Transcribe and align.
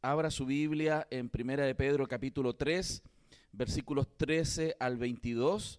abra 0.00 0.30
su 0.30 0.46
Biblia 0.46 1.06
en 1.10 1.28
Primera 1.28 1.66
de 1.66 1.74
Pedro 1.74 2.08
capítulo 2.08 2.54
3, 2.54 3.02
versículos 3.52 4.06
13 4.16 4.76
al 4.80 4.96
22. 4.96 5.78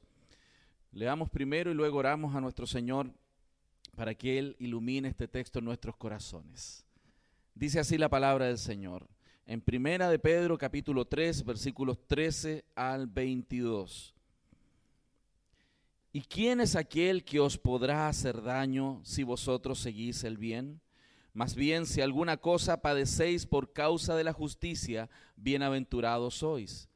Leamos 0.92 1.32
primero 1.32 1.72
y 1.72 1.74
luego 1.74 1.98
oramos 1.98 2.36
a 2.36 2.42
nuestro 2.42 2.68
Señor 2.68 3.12
para 3.96 4.14
que 4.14 4.38
Él 4.38 4.56
ilumine 4.60 5.08
este 5.08 5.28
texto 5.28 5.58
en 5.58 5.66
nuestros 5.66 5.96
corazones. 5.98 6.86
Dice 7.56 7.80
así 7.80 7.98
la 7.98 8.08
palabra 8.08 8.46
del 8.46 8.60
Señor. 8.60 9.08
En 9.48 9.62
Primera 9.62 10.12
de 10.12 10.20
Pedro 10.20 10.56
capítulo 10.56 11.06
3, 11.06 11.44
versículos 11.44 11.98
13 12.06 12.66
al 12.76 13.08
22. 13.08 14.14
¿Y 16.14 16.22
quién 16.22 16.62
es 16.62 16.76
aquel 16.76 17.24
que 17.24 17.40
os 17.40 17.58
podrá 17.58 18.10
hacer 18.10 18.44
daño 18.44 19.02
si 19.04 19.24
vosotros 19.24 19.80
seguís 19.80 20.24
el 20.24 20.38
bien? 20.38 20.80
Más 21.34 21.56
bien, 21.56 21.86
si 21.86 22.02
alguna 22.02 22.38
cosa 22.38 22.82
padecéis 22.82 23.46
por 23.46 23.72
causa 23.72 24.16
de 24.16 24.24
la 24.24 24.34
justicia, 24.34 25.10
bienaventurados 25.36 26.36
sois. 26.36 26.90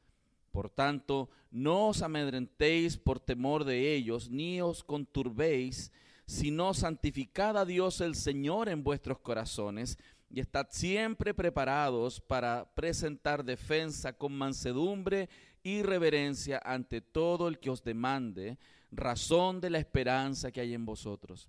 Por 0.50 0.70
tanto, 0.70 1.30
no 1.50 1.88
os 1.88 2.02
amedrentéis 2.02 2.96
por 2.96 3.20
temor 3.20 3.64
de 3.64 3.94
ellos, 3.94 4.28
ni 4.30 4.60
os 4.60 4.82
conturbéis, 4.82 5.92
sino 6.26 6.74
santificad 6.74 7.56
a 7.56 7.64
Dios 7.64 8.00
el 8.00 8.16
Señor 8.16 8.68
en 8.68 8.82
vuestros 8.82 9.20
corazones, 9.20 9.98
y 10.30 10.40
estad 10.40 10.66
siempre 10.70 11.32
preparados 11.32 12.20
para 12.20 12.74
presentar 12.74 13.44
defensa 13.44 14.14
con 14.14 14.32
mansedumbre 14.32 15.28
y 15.62 15.82
reverencia 15.82 16.60
ante 16.64 17.00
todo 17.00 17.46
el 17.46 17.60
que 17.60 17.70
os 17.70 17.84
demande 17.84 18.58
razón 18.90 19.60
de 19.60 19.70
la 19.70 19.78
esperanza 19.78 20.50
que 20.50 20.60
hay 20.60 20.74
en 20.74 20.84
vosotros 20.84 21.48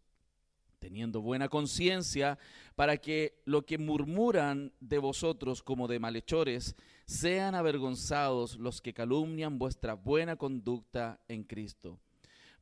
teniendo 0.86 1.20
buena 1.20 1.50
conciencia, 1.50 2.38
para 2.76 2.98
que 2.98 3.42
lo 3.46 3.66
que 3.66 3.80
murmuran 3.80 4.72
de 4.80 5.00
vosotros 5.00 5.64
como 5.64 5.88
de 5.88 5.98
malhechores, 5.98 6.76
sean 7.08 7.56
avergonzados 7.56 8.58
los 8.58 8.82
que 8.82 8.94
calumnian 8.94 9.58
vuestra 9.58 9.96
buena 9.96 10.36
conducta 10.36 11.20
en 11.28 11.44
Cristo. 11.44 11.98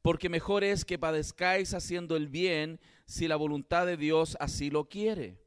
Porque 0.01 0.29
mejor 0.29 0.63
es 0.63 0.85
que 0.85 0.97
padezcáis 0.97 1.73
haciendo 1.73 2.15
el 2.15 2.29
bien, 2.29 2.79
si 3.05 3.27
la 3.27 3.35
voluntad 3.35 3.85
de 3.85 3.97
Dios 3.97 4.37
así 4.39 4.69
lo 4.69 4.87
quiere, 4.87 5.37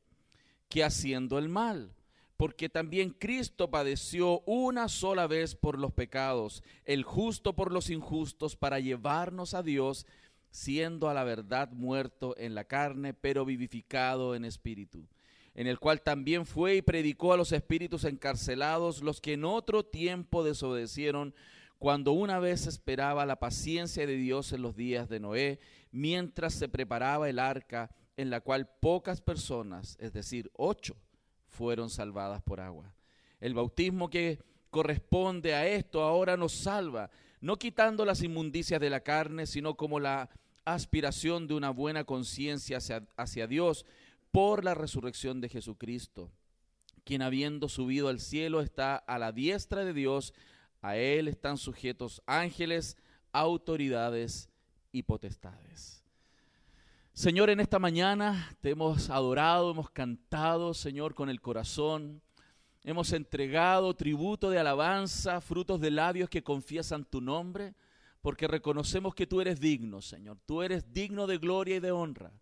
que 0.68 0.84
haciendo 0.84 1.38
el 1.38 1.48
mal. 1.48 1.94
Porque 2.36 2.68
también 2.68 3.08
Cristo 3.08 3.70
padeció 3.70 4.40
una 4.40 4.90
sola 4.90 5.26
vez 5.26 5.54
por 5.54 5.78
los 5.78 5.94
pecados, 5.94 6.62
el 6.84 7.04
justo 7.04 7.54
por 7.54 7.72
los 7.72 7.88
injustos, 7.88 8.54
para 8.54 8.80
llevarnos 8.80 9.54
a 9.54 9.62
Dios, 9.62 10.06
siendo 10.56 11.10
a 11.10 11.14
la 11.14 11.22
verdad 11.22 11.70
muerto 11.72 12.34
en 12.38 12.54
la 12.54 12.64
carne, 12.64 13.12
pero 13.12 13.44
vivificado 13.44 14.34
en 14.34 14.46
espíritu, 14.46 15.06
en 15.54 15.66
el 15.66 15.78
cual 15.78 16.00
también 16.00 16.46
fue 16.46 16.76
y 16.76 16.82
predicó 16.82 17.34
a 17.34 17.36
los 17.36 17.52
espíritus 17.52 18.04
encarcelados, 18.04 19.02
los 19.02 19.20
que 19.20 19.34
en 19.34 19.44
otro 19.44 19.84
tiempo 19.84 20.42
desobedecieron, 20.42 21.34
cuando 21.78 22.12
una 22.12 22.38
vez 22.38 22.66
esperaba 22.66 23.26
la 23.26 23.38
paciencia 23.38 24.06
de 24.06 24.16
Dios 24.16 24.50
en 24.54 24.62
los 24.62 24.74
días 24.76 25.10
de 25.10 25.20
Noé, 25.20 25.60
mientras 25.92 26.54
se 26.54 26.70
preparaba 26.70 27.28
el 27.28 27.38
arca, 27.38 27.90
en 28.16 28.30
la 28.30 28.40
cual 28.40 28.66
pocas 28.80 29.20
personas, 29.20 29.98
es 30.00 30.14
decir, 30.14 30.50
ocho, 30.54 30.96
fueron 31.48 31.90
salvadas 31.90 32.40
por 32.40 32.60
agua. 32.60 32.94
El 33.40 33.52
bautismo 33.52 34.08
que 34.08 34.38
corresponde 34.70 35.54
a 35.54 35.66
esto 35.68 36.02
ahora 36.02 36.38
nos 36.38 36.52
salva, 36.52 37.10
no 37.42 37.58
quitando 37.58 38.06
las 38.06 38.22
inmundicias 38.22 38.80
de 38.80 38.88
la 38.88 39.00
carne, 39.00 39.44
sino 39.44 39.76
como 39.76 40.00
la 40.00 40.30
aspiración 40.66 41.46
de 41.46 41.54
una 41.54 41.70
buena 41.70 42.04
conciencia 42.04 42.78
hacia, 43.16 43.46
Dios 43.46 43.86
por 44.32 44.64
la 44.64 44.74
resurrección 44.74 45.40
de 45.40 45.48
Jesucristo, 45.48 46.30
quien 47.04 47.22
habiendo 47.22 47.68
subido 47.68 48.08
al 48.08 48.20
cielo 48.20 48.60
está 48.60 48.96
a 48.96 49.18
la 49.18 49.32
diestra 49.32 49.84
de 49.84 49.94
Dios, 49.94 50.34
a 50.82 50.96
él 50.96 51.28
están 51.28 51.56
sujetos 51.56 52.20
ángeles, 52.26 52.96
autoridades 53.32 54.50
y 54.92 55.04
potestades. 55.04 56.02
Señor, 57.12 57.48
en 57.48 57.60
esta 57.60 57.78
mañana 57.78 58.54
te 58.60 58.70
hemos 58.70 59.08
adorado, 59.08 59.70
hemos 59.70 59.88
cantado, 59.90 60.74
Señor, 60.74 61.14
con 61.14 61.30
el 61.30 61.40
corazón. 61.40 62.20
Hemos 62.84 63.12
entregado 63.12 63.94
tributo 63.94 64.50
de 64.50 64.58
alabanza, 64.58 65.40
frutos 65.40 65.80
de 65.80 65.92
labios 65.92 66.28
que 66.28 66.42
confiesan 66.42 67.04
tu 67.04 67.20
nombre 67.20 67.74
porque 68.20 68.48
reconocemos 68.48 69.14
que 69.14 69.26
tú 69.26 69.40
eres 69.40 69.60
digno, 69.60 70.02
Señor. 70.02 70.38
Tú 70.46 70.62
eres 70.62 70.92
digno 70.92 71.26
de 71.26 71.38
gloria 71.38 71.76
y 71.76 71.80
de 71.80 71.92
honra. 71.92 72.32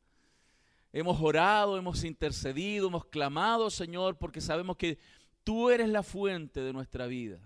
Hemos 0.92 1.20
orado, 1.20 1.76
hemos 1.76 2.04
intercedido, 2.04 2.88
hemos 2.88 3.06
clamado, 3.06 3.68
Señor, 3.68 4.16
porque 4.16 4.40
sabemos 4.40 4.76
que 4.76 4.98
tú 5.42 5.70
eres 5.70 5.88
la 5.88 6.02
fuente 6.02 6.60
de 6.60 6.72
nuestra 6.72 7.06
vida. 7.06 7.40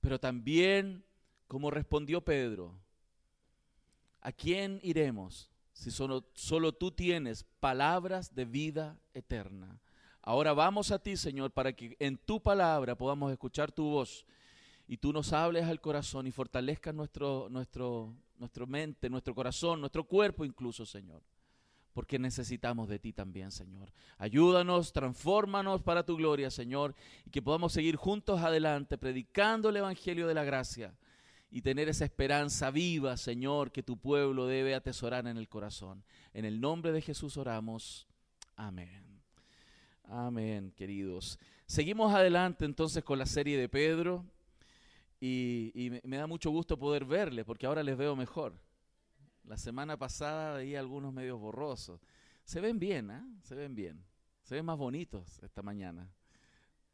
Pero 0.00 0.18
también, 0.18 1.04
como 1.46 1.70
respondió 1.70 2.20
Pedro, 2.22 2.74
¿a 4.20 4.32
quién 4.32 4.80
iremos 4.82 5.50
si 5.72 5.90
solo, 5.90 6.26
solo 6.34 6.72
tú 6.72 6.90
tienes 6.90 7.44
palabras 7.60 8.34
de 8.34 8.44
vida 8.44 8.98
eterna? 9.12 9.80
Ahora 10.22 10.52
vamos 10.54 10.90
a 10.90 10.98
ti, 10.98 11.16
Señor, 11.16 11.52
para 11.52 11.72
que 11.72 11.96
en 12.00 12.16
tu 12.16 12.42
palabra 12.42 12.96
podamos 12.96 13.30
escuchar 13.30 13.70
tu 13.70 13.84
voz 13.84 14.26
y 14.88 14.98
tú 14.98 15.12
nos 15.12 15.32
hables 15.32 15.64
al 15.64 15.80
corazón 15.80 16.26
y 16.26 16.32
fortalezcas 16.32 16.94
nuestro, 16.94 17.48
nuestro, 17.50 18.14
nuestra 18.38 18.66
mente, 18.66 19.10
nuestro 19.10 19.34
corazón, 19.34 19.80
nuestro 19.80 20.04
cuerpo 20.04 20.44
incluso, 20.44 20.86
Señor. 20.86 21.22
Porque 21.92 22.18
necesitamos 22.18 22.88
de 22.88 22.98
ti 22.98 23.12
también, 23.12 23.50
Señor. 23.50 23.90
Ayúdanos, 24.18 24.92
transfórmanos 24.92 25.82
para 25.82 26.04
tu 26.04 26.16
gloria, 26.16 26.50
Señor, 26.50 26.94
y 27.24 27.30
que 27.30 27.40
podamos 27.40 27.72
seguir 27.72 27.96
juntos 27.96 28.42
adelante 28.42 28.98
predicando 28.98 29.70
el 29.70 29.78
Evangelio 29.78 30.26
de 30.26 30.34
la 30.34 30.44
gracia 30.44 30.94
y 31.50 31.62
tener 31.62 31.88
esa 31.88 32.04
esperanza 32.04 32.70
viva, 32.70 33.16
Señor, 33.16 33.72
que 33.72 33.82
tu 33.82 33.96
pueblo 33.96 34.46
debe 34.46 34.74
atesorar 34.74 35.26
en 35.26 35.38
el 35.38 35.48
corazón. 35.48 36.04
En 36.34 36.44
el 36.44 36.60
nombre 36.60 36.92
de 36.92 37.00
Jesús 37.00 37.38
oramos. 37.38 38.06
Amén. 38.56 39.22
Amén, 40.04 40.72
queridos. 40.76 41.38
Seguimos 41.66 42.14
adelante 42.14 42.64
entonces 42.64 43.02
con 43.02 43.18
la 43.18 43.26
serie 43.26 43.58
de 43.58 43.68
Pedro. 43.68 44.24
Y, 45.20 46.00
me, 46.04 46.16
da 46.16 46.26
mucho 46.26 46.50
gusto 46.50 46.78
poder 46.78 47.04
verles, 47.04 47.44
porque 47.44 47.66
ahora 47.66 47.82
les 47.82 47.96
veo 47.96 48.14
mejor. 48.14 48.54
La 49.44 49.56
semana 49.56 49.96
pasada 49.96 50.58
veía 50.58 50.80
algunos 50.80 51.12
medios 51.12 51.40
borrosos. 51.40 52.00
Se 52.44 52.60
ven 52.60 52.78
bien, 52.78 53.10
¿eh? 53.10 53.22
Se 53.42 53.54
ven 53.54 53.74
bien. 53.74 54.04
Se 54.42 54.54
ven 54.54 54.64
más 54.64 54.76
bonitos 54.76 55.42
esta 55.42 55.62
mañana. 55.62 56.08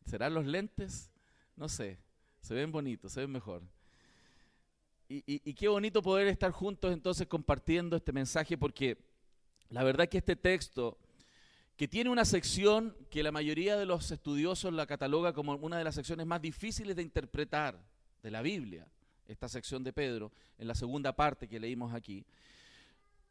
¿Serán 0.07 0.35
los 0.35 0.47
lentes? 0.47 1.11
No 1.57 1.69
sé. 1.69 1.99
Se 2.41 2.55
ven 2.55 2.73
bonitos, 2.73 3.13
se 3.13 3.21
ven 3.21 3.31
mejor. 3.31 3.63
Y, 5.09 5.23
y, 5.27 5.55
qué 5.55 5.69
bonito 5.69 6.01
poder 6.01 6.27
estar 6.29 6.53
juntos 6.53 6.91
entonces 6.91 7.27
compartiendo 7.27 7.97
este 7.97 8.13
mensaje, 8.13 8.57
porque 8.57 8.97
la 9.69 9.85
verdad 9.85 10.09
que 10.09 10.19
este 10.19 10.37
texto, 10.37 10.99
que 11.77 11.87
tiene 11.87 12.09
una 12.09 12.25
sección 12.25 12.97
que 13.11 13.23
la 13.23 13.31
mayoría 13.31 13.77
de 13.77 13.85
los 13.85 14.11
estudiosos 14.11 14.73
la 14.73 14.87
cataloga 14.87 15.35
como 15.35 15.55
una 15.57 15.77
de 15.77 15.85
las 15.85 15.97
secciones 15.97 16.27
más 16.27 16.41
difíciles 16.41 16.97
de 16.97 17.03
interpretar, 17.03 17.79
de 18.23 18.31
la 18.31 18.43
Biblia, 18.43 18.87
esta 19.27 19.49
sección 19.49 19.83
de 19.83 19.93
Pedro, 19.93 20.33
en 20.59 20.69
la 20.69 20.75
segunda 20.75 21.15
parte 21.15 21.49
que 21.49 21.61
leímos 21.61 21.93
aquí. 21.93 22.25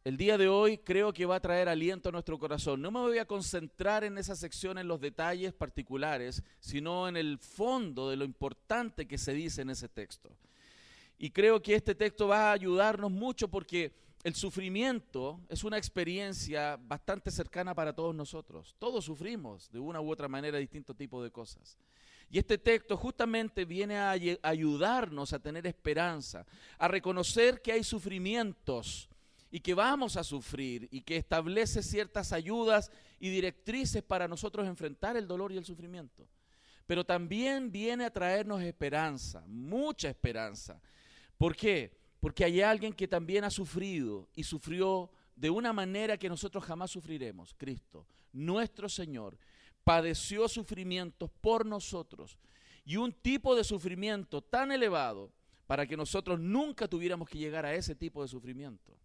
El 0.04 0.18
día 0.18 0.38
de 0.38 0.48
hoy 0.48 0.80
creo 0.80 1.14
que 1.14 1.26
va 1.26 1.36
a 1.36 1.42
traer 1.42 1.70
aliento 1.70 2.10
a 2.10 2.12
nuestro 2.12 2.40
corazón. 2.40 2.82
No 2.82 2.90
me 2.90 3.00
voy 3.00 3.20
a 3.20 3.26
concentrar 3.26 4.04
en 4.04 4.18
esa 4.18 4.36
sección, 4.36 4.80
en 4.80 4.88
los 4.88 5.00
detalles 5.00 5.54
particulares, 5.54 6.44
sino 6.60 7.08
en 7.08 7.18
el 7.18 7.38
fondo 7.38 8.10
de 8.10 8.16
lo 8.16 8.26
importante 8.26 9.08
que 9.08 9.20
se 9.20 9.34
dice 9.34 9.62
en 9.62 9.70
ese 9.70 9.88
texto. 9.88 10.36
Y 11.20 11.30
creo 11.30 11.62
que 11.62 11.76
este 11.76 11.94
texto 11.94 12.28
va 12.28 12.50
a 12.50 12.54
ayudarnos 12.54 13.12
mucho 13.12 13.48
porque 13.48 13.94
el 14.24 14.34
sufrimiento 14.34 15.40
es 15.50 15.64
una 15.64 15.78
experiencia 15.78 16.80
bastante 16.82 17.30
cercana 17.30 17.76
para 17.76 17.94
todos 17.94 18.16
nosotros. 18.16 18.76
Todos 18.80 19.06
sufrimos 19.06 19.70
de 19.72 19.80
una 19.80 20.02
u 20.02 20.12
otra 20.12 20.28
manera 20.28 20.58
distintos 20.58 20.98
tipos 20.98 21.24
de 21.24 21.30
cosas. 21.30 21.78
Y 22.32 22.40
este 22.40 22.58
texto 22.58 22.96
justamente 22.96 23.66
viene 23.66 23.98
a 23.98 24.12
ayudarnos 24.12 25.34
a 25.34 25.40
tener 25.40 25.68
esperanza, 25.68 26.46
a 26.78 26.88
reconocer 26.88 27.62
que 27.62 27.74
hay 27.74 27.84
sufrimientos 27.84 29.10
y 29.52 29.60
que 29.60 29.74
vamos 29.74 30.16
a 30.16 30.24
sufrir 30.24 30.88
y 30.92 31.02
que 31.02 31.18
establece 31.18 31.84
ciertas 31.84 32.32
ayudas 32.32 32.90
y 33.20 33.30
directrices 33.30 34.02
para 34.02 34.30
nosotros 34.30 34.66
enfrentar 34.66 35.18
el 35.18 35.28
dolor 35.28 35.52
y 35.52 35.58
el 35.58 35.66
sufrimiento. 35.66 36.26
Pero 36.88 37.06
también 37.06 37.70
viene 37.70 38.06
a 38.06 38.14
traernos 38.14 38.62
esperanza, 38.62 39.44
mucha 39.48 40.08
esperanza. 40.08 40.82
¿Por 41.38 41.54
qué? 41.54 41.92
Porque 42.22 42.46
hay 42.46 42.62
alguien 42.62 42.94
que 42.94 43.10
también 43.10 43.44
ha 43.44 43.50
sufrido 43.50 44.30
y 44.36 44.44
sufrió 44.44 45.12
de 45.36 45.50
una 45.50 45.74
manera 45.74 46.18
que 46.18 46.30
nosotros 46.30 46.64
jamás 46.64 46.92
sufriremos, 46.92 47.54
Cristo, 47.58 48.08
nuestro 48.32 48.88
Señor, 48.88 49.38
padeció 49.84 50.48
sufrimientos 50.48 51.30
por 51.42 51.66
nosotros 51.66 52.38
y 52.86 52.98
un 52.98 53.14
tipo 53.14 53.56
de 53.56 53.64
sufrimiento 53.64 54.42
tan 54.42 54.72
elevado 54.72 55.32
para 55.68 55.86
que 55.86 55.98
nosotros 55.98 56.40
nunca 56.40 56.88
tuviéramos 56.88 57.30
que 57.30 57.38
llegar 57.38 57.66
a 57.66 57.74
ese 57.74 57.96
tipo 57.96 58.22
de 58.22 58.28
sufrimiento. 58.28 58.98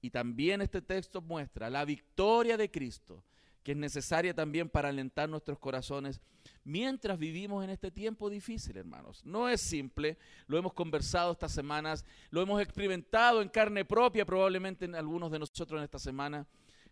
Y 0.00 0.10
también 0.10 0.60
este 0.60 0.82
texto 0.82 1.22
muestra 1.22 1.70
la 1.70 1.84
victoria 1.84 2.56
de 2.56 2.70
Cristo, 2.70 3.24
que 3.62 3.72
es 3.72 3.78
necesaria 3.78 4.34
también 4.34 4.68
para 4.68 4.90
alentar 4.90 5.28
nuestros 5.28 5.58
corazones 5.58 6.20
mientras 6.64 7.18
vivimos 7.18 7.64
en 7.64 7.70
este 7.70 7.90
tiempo 7.90 8.28
difícil, 8.28 8.76
hermanos. 8.76 9.24
No 9.24 9.48
es 9.48 9.60
simple, 9.60 10.18
lo 10.46 10.58
hemos 10.58 10.72
conversado 10.72 11.32
estas 11.32 11.52
semanas, 11.52 12.04
lo 12.30 12.42
hemos 12.42 12.60
experimentado 12.60 13.42
en 13.42 13.48
carne 13.48 13.84
propia, 13.84 14.26
probablemente 14.26 14.84
en 14.84 14.94
algunos 14.94 15.30
de 15.30 15.38
nosotros 15.38 15.78
en 15.78 15.84
esta 15.84 15.98
semana. 15.98 16.46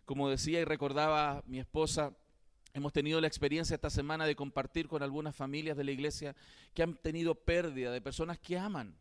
Como 0.05 0.29
decía 0.29 0.59
y 0.59 0.65
recordaba 0.65 1.43
mi 1.45 1.59
esposa, 1.59 2.13
hemos 2.73 2.91
tenido 2.91 3.21
la 3.21 3.27
experiencia 3.27 3.75
esta 3.75 3.89
semana 3.89 4.25
de 4.25 4.35
compartir 4.35 4.87
con 4.87 5.03
algunas 5.03 5.35
familias 5.35 5.77
de 5.77 5.83
la 5.83 5.91
iglesia 5.91 6.35
que 6.73 6.83
han 6.83 6.95
tenido 6.95 7.35
pérdida 7.35 7.91
de 7.91 8.01
personas 8.01 8.39
que 8.39 8.57
aman, 8.57 8.95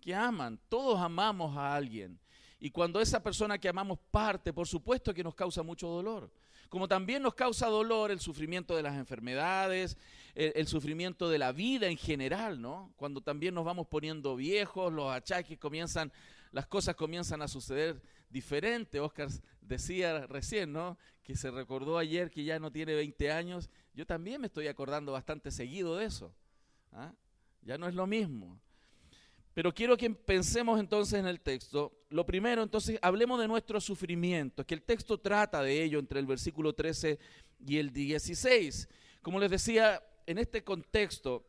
que 0.00 0.14
aman, 0.14 0.60
todos 0.68 0.98
amamos 1.00 1.56
a 1.56 1.74
alguien. 1.74 2.18
Y 2.60 2.70
cuando 2.70 3.00
esa 3.00 3.22
persona 3.22 3.58
que 3.58 3.68
amamos 3.68 3.98
parte, 4.10 4.52
por 4.52 4.66
supuesto 4.66 5.14
que 5.14 5.24
nos 5.24 5.34
causa 5.34 5.62
mucho 5.62 5.88
dolor 5.88 6.30
como 6.68 6.86
también 6.86 7.22
nos 7.22 7.34
causa 7.34 7.66
dolor 7.66 8.10
el 8.10 8.20
sufrimiento 8.20 8.76
de 8.76 8.82
las 8.82 8.94
enfermedades, 8.96 9.96
el, 10.34 10.66
sufrimiento 10.66 11.30
de 11.30 11.38
la 11.38 11.52
vida 11.52 11.88
en 11.88 11.96
general, 11.96 12.60
¿no? 12.60 12.92
Cuando 12.96 13.22
también 13.22 13.54
nos 13.54 13.64
vamos 13.64 13.86
poniendo 13.86 14.36
viejos, 14.36 14.92
los 14.92 15.10
achaques 15.10 15.58
comienzan, 15.58 16.12
las 16.52 16.66
cosas 16.66 16.94
comienzan 16.94 17.42
a 17.42 17.48
suceder 17.48 18.02
diferente. 18.30 19.00
Oscar 19.00 19.28
decía 19.60 20.26
recién, 20.26 20.72
¿no? 20.72 20.98
Que 21.22 21.36
se 21.36 21.50
recordó 21.50 21.98
ayer 21.98 22.30
que 22.30 22.44
ya 22.44 22.58
no 22.58 22.72
tiene 22.72 22.94
20 22.94 23.30
años. 23.32 23.70
Yo 23.94 24.06
también 24.06 24.40
me 24.40 24.46
estoy 24.46 24.68
acordando 24.68 25.12
bastante 25.12 25.50
seguido 25.50 25.96
de 25.96 26.06
eso. 26.06 26.34
¿ah? 26.92 27.12
Ya 27.62 27.78
no 27.78 27.88
es 27.88 27.94
lo 27.94 28.06
mismo. 28.06 28.60
Pero 29.54 29.74
quiero 29.74 29.96
que 29.96 30.08
pensemos 30.10 30.78
entonces 30.78 31.18
en 31.18 31.26
el 31.26 31.40
texto. 31.40 31.92
Lo 32.10 32.24
primero, 32.24 32.62
entonces, 32.62 32.98
hablemos 33.02 33.40
de 33.40 33.48
nuestro 33.48 33.80
sufrimiento, 33.80 34.64
que 34.64 34.74
el 34.74 34.82
texto 34.82 35.18
trata 35.18 35.62
de 35.62 35.82
ello 35.82 35.98
entre 35.98 36.20
el 36.20 36.26
versículo 36.26 36.74
13 36.74 37.18
y 37.66 37.78
el 37.78 37.92
16. 37.92 38.88
Como 39.20 39.40
les 39.40 39.50
decía, 39.50 40.00
en 40.26 40.38
este 40.38 40.62
contexto, 40.62 41.44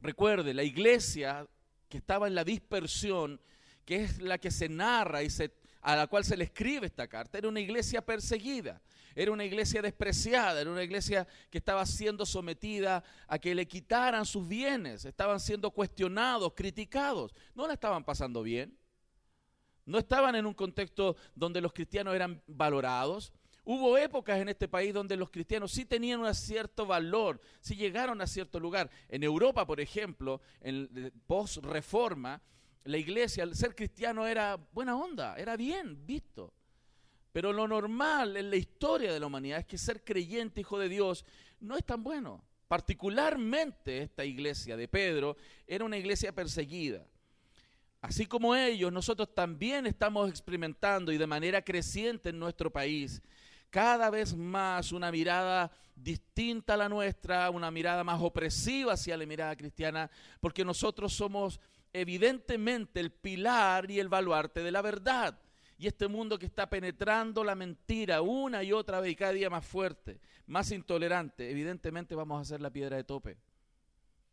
recuerde, 0.00 0.54
la 0.54 0.62
iglesia 0.62 1.46
que 1.90 1.98
estaba 1.98 2.26
en 2.28 2.34
la 2.34 2.44
dispersión, 2.44 3.38
que 3.84 3.96
es 4.04 4.22
la 4.22 4.38
que 4.38 4.50
se 4.50 4.70
narra 4.70 5.22
y 5.22 5.28
se, 5.28 5.52
a 5.84 5.94
la 5.94 6.06
cual 6.06 6.24
se 6.24 6.34
le 6.34 6.44
escribe 6.44 6.86
esta 6.86 7.06
carta, 7.06 7.36
era 7.36 7.46
una 7.46 7.60
iglesia 7.60 8.00
perseguida. 8.00 8.80
Era 9.14 9.30
una 9.30 9.44
iglesia 9.44 9.82
despreciada, 9.82 10.62
era 10.62 10.70
una 10.70 10.82
iglesia 10.82 11.28
que 11.50 11.58
estaba 11.58 11.84
siendo 11.84 12.24
sometida 12.24 13.04
a 13.28 13.38
que 13.38 13.54
le 13.54 13.68
quitaran 13.68 14.24
sus 14.24 14.48
bienes, 14.48 15.04
estaban 15.04 15.38
siendo 15.38 15.70
cuestionados, 15.70 16.54
criticados. 16.54 17.34
No 17.54 17.66
la 17.66 17.74
estaban 17.74 18.02
pasando 18.02 18.42
bien. 18.42 18.76
No 19.84 19.98
estaban 19.98 20.34
en 20.34 20.46
un 20.46 20.54
contexto 20.54 21.16
donde 21.34 21.60
los 21.60 21.74
cristianos 21.74 22.14
eran 22.14 22.42
valorados. 22.46 23.30
Hubo 23.62 23.98
épocas 23.98 24.38
en 24.38 24.48
este 24.48 24.68
país 24.68 24.94
donde 24.94 25.18
los 25.18 25.28
cristianos 25.28 25.70
sí 25.70 25.84
tenían 25.84 26.20
un 26.20 26.34
cierto 26.34 26.86
valor, 26.86 27.42
sí 27.60 27.76
llegaron 27.76 28.22
a 28.22 28.26
cierto 28.26 28.58
lugar. 28.58 28.90
En 29.10 29.22
Europa, 29.22 29.66
por 29.66 29.80
ejemplo, 29.80 30.40
en 30.62 31.12
post-reforma, 31.26 32.40
la 32.84 32.98
iglesia, 32.98 33.42
al 33.42 33.54
ser 33.54 33.74
cristiano 33.74 34.26
era 34.26 34.56
buena 34.72 34.96
onda, 34.96 35.36
era 35.36 35.56
bien 35.56 36.06
visto. 36.06 36.52
Pero 37.32 37.52
lo 37.52 37.66
normal 37.66 38.36
en 38.36 38.50
la 38.50 38.56
historia 38.56 39.12
de 39.12 39.18
la 39.18 39.26
humanidad 39.26 39.58
es 39.60 39.66
que 39.66 39.78
ser 39.78 40.04
creyente, 40.04 40.60
hijo 40.60 40.78
de 40.78 40.88
Dios, 40.88 41.24
no 41.60 41.76
es 41.76 41.84
tan 41.84 42.02
bueno. 42.04 42.44
Particularmente 42.68 44.02
esta 44.02 44.24
iglesia 44.24 44.76
de 44.76 44.88
Pedro 44.88 45.36
era 45.66 45.84
una 45.84 45.98
iglesia 45.98 46.32
perseguida. 46.32 47.06
Así 48.00 48.26
como 48.26 48.54
ellos, 48.54 48.92
nosotros 48.92 49.34
también 49.34 49.86
estamos 49.86 50.28
experimentando 50.28 51.10
y 51.10 51.18
de 51.18 51.26
manera 51.26 51.62
creciente 51.62 52.28
en 52.28 52.38
nuestro 52.38 52.70
país 52.70 53.22
cada 53.70 54.08
vez 54.08 54.36
más 54.36 54.92
una 54.92 55.10
mirada 55.10 55.72
distinta 55.96 56.74
a 56.74 56.76
la 56.76 56.88
nuestra, 56.88 57.50
una 57.50 57.72
mirada 57.72 58.04
más 58.04 58.20
opresiva 58.22 58.92
hacia 58.92 59.16
la 59.16 59.26
mirada 59.26 59.56
cristiana, 59.56 60.08
porque 60.38 60.64
nosotros 60.64 61.12
somos 61.12 61.58
evidentemente 61.94 63.00
el 63.00 63.12
pilar 63.12 63.90
y 63.90 64.00
el 64.00 64.08
baluarte 64.08 64.62
de 64.62 64.72
la 64.72 64.82
verdad 64.82 65.38
y 65.78 65.86
este 65.86 66.08
mundo 66.08 66.38
que 66.38 66.46
está 66.46 66.68
penetrando 66.68 67.44
la 67.44 67.54
mentira 67.54 68.20
una 68.20 68.62
y 68.62 68.72
otra 68.72 69.00
vez 69.00 69.12
y 69.12 69.16
cada 69.16 69.32
día 69.32 69.48
más 69.48 69.64
fuerte, 69.64 70.20
más 70.46 70.70
intolerante, 70.72 71.50
evidentemente 71.50 72.14
vamos 72.14 72.40
a 72.40 72.44
ser 72.44 72.60
la 72.60 72.70
piedra 72.70 72.96
de 72.96 73.04
tope 73.04 73.38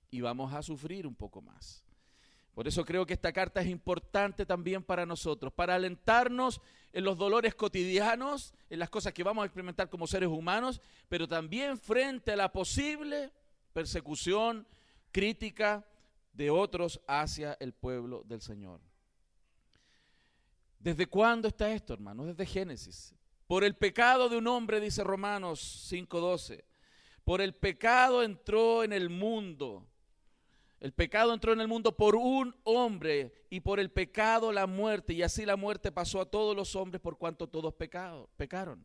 y 0.10 0.22
vamos 0.22 0.54
a 0.54 0.64
sufrir 0.64 1.06
un 1.06 1.16
poco 1.16 1.42
más. 1.42 1.86
Por 2.54 2.68
eso 2.68 2.84
creo 2.84 3.06
que 3.06 3.14
esta 3.14 3.32
carta 3.32 3.62
es 3.62 3.68
importante 3.68 4.46
también 4.46 4.84
para 4.84 5.06
nosotros, 5.06 5.54
para 5.54 5.76
alentarnos 5.76 6.62
en 6.92 7.04
los 7.06 7.18
dolores 7.18 7.56
cotidianos, 7.56 8.54
en 8.70 8.80
las 8.80 8.90
cosas 8.90 9.14
que 9.14 9.24
vamos 9.24 9.44
a 9.44 9.46
experimentar 9.46 9.88
como 9.88 10.08
seres 10.08 10.30
humanos, 10.30 10.82
pero 11.08 11.28
también 11.28 11.78
frente 11.78 12.34
a 12.34 12.36
la 12.36 12.52
posible 12.52 13.32
persecución, 13.72 14.68
crítica 15.12 15.86
de 16.34 16.50
otros 16.50 17.02
hacia 17.08 17.58
el 17.60 17.74
pueblo 17.74 18.24
del 18.26 18.42
Señor. 18.42 18.82
¿Desde 20.80 21.06
cuándo 21.06 21.48
está 21.48 21.72
esto, 21.72 21.94
hermanos? 21.94 22.28
Desde 22.28 22.46
Génesis. 22.46 23.14
Por 23.48 23.64
el 23.64 23.76
pecado 23.76 24.30
de 24.30 24.38
un 24.38 24.48
hombre, 24.48 24.80
dice 24.80 25.04
Romanos 25.04 25.60
5:12. 25.90 26.64
Por 27.24 27.42
el 27.42 27.54
pecado 27.54 28.24
entró 28.24 28.84
en 28.84 28.94
el 28.94 29.10
mundo. 29.10 29.88
El 30.80 30.94
pecado 30.94 31.34
entró 31.34 31.54
en 31.54 31.62
el 31.62 31.68
mundo 31.68 31.96
por 31.96 32.16
un 32.16 32.56
hombre 32.64 33.32
y 33.52 33.60
por 33.60 33.80
el 33.80 33.92
pecado 33.92 34.52
la 34.52 34.66
muerte. 34.66 35.14
Y 35.14 35.22
así 35.22 35.46
la 35.46 35.56
muerte 35.56 35.92
pasó 35.92 36.20
a 36.20 36.26
todos 36.26 36.56
los 36.56 36.76
hombres 36.76 37.00
por 37.00 37.18
cuanto 37.18 37.48
todos 37.48 37.76
pecaron. 37.76 38.84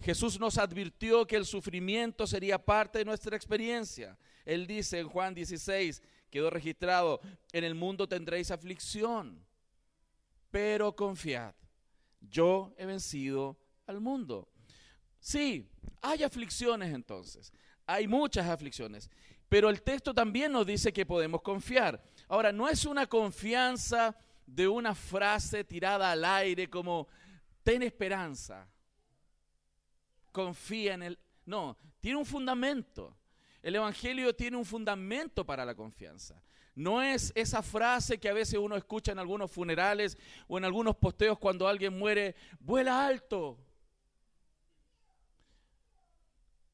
Jesús 0.00 0.38
nos 0.38 0.58
advirtió 0.58 1.26
que 1.26 1.36
el 1.36 1.44
sufrimiento 1.44 2.26
sería 2.26 2.64
parte 2.64 2.98
de 2.98 3.04
nuestra 3.04 3.36
experiencia. 3.36 4.16
Él 4.44 4.66
dice 4.66 5.00
en 5.00 5.08
Juan 5.08 5.34
16, 5.34 6.02
quedó 6.32 6.50
registrado, 6.50 7.20
en 7.52 7.62
el 7.62 7.76
mundo 7.76 8.08
tendréis 8.08 8.50
aflicción 8.50 9.46
pero 10.52 10.94
confiad, 10.94 11.54
yo 12.20 12.74
he 12.76 12.84
vencido 12.84 13.56
al 13.86 14.00
mundo. 14.00 14.48
Sí, 15.18 15.68
hay 16.02 16.22
aflicciones 16.22 16.94
entonces, 16.94 17.52
hay 17.86 18.06
muchas 18.06 18.46
aflicciones, 18.46 19.10
pero 19.48 19.70
el 19.70 19.82
texto 19.82 20.14
también 20.14 20.52
nos 20.52 20.66
dice 20.66 20.92
que 20.92 21.06
podemos 21.06 21.40
confiar. 21.40 22.00
Ahora, 22.28 22.52
no 22.52 22.68
es 22.68 22.84
una 22.84 23.06
confianza 23.06 24.14
de 24.44 24.68
una 24.68 24.94
frase 24.94 25.64
tirada 25.64 26.12
al 26.12 26.24
aire 26.24 26.68
como, 26.68 27.08
ten 27.62 27.82
esperanza, 27.82 28.68
confía 30.32 30.94
en 30.94 31.02
él. 31.02 31.18
No, 31.46 31.78
tiene 31.98 32.18
un 32.18 32.26
fundamento. 32.26 33.16
El 33.62 33.76
Evangelio 33.76 34.34
tiene 34.34 34.56
un 34.56 34.64
fundamento 34.64 35.46
para 35.46 35.64
la 35.64 35.74
confianza. 35.74 36.42
No 36.74 37.02
es 37.02 37.32
esa 37.34 37.62
frase 37.62 38.18
que 38.18 38.28
a 38.28 38.32
veces 38.32 38.58
uno 38.58 38.76
escucha 38.76 39.12
en 39.12 39.18
algunos 39.18 39.50
funerales 39.50 40.18
o 40.48 40.58
en 40.58 40.64
algunos 40.64 40.96
posteos 40.96 41.38
cuando 41.38 41.68
alguien 41.68 41.96
muere, 41.96 42.34
vuela 42.58 43.06
alto. 43.06 43.58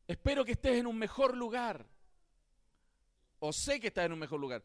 Espero 0.07 0.45
que 0.45 0.53
estés 0.53 0.79
en 0.79 0.87
un 0.87 0.97
mejor 0.97 1.37
lugar. 1.37 1.85
O 3.41 3.53
sé 3.53 3.79
que 3.79 3.89
estás 3.89 4.07
en 4.07 4.13
un 4.13 4.19
mejor 4.19 4.41
lugar. 4.41 4.63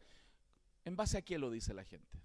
¿En 0.84 0.96
base 0.96 1.18
a 1.18 1.22
qué 1.22 1.38
lo 1.38 1.50
dice 1.50 1.74
la 1.74 1.84
gente? 1.84 2.18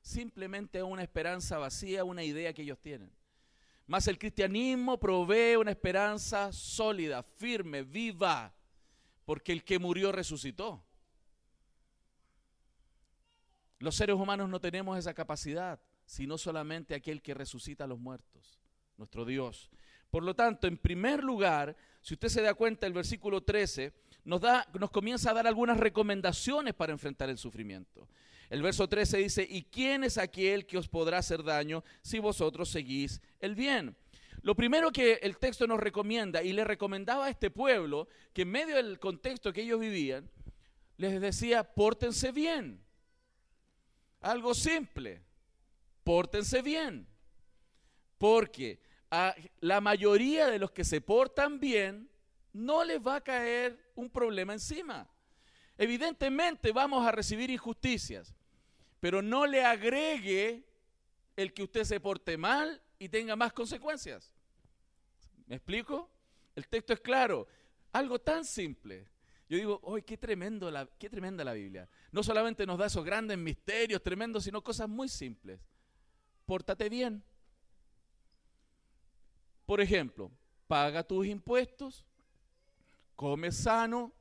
Simplemente 0.00 0.82
una 0.82 1.02
esperanza 1.02 1.58
vacía, 1.58 2.04
una 2.04 2.24
idea 2.24 2.52
que 2.52 2.62
ellos 2.62 2.78
tienen. 2.80 3.12
Más 3.86 4.06
el 4.08 4.18
cristianismo 4.18 4.98
provee 4.98 5.56
una 5.56 5.70
esperanza 5.70 6.52
sólida, 6.52 7.22
firme, 7.22 7.82
viva, 7.82 8.54
porque 9.24 9.52
el 9.52 9.64
que 9.64 9.78
murió 9.78 10.12
resucitó. 10.12 10.84
Los 13.78 13.96
seres 13.96 14.16
humanos 14.16 14.48
no 14.48 14.60
tenemos 14.60 14.98
esa 14.98 15.14
capacidad, 15.14 15.80
sino 16.06 16.38
solamente 16.38 16.94
aquel 16.94 17.22
que 17.22 17.34
resucita 17.34 17.84
a 17.84 17.86
los 17.88 17.98
muertos, 17.98 18.60
nuestro 18.96 19.24
Dios. 19.24 19.70
Por 20.10 20.22
lo 20.22 20.34
tanto, 20.34 20.66
en 20.66 20.76
primer 20.76 21.24
lugar, 21.24 21.76
si 22.00 22.14
usted 22.14 22.28
se 22.28 22.42
da 22.42 22.54
cuenta, 22.54 22.86
el 22.86 22.92
versículo 22.92 23.42
13 23.42 23.92
nos, 24.24 24.40
da, 24.40 24.68
nos 24.78 24.90
comienza 24.90 25.30
a 25.30 25.34
dar 25.34 25.46
algunas 25.46 25.78
recomendaciones 25.78 26.74
para 26.74 26.92
enfrentar 26.92 27.30
el 27.30 27.38
sufrimiento. 27.38 28.08
El 28.50 28.60
verso 28.60 28.86
13 28.86 29.16
dice, 29.18 29.46
¿y 29.48 29.62
quién 29.62 30.04
es 30.04 30.18
aquel 30.18 30.66
que 30.66 30.76
os 30.76 30.86
podrá 30.86 31.18
hacer 31.18 31.42
daño 31.42 31.82
si 32.02 32.18
vosotros 32.18 32.68
seguís 32.68 33.22
el 33.40 33.54
bien? 33.54 33.96
Lo 34.42 34.56
primero 34.56 34.90
que 34.90 35.14
el 35.22 35.38
texto 35.38 35.66
nos 35.66 35.78
recomienda 35.78 36.42
y 36.42 36.52
le 36.52 36.64
recomendaba 36.64 37.26
a 37.26 37.30
este 37.30 37.50
pueblo, 37.50 38.08
que 38.32 38.42
en 38.42 38.50
medio 38.50 38.76
del 38.76 38.98
contexto 38.98 39.52
que 39.52 39.62
ellos 39.62 39.78
vivían, 39.78 40.28
les 40.96 41.20
decía, 41.20 41.62
pórtense 41.62 42.32
bien. 42.32 42.82
Algo 44.20 44.54
simple, 44.54 45.22
pórtense 46.02 46.60
bien, 46.60 47.06
porque 48.18 48.80
a 49.10 49.34
la 49.60 49.80
mayoría 49.80 50.48
de 50.48 50.58
los 50.58 50.72
que 50.72 50.84
se 50.84 51.00
portan 51.00 51.60
bien 51.60 52.08
no 52.52 52.84
les 52.84 53.00
va 53.00 53.16
a 53.16 53.20
caer 53.20 53.92
un 53.94 54.10
problema 54.10 54.52
encima. 54.52 55.08
Evidentemente 55.78 56.72
vamos 56.72 57.06
a 57.06 57.12
recibir 57.12 57.50
injusticias, 57.50 58.34
pero 59.00 59.22
no 59.22 59.46
le 59.46 59.64
agregue 59.64 60.64
el 61.36 61.52
que 61.52 61.62
usted 61.62 61.84
se 61.84 62.00
porte 62.00 62.36
mal 62.36 62.80
y 63.02 63.08
tenga 63.08 63.34
más 63.34 63.52
consecuencias. 63.52 64.32
¿Me 65.48 65.56
explico? 65.56 66.08
El 66.54 66.68
texto 66.68 66.92
es 66.92 67.00
claro. 67.00 67.48
Algo 67.90 68.20
tan 68.20 68.44
simple. 68.44 69.08
Yo 69.48 69.56
digo, 69.58 69.80
¡ay, 69.92 70.02
qué, 70.02 70.16
qué 70.16 71.10
tremenda 71.10 71.42
la 71.42 71.52
Biblia! 71.52 71.88
No 72.12 72.22
solamente 72.22 72.64
nos 72.64 72.78
da 72.78 72.86
esos 72.86 73.04
grandes 73.04 73.36
misterios 73.36 74.00
tremendos, 74.04 74.44
sino 74.44 74.62
cosas 74.62 74.88
muy 74.88 75.08
simples. 75.08 75.58
Pórtate 76.46 76.88
bien. 76.88 77.24
Por 79.66 79.80
ejemplo, 79.80 80.30
paga 80.68 81.02
tus 81.02 81.26
impuestos, 81.26 82.04
come 83.16 83.50
sano, 83.50 84.12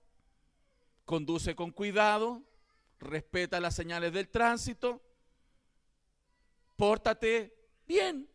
conduce 1.05 1.55
con 1.55 1.69
cuidado, 1.69 2.41
respeta 2.99 3.59
las 3.59 3.75
señales 3.75 4.11
del 4.11 4.27
tránsito, 4.27 5.03
pórtate 6.77 7.55
bien. 7.85 8.30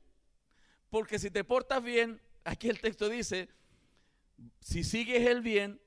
Porque 0.97 1.19
si 1.19 1.31
te 1.31 1.45
portas 1.45 1.83
bien, 1.83 2.19
aquí 2.43 2.71
el 2.71 2.81
texto 2.81 3.11
dice, 3.11 3.51
si 4.63 4.83
sigues 4.83 5.27
el 5.27 5.43
bien, 5.43 5.79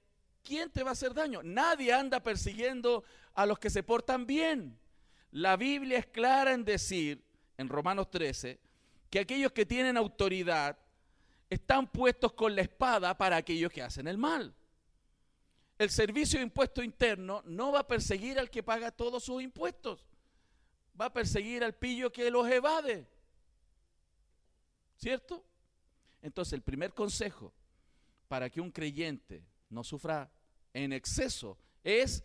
¿quién 0.44 0.70
te 0.70 0.84
va 0.84 0.92
a 0.92 0.94
hacer 0.94 1.16
daño? 1.16 1.42
Nadie 1.42 1.92
anda 1.92 2.22
persiguiendo 2.22 3.04
a 3.34 3.48
los 3.48 3.58
que 3.58 3.72
se 3.72 3.82
portan 3.82 4.28
bien. 4.28 4.80
La 5.32 5.58
Biblia 5.58 5.98
es 5.98 6.06
clara 6.06 6.54
en 6.54 6.64
decir, 6.64 7.26
en 7.58 7.70
Romanos 7.70 8.12
13, 8.12 8.60
que 9.10 9.18
aquellos 9.18 9.52
que 9.52 9.66
tienen 9.66 9.98
autoridad 9.98 10.78
están 11.50 11.88
puestos 11.88 12.34
con 12.34 12.56
la 12.56 12.62
espada 12.62 13.18
para 13.18 13.38
aquellos 13.38 13.72
que 13.72 13.82
hacen 13.82 14.08
el 14.08 14.20
mal. 14.20 14.54
El 15.80 15.90
servicio 15.90 16.38
de 16.38 16.44
impuesto 16.44 16.84
interno 16.84 17.42
no 17.46 17.72
va 17.72 17.80
a 17.80 17.88
perseguir 17.88 18.38
al 18.38 18.52
que 18.52 18.62
paga 18.62 18.92
todos 18.92 19.24
sus 19.24 19.42
impuestos, 19.42 20.08
va 21.02 21.06
a 21.06 21.14
perseguir 21.14 21.64
al 21.64 21.74
pillo 21.74 22.12
que 22.12 22.30
los 22.30 22.48
evade. 22.48 23.08
¿Cierto? 25.00 25.46
Entonces 26.22 26.52
el 26.52 26.62
primer 26.62 26.94
consejo 26.94 27.54
para 28.28 28.50
que 28.50 28.60
un 28.60 28.70
creyente 28.70 29.46
no 29.70 29.82
sufra 29.82 30.30
en 30.74 30.92
exceso 30.92 31.58
es 31.86 32.22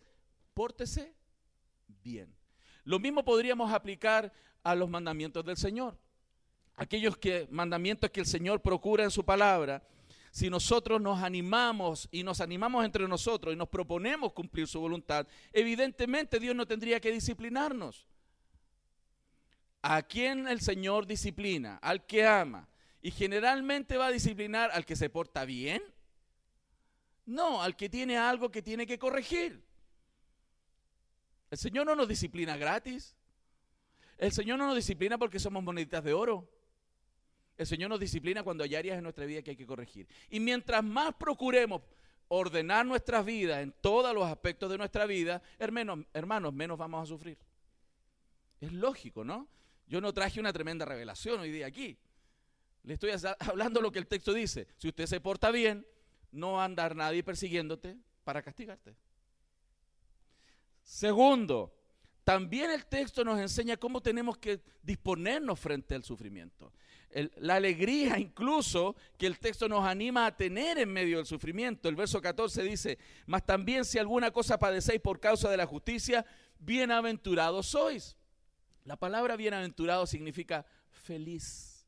pórtese 0.55 1.15
bien. 2.03 2.35
Lo 2.83 2.99
mismo 2.99 3.25
podríamos 3.25 3.73
aplicar 3.73 4.33
a 4.65 4.75
los 4.75 4.91
mandamientos 4.91 5.45
del 5.45 5.57
Señor. 5.57 5.97
Aquellos 6.75 7.17
que, 7.17 7.47
mandamientos 7.49 8.11
que 8.11 8.19
el 8.19 8.27
Señor 8.27 8.61
procura 8.61 9.05
en 9.05 9.13
su 9.13 9.25
palabra, 9.25 9.87
si 10.33 10.51
nosotros 10.51 11.01
nos 11.01 11.23
animamos 11.23 12.09
y 12.11 12.25
nos 12.25 12.41
animamos 12.41 12.85
entre 12.85 13.07
nosotros 13.07 13.55
y 13.55 13.57
nos 13.57 13.69
proponemos 13.69 14.33
cumplir 14.33 14.67
su 14.67 14.81
voluntad, 14.81 15.29
evidentemente 15.53 16.41
Dios 16.41 16.57
no 16.57 16.67
tendría 16.67 16.99
que 16.99 17.13
disciplinarnos. 17.13 18.05
¿A 19.87 20.01
quién 20.03 20.49
el 20.49 20.63
Señor 20.63 21.05
disciplina? 21.07 21.77
Al 21.83 22.07
que 22.07 22.27
ama. 22.27 22.67
Y 23.03 23.11
generalmente 23.11 23.99
va 23.99 24.07
a 24.07 24.11
disciplinar 24.11 24.71
al 24.71 24.87
que 24.87 24.97
se 24.97 25.11
porta 25.11 25.45
bien. 25.45 25.83
No, 27.27 27.61
al 27.63 27.77
que 27.77 27.91
tiene 27.91 28.17
algo 28.17 28.51
que 28.51 28.63
tiene 28.63 28.87
que 28.87 28.99
corregir. 28.99 29.63
El 31.51 31.59
Señor 31.59 31.85
no 31.85 31.95
nos 31.95 32.09
disciplina 32.09 32.57
gratis. 32.57 33.15
El 34.17 34.33
Señor 34.33 34.57
no 34.57 34.69
nos 34.69 34.77
disciplina 34.77 35.19
porque 35.19 35.39
somos 35.39 35.63
moneditas 35.63 36.03
de 36.03 36.15
oro. 36.15 36.49
El 37.59 37.67
Señor 37.67 37.91
nos 37.91 38.01
disciplina 38.01 38.43
cuando 38.43 38.65
hay 38.65 38.77
áreas 38.77 38.97
en 38.97 39.03
nuestra 39.03 39.27
vida 39.27 39.43
que 39.43 39.51
hay 39.51 39.57
que 39.59 39.67
corregir. 39.67 40.09
Y 40.31 40.41
mientras 40.41 40.83
más 40.83 41.15
procuremos 41.17 41.83
ordenar 42.29 42.87
nuestras 42.87 43.23
vidas 43.27 43.63
en 43.63 43.73
todos 43.83 44.15
los 44.15 44.25
aspectos 44.25 44.71
de 44.71 44.79
nuestra 44.79 45.05
vida, 45.05 45.43
hermanos, 45.59 46.55
menos 46.55 46.79
vamos 46.79 47.03
a 47.03 47.07
sufrir. 47.07 47.37
Es 48.63 48.73
lógico, 48.73 49.25
¿no? 49.25 49.47
Yo 49.87 50.01
no 50.01 50.13
traje 50.13 50.41
una 50.41 50.53
tremenda 50.53 50.85
revelación 50.85 51.41
hoy 51.41 51.51
día 51.51 51.67
aquí. 51.67 51.97
Le 52.85 52.95
estoy 52.95 53.11
hablando 53.41 53.81
lo 53.81 53.93
que 53.93 53.99
el 53.99 54.07
texto 54.07 54.33
dice. 54.33 54.67
Si 54.77 54.89
usted 54.89 55.07
se 55.07 55.21
porta 55.21 55.51
bien, 55.51 55.87
no 56.33 56.53
va 56.53 56.63
a 56.63 56.65
andar 56.67 56.97
nadie 56.97 57.23
persiguiéndote 57.23 57.97
para 58.25 58.43
castigarte. 58.43 58.95
Segundo, 60.83 61.75
también 62.25 62.71
el 62.71 62.87
texto 62.87 63.25
nos 63.25 63.39
enseña 63.39 63.77
cómo 63.77 64.01
tenemos 64.01 64.39
que 64.39 64.61
disponernos 64.83 65.61
frente 65.61 65.95
al 65.95 66.05
sufrimiento. 66.05 66.73
la 67.37 67.57
alegría 67.57 68.19
incluso 68.19 68.97
que 69.17 69.27
el 69.27 69.39
texto 69.39 69.69
nos 69.69 69.85
anima 69.85 70.27
a 70.27 70.37
tener 70.37 70.79
en 70.79 70.93
medio 70.93 71.19
del 71.19 71.27
sufrimiento. 71.27 71.89
El 71.89 71.97
verso 71.97 72.21
14 72.21 72.63
dice, 72.63 72.99
mas 73.27 73.45
también 73.45 73.85
si 73.85 73.99
alguna 73.99 74.31
cosa 74.31 74.59
padecéis 74.59 75.01
por 75.01 75.21
causa 75.21 75.51
de 75.51 75.57
la 75.57 75.67
justicia, 75.67 76.25
bienaventurados 76.59 77.67
sois. 77.67 78.17
La 78.85 78.97
palabra 78.97 79.37
bienaventurado 79.37 80.07
significa 80.07 80.65
feliz. 80.91 81.87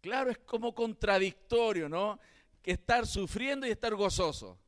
Claro, 0.00 0.30
es 0.30 0.38
como 0.38 0.74
contradictorio, 0.74 1.88
¿no? 1.88 2.18
Que 2.62 2.72
estar 2.72 3.06
sufriendo 3.06 3.66
y 3.66 3.70
estar 3.70 3.94
gozoso 3.94 4.58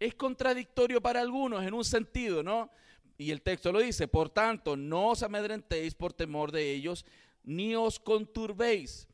es 0.00 0.14
contradictorio 0.14 1.00
para 1.02 1.20
algunos 1.20 1.62
en 1.62 1.74
un 1.74 1.84
sentido, 1.84 2.42
¿no? 2.42 2.70
Y 3.18 3.30
el 3.30 3.42
texto 3.42 3.70
lo 3.70 3.80
dice, 3.80 4.08
por 4.08 4.30
tanto, 4.30 4.74
no 4.74 5.08
os 5.08 5.22
amedrentéis 5.22 5.94
por 5.94 6.14
temor 6.14 6.50
de 6.50 6.72
ellos, 6.72 7.04
ni 7.44 7.74
os 7.74 8.00
conturbéis. 8.00 9.06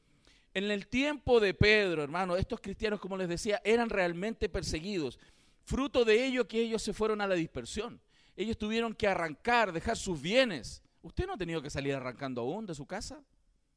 En 0.54 0.70
el 0.70 0.86
tiempo 0.86 1.40
de 1.40 1.54
Pedro, 1.54 2.04
hermano, 2.04 2.36
estos 2.36 2.60
cristianos, 2.60 3.00
como 3.00 3.16
les 3.16 3.28
decía, 3.28 3.60
eran 3.64 3.90
realmente 3.90 4.48
perseguidos. 4.48 5.18
Fruto 5.64 6.04
de 6.04 6.24
ello 6.24 6.46
que 6.46 6.60
ellos 6.60 6.82
se 6.82 6.92
fueron 6.92 7.20
a 7.20 7.26
la 7.26 7.34
dispersión. 7.34 8.00
Ellos 8.36 8.58
tuvieron 8.58 8.94
que 8.94 9.08
arrancar, 9.08 9.72
dejar 9.72 9.96
sus 9.96 10.20
bienes. 10.20 10.82
¿Usted 11.00 11.26
no 11.26 11.32
ha 11.32 11.38
tenido 11.38 11.62
que 11.62 11.70
salir 11.70 11.94
arrancando 11.94 12.42
aún 12.42 12.66
de 12.66 12.74
su 12.74 12.86
casa 12.86 13.24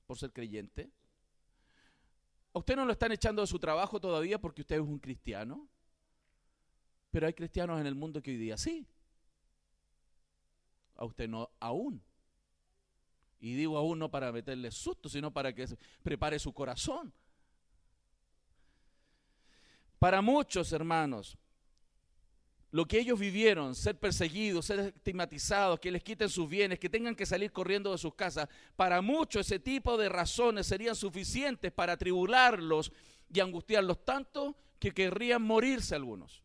por 0.06 0.18
ser 0.18 0.34
creyente? 0.34 0.92
¿A 2.54 2.60
usted 2.60 2.76
no 2.76 2.84
lo 2.84 2.92
están 2.92 3.12
echando 3.12 3.42
de 3.42 3.48
su 3.48 3.58
trabajo 3.58 4.00
todavía 4.02 4.40
porque 4.40 4.62
usted 4.62 4.76
es 4.76 4.82
un 4.82 5.00
cristiano? 5.00 5.68
Pero 7.12 7.28
hay 7.28 7.34
cristianos 7.34 7.80
en 7.80 7.88
el 7.88 7.96
mundo 7.96 8.22
que 8.22 8.32
hoy 8.32 8.38
día 8.38 8.58
sí. 8.58 8.86
A 10.96 11.06
usted 11.06 11.30
no, 11.30 11.50
aún. 11.60 12.04
Y 13.40 13.54
digo 13.54 13.78
aún 13.78 14.00
no 14.00 14.12
para 14.12 14.32
meterle 14.34 14.72
susto, 14.72 15.08
sino 15.08 15.32
para 15.32 15.54
que 15.54 15.66
prepare 16.04 16.38
su 16.40 16.54
corazón. 16.54 17.14
Para 19.98 20.22
muchos 20.22 20.74
hermanos, 20.74 21.38
lo 22.72 22.86
que 22.86 23.00
ellos 23.00 23.20
vivieron, 23.20 23.76
ser 23.76 23.98
perseguidos, 23.98 24.66
ser 24.66 24.80
estigmatizados, 24.96 25.80
que 25.80 25.92
les 25.92 26.04
quiten 26.04 26.30
sus 26.30 26.48
bienes, 26.48 26.80
que 26.80 26.90
tengan 26.90 27.16
que 27.16 27.26
salir 27.26 27.52
corriendo 27.52 27.92
de 27.92 27.98
sus 27.98 28.14
casas, 28.14 28.48
para 28.76 29.02
muchos 29.02 29.48
ese 29.48 29.60
tipo 29.60 29.98
de 29.98 30.10
razones 30.10 30.68
serían 30.68 30.96
suficientes 30.96 31.72
para 31.72 31.94
atribularlos 31.94 32.92
y 33.34 33.40
angustiarlos 33.40 34.06
tanto 34.06 34.56
que 34.80 34.94
querrían 34.94 35.42
morirse 35.42 35.96
algunos 35.96 36.44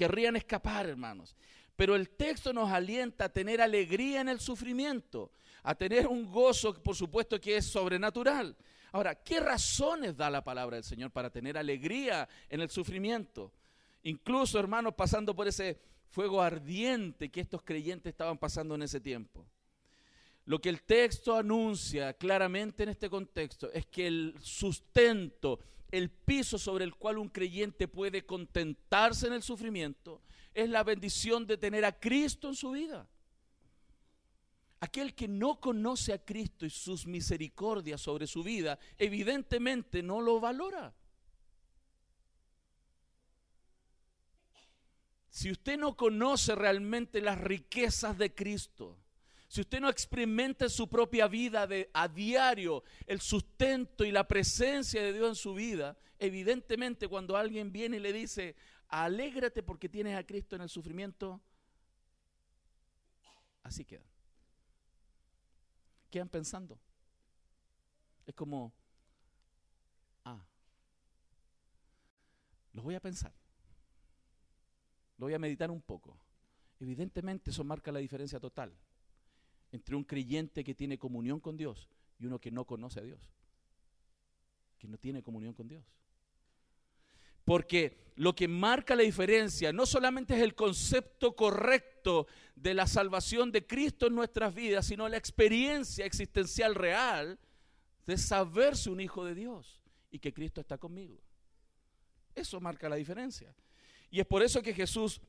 querrían 0.00 0.34
escapar, 0.34 0.86
hermanos. 0.86 1.36
Pero 1.76 1.94
el 1.94 2.08
texto 2.08 2.54
nos 2.54 2.72
alienta 2.72 3.26
a 3.26 3.28
tener 3.28 3.60
alegría 3.60 4.22
en 4.22 4.30
el 4.30 4.40
sufrimiento, 4.40 5.30
a 5.62 5.74
tener 5.74 6.06
un 6.06 6.24
gozo, 6.24 6.72
por 6.82 6.96
supuesto, 6.96 7.38
que 7.38 7.58
es 7.58 7.66
sobrenatural. 7.66 8.56
Ahora, 8.92 9.14
¿qué 9.14 9.40
razones 9.40 10.16
da 10.16 10.30
la 10.30 10.42
palabra 10.42 10.76
del 10.76 10.84
Señor 10.84 11.10
para 11.10 11.28
tener 11.28 11.58
alegría 11.58 12.26
en 12.48 12.62
el 12.62 12.70
sufrimiento? 12.70 13.52
Incluso, 14.02 14.58
hermanos, 14.58 14.94
pasando 14.94 15.34
por 15.34 15.48
ese 15.48 15.78
fuego 16.08 16.42
ardiente 16.42 17.30
que 17.30 17.40
estos 17.40 17.62
creyentes 17.62 18.10
estaban 18.10 18.38
pasando 18.38 18.74
en 18.74 18.82
ese 18.82 19.00
tiempo. 19.00 19.46
Lo 20.44 20.60
que 20.60 20.68
el 20.68 20.82
texto 20.82 21.36
anuncia 21.36 22.14
claramente 22.14 22.82
en 22.82 22.88
este 22.88 23.08
contexto 23.08 23.70
es 23.72 23.86
que 23.86 24.06
el 24.06 24.34
sustento, 24.40 25.60
el 25.90 26.10
piso 26.10 26.58
sobre 26.58 26.84
el 26.84 26.94
cual 26.94 27.18
un 27.18 27.28
creyente 27.28 27.86
puede 27.86 28.24
contentarse 28.24 29.26
en 29.26 29.34
el 29.34 29.42
sufrimiento 29.42 30.22
es 30.52 30.68
la 30.68 30.82
bendición 30.82 31.46
de 31.46 31.56
tener 31.56 31.84
a 31.84 31.92
Cristo 31.92 32.48
en 32.48 32.54
su 32.54 32.70
vida. 32.72 33.08
Aquel 34.80 35.14
que 35.14 35.28
no 35.28 35.60
conoce 35.60 36.12
a 36.12 36.24
Cristo 36.24 36.64
y 36.64 36.70
sus 36.70 37.06
misericordias 37.06 38.00
sobre 38.00 38.26
su 38.26 38.42
vida, 38.42 38.78
evidentemente 38.98 40.02
no 40.02 40.20
lo 40.20 40.40
valora. 40.40 40.94
Si 45.30 45.50
usted 45.50 45.78
no 45.78 45.96
conoce 45.96 46.54
realmente 46.54 47.20
las 47.20 47.40
riquezas 47.40 48.18
de 48.18 48.34
Cristo, 48.34 48.98
si 49.46 49.60
usted 49.60 49.80
no 49.80 49.88
experimenta 49.88 50.64
en 50.64 50.70
su 50.70 50.88
propia 50.88 51.28
vida 51.28 51.68
a 51.92 52.08
diario 52.08 52.84
el 53.06 53.20
sustento 53.20 54.04
y 54.04 54.12
la 54.12 54.26
presencia 54.26 55.02
de 55.02 55.12
Dios 55.12 55.28
en 55.28 55.34
su 55.34 55.54
vida, 55.54 55.96
evidentemente 56.18 57.08
cuando 57.08 57.36
alguien 57.36 57.72
viene 57.72 57.96
y 57.96 58.00
le 58.00 58.12
dice, 58.12 58.54
alégrate 58.88 59.62
porque 59.62 59.88
tienes 59.88 60.16
a 60.16 60.24
Cristo 60.24 60.56
en 60.56 60.62
el 60.62 60.68
sufrimiento, 60.68 61.40
así 63.62 63.84
queda. 63.84 64.04
Quedan 66.10 66.28
pensando. 66.28 66.78
Es 68.26 68.34
como, 68.34 68.72
ah, 70.24 70.44
lo 72.72 72.82
voy 72.82 72.96
a 72.96 73.00
pensar. 73.00 73.32
Lo 75.20 75.26
voy 75.26 75.34
a 75.34 75.38
meditar 75.38 75.70
un 75.70 75.82
poco. 75.82 76.16
Evidentemente 76.80 77.50
eso 77.50 77.62
marca 77.62 77.92
la 77.92 77.98
diferencia 77.98 78.40
total 78.40 78.72
entre 79.70 79.94
un 79.94 80.02
creyente 80.02 80.64
que 80.64 80.74
tiene 80.74 80.98
comunión 80.98 81.40
con 81.40 81.58
Dios 81.58 81.90
y 82.18 82.24
uno 82.24 82.40
que 82.40 82.50
no 82.50 82.64
conoce 82.64 83.00
a 83.00 83.02
Dios. 83.02 83.20
que 84.78 84.88
no 84.88 84.96
tiene 84.96 85.22
comunión 85.22 85.52
con 85.52 85.68
Dios. 85.68 85.84
Porque 87.44 88.14
lo 88.16 88.34
que 88.34 88.48
marca 88.48 88.96
la 88.96 89.02
diferencia 89.02 89.74
no 89.74 89.84
solamente 89.84 90.34
es 90.34 90.40
el 90.40 90.54
concepto 90.54 91.36
correcto 91.36 92.26
de 92.56 92.72
la 92.72 92.86
salvación 92.86 93.52
de 93.52 93.66
Cristo 93.66 94.06
en 94.06 94.14
nuestras 94.14 94.54
vidas, 94.54 94.86
sino 94.86 95.06
la 95.06 95.18
experiencia 95.18 96.06
existencial 96.06 96.74
real 96.74 97.38
de 98.06 98.16
saberse 98.16 98.88
un 98.88 99.02
hijo 99.02 99.22
de 99.22 99.34
Dios 99.34 99.82
y 100.10 100.18
que 100.18 100.32
Cristo 100.32 100.62
está 100.62 100.78
conmigo. 100.78 101.20
Eso 102.34 102.58
marca 102.58 102.88
la 102.88 102.96
diferencia. 102.96 103.54
Y 104.10 104.20
es 104.20 104.26
por 104.26 104.42
eso 104.42 104.62
que 104.62 104.74
Jesús, 104.74 105.20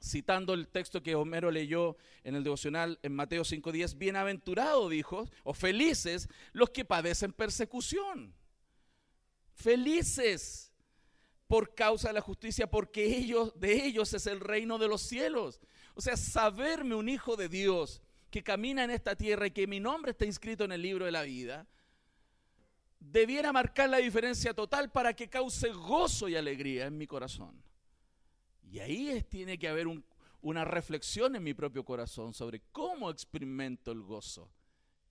citando 0.00 0.54
el 0.54 0.68
texto 0.68 1.02
que 1.02 1.14
Homero 1.14 1.50
leyó 1.50 1.96
en 2.22 2.36
el 2.36 2.44
devocional 2.44 2.98
en 3.02 3.14
Mateo 3.14 3.42
5.10, 3.42 3.98
bienaventurado 3.98 4.88
dijo, 4.88 5.28
o 5.42 5.52
felices 5.52 6.28
los 6.52 6.70
que 6.70 6.84
padecen 6.84 7.32
persecución. 7.32 8.34
Felices 9.52 10.72
por 11.46 11.74
causa 11.74 12.08
de 12.08 12.14
la 12.14 12.20
justicia, 12.20 12.70
porque 12.70 13.04
ellos, 13.04 13.52
de 13.58 13.84
ellos 13.84 14.12
es 14.14 14.26
el 14.26 14.40
reino 14.40 14.78
de 14.78 14.88
los 14.88 15.02
cielos. 15.02 15.60
O 15.94 16.00
sea, 16.00 16.16
saberme 16.16 16.94
un 16.94 17.08
hijo 17.08 17.36
de 17.36 17.48
Dios 17.48 18.02
que 18.30 18.42
camina 18.42 18.82
en 18.84 18.90
esta 18.90 19.14
tierra 19.14 19.46
y 19.46 19.50
que 19.52 19.66
mi 19.66 19.78
nombre 19.78 20.10
está 20.12 20.24
inscrito 20.24 20.64
en 20.64 20.72
el 20.72 20.82
libro 20.82 21.04
de 21.04 21.12
la 21.12 21.22
vida, 21.22 21.68
debiera 22.98 23.52
marcar 23.52 23.88
la 23.88 23.98
diferencia 23.98 24.54
total 24.54 24.90
para 24.90 25.14
que 25.14 25.28
cause 25.28 25.68
gozo 25.68 26.28
y 26.28 26.34
alegría 26.34 26.86
en 26.86 26.98
mi 26.98 27.06
corazón. 27.06 27.62
Y 28.74 28.80
ahí 28.80 29.24
tiene 29.28 29.56
que 29.56 29.68
haber 29.68 29.86
una 30.42 30.64
reflexión 30.64 31.36
en 31.36 31.44
mi 31.44 31.54
propio 31.54 31.84
corazón 31.84 32.34
sobre 32.34 32.60
cómo 32.72 33.08
experimento 33.08 33.92
el 33.92 34.02
gozo 34.02 34.50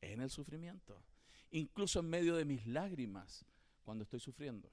en 0.01 0.19
el 0.19 0.29
sufrimiento, 0.29 1.01
incluso 1.49 2.01
en 2.01 2.09
medio 2.09 2.35
de 2.35 2.43
mis 2.43 2.67
lágrimas 2.67 3.45
cuando 3.85 4.03
estoy 4.03 4.19
sufriendo. 4.19 4.69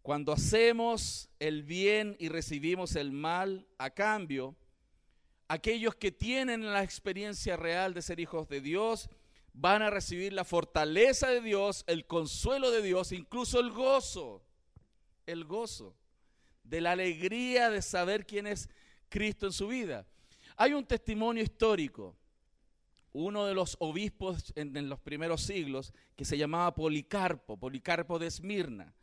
Cuando 0.00 0.32
hacemos 0.32 1.28
el 1.40 1.62
bien 1.62 2.16
y 2.18 2.30
recibimos 2.30 2.96
el 2.96 3.12
mal 3.12 3.68
a 3.76 3.90
cambio, 3.90 4.56
aquellos 5.48 5.94
que 5.94 6.10
tienen 6.10 6.72
la 6.72 6.82
experiencia 6.82 7.58
real 7.58 7.92
de 7.92 8.00
ser 8.00 8.18
hijos 8.18 8.48
de 8.48 8.62
Dios 8.62 9.10
van 9.52 9.82
a 9.82 9.90
recibir 9.90 10.32
la 10.32 10.44
fortaleza 10.44 11.28
de 11.28 11.42
Dios, 11.42 11.84
el 11.86 12.06
consuelo 12.06 12.70
de 12.70 12.80
Dios, 12.80 13.12
incluso 13.12 13.60
el 13.60 13.72
gozo, 13.72 14.42
el 15.26 15.44
gozo 15.44 15.94
de 16.68 16.80
la 16.80 16.92
alegría 16.92 17.70
de 17.70 17.82
saber 17.82 18.26
quién 18.26 18.46
es 18.46 18.68
Cristo 19.08 19.46
en 19.46 19.52
su 19.52 19.68
vida. 19.68 20.06
Hay 20.56 20.72
un 20.72 20.84
testimonio 20.84 21.42
histórico, 21.42 22.16
uno 23.12 23.46
de 23.46 23.54
los 23.54 23.76
obispos 23.80 24.52
en, 24.56 24.88
los 24.88 25.00
primeros 25.00 25.42
siglos, 25.42 25.92
que 26.16 26.24
se 26.24 26.36
llamaba 26.36 26.74
Policarpo, 26.74 27.56
Policarpo 27.56 28.18
de 28.18 28.26
Esmirna. 28.26 28.94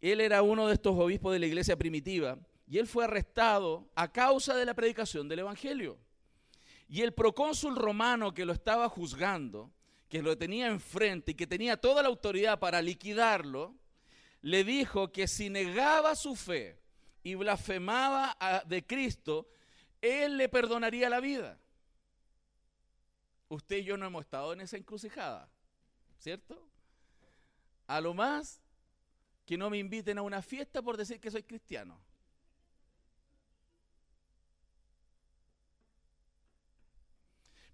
Él 0.00 0.20
era 0.20 0.42
uno 0.42 0.66
de 0.66 0.74
estos 0.74 0.96
obispos 0.96 1.32
de 1.32 1.38
la 1.38 1.46
iglesia 1.46 1.76
primitiva 1.76 2.38
y 2.66 2.78
él 2.78 2.86
fue 2.86 3.04
arrestado 3.04 3.88
a 3.94 4.10
causa 4.10 4.56
de 4.56 4.64
la 4.64 4.74
predicación 4.74 5.28
del 5.28 5.40
Evangelio. 5.40 5.98
Y 6.88 7.02
el 7.02 7.12
procónsul 7.12 7.76
romano 7.76 8.32
que 8.32 8.44
lo 8.44 8.52
estaba 8.52 8.88
juzgando, 8.88 9.70
que 10.08 10.22
lo 10.22 10.36
tenía 10.36 10.66
enfrente 10.66 11.32
y 11.32 11.34
que 11.34 11.46
tenía 11.46 11.76
toda 11.76 12.02
la 12.02 12.08
autoridad 12.08 12.58
para 12.58 12.82
liquidarlo, 12.82 13.74
le 14.42 14.64
dijo 14.64 15.12
que 15.12 15.28
si 15.28 15.50
negaba 15.50 16.14
su 16.14 16.34
fe 16.34 16.80
y 17.22 17.34
blasfemaba 17.34 18.36
de 18.66 18.86
Cristo, 18.86 19.48
él 20.00 20.36
le 20.36 20.48
perdonaría 20.48 21.10
la 21.10 21.20
vida. 21.20 21.58
Usted 23.48 23.78
y 23.78 23.84
yo 23.84 23.96
no 23.96 24.06
hemos 24.06 24.24
estado 24.24 24.52
en 24.52 24.60
esa 24.60 24.76
encrucijada, 24.76 25.50
¿cierto? 26.18 26.68
A 27.86 28.00
lo 28.00 28.14
más 28.14 28.60
que 29.44 29.58
no 29.58 29.68
me 29.68 29.78
inviten 29.78 30.18
a 30.18 30.22
una 30.22 30.40
fiesta 30.40 30.80
por 30.80 30.96
decir 30.96 31.20
que 31.20 31.30
soy 31.30 31.42
cristiano. 31.42 32.00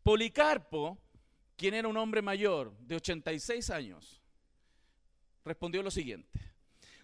Policarpo, 0.02 0.98
quien 1.56 1.74
era 1.74 1.88
un 1.88 1.96
hombre 1.96 2.22
mayor 2.22 2.76
de 2.78 2.96
86 2.96 3.70
años, 3.70 4.22
respondió 5.44 5.82
lo 5.82 5.90
siguiente. 5.90 6.55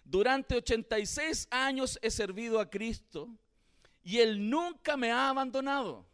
Durante 0.03 0.55
86 0.55 1.47
años 1.49 1.97
he 2.01 2.11
servido 2.11 2.59
a 2.59 2.69
Cristo 2.69 3.29
y 4.03 4.19
Él 4.19 4.49
nunca 4.49 4.97
me 4.97 5.11
ha 5.11 5.29
abandonado. 5.29 6.05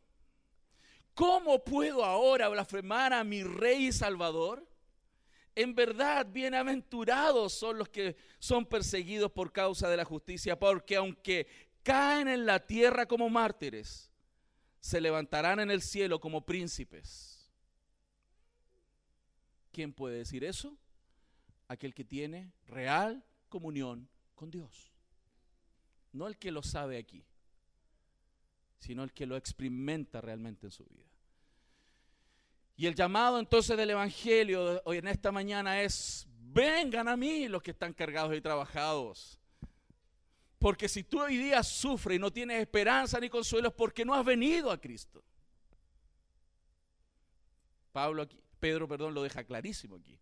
¿Cómo 1.13 1.63
puedo 1.63 2.05
ahora 2.05 2.47
blasfemar 2.47 3.11
a 3.13 3.23
mi 3.23 3.43
Rey 3.43 3.87
y 3.87 3.91
Salvador? 3.91 4.65
En 5.55 5.75
verdad, 5.75 6.25
bienaventurados 6.31 7.51
son 7.51 7.77
los 7.77 7.89
que 7.89 8.15
son 8.37 8.65
perseguidos 8.65 9.31
por 9.31 9.51
causa 9.51 9.89
de 9.89 9.97
la 9.97 10.05
justicia, 10.05 10.57
porque 10.57 10.95
aunque 10.95 11.47
caen 11.83 12.29
en 12.29 12.45
la 12.45 12.65
tierra 12.65 13.05
como 13.05 13.29
mártires, 13.29 14.09
se 14.79 15.01
levantarán 15.01 15.59
en 15.59 15.71
el 15.71 15.81
cielo 15.81 16.21
como 16.21 16.45
príncipes. 16.45 17.51
¿Quién 19.73 19.91
puede 19.91 20.19
decir 20.19 20.43
eso? 20.43 20.77
Aquel 21.67 21.93
que 21.93 22.05
tiene 22.05 22.53
real 22.65 23.25
comunión 23.49 24.07
con 24.35 24.49
Dios. 24.49 24.91
No 26.13 26.27
el 26.27 26.37
que 26.37 26.51
lo 26.51 26.63
sabe 26.63 26.97
aquí, 26.97 27.23
sino 28.79 29.03
el 29.03 29.11
que 29.11 29.25
lo 29.25 29.35
experimenta 29.35 30.21
realmente 30.21 30.67
en 30.67 30.71
su 30.71 30.85
vida. 30.85 31.05
Y 32.77 32.85
el 32.85 32.95
llamado 32.95 33.39
entonces 33.39 33.75
del 33.75 33.89
Evangelio 33.89 34.81
hoy 34.85 34.97
en 34.97 35.07
esta 35.07 35.31
mañana 35.31 35.81
es, 35.81 36.25
vengan 36.39 37.09
a 37.09 37.17
mí 37.17 37.49
los 37.49 37.61
que 37.61 37.71
están 37.71 37.93
cargados 37.93 38.35
y 38.35 38.39
trabajados 38.39 39.39
porque 40.59 40.89
si 40.89 41.03
tú 41.03 41.21
hoy 41.21 41.37
día 41.37 41.63
sufres 41.63 42.17
y 42.17 42.19
no 42.19 42.31
tienes 42.31 42.61
esperanza 42.61 43.19
ni 43.19 43.29
consuelo 43.29 43.69
es 43.69 43.73
porque 43.73 44.03
no 44.03 44.13
has 44.13 44.25
venido 44.25 44.69
a 44.69 44.79
Cristo. 44.79 45.23
Pablo 47.93 48.23
aquí, 48.23 48.37
Pedro, 48.59 48.87
perdón, 48.87 49.13
lo 49.13 49.23
deja 49.23 49.43
clarísimo 49.45 49.95
aquí. 49.95 50.19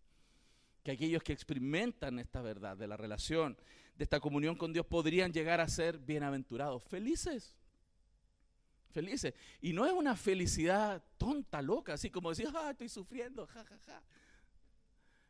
Que 0.88 0.92
aquellos 0.92 1.22
que 1.22 1.34
experimentan 1.34 2.18
esta 2.18 2.40
verdad 2.40 2.74
de 2.74 2.86
la 2.86 2.96
relación, 2.96 3.58
de 3.94 4.04
esta 4.04 4.20
comunión 4.20 4.56
con 4.56 4.72
Dios, 4.72 4.86
podrían 4.86 5.34
llegar 5.34 5.60
a 5.60 5.68
ser 5.68 5.98
bienaventurados, 5.98 6.82
felices. 6.82 7.54
Felices. 8.90 9.34
Y 9.60 9.74
no 9.74 9.84
es 9.84 9.92
una 9.92 10.16
felicidad 10.16 11.04
tonta, 11.18 11.60
loca, 11.60 11.92
así 11.92 12.08
como 12.08 12.30
decir, 12.30 12.48
ah, 12.54 12.70
estoy 12.70 12.88
sufriendo, 12.88 13.46
ja, 13.48 13.62
ja, 13.66 13.78
ja. 13.84 14.02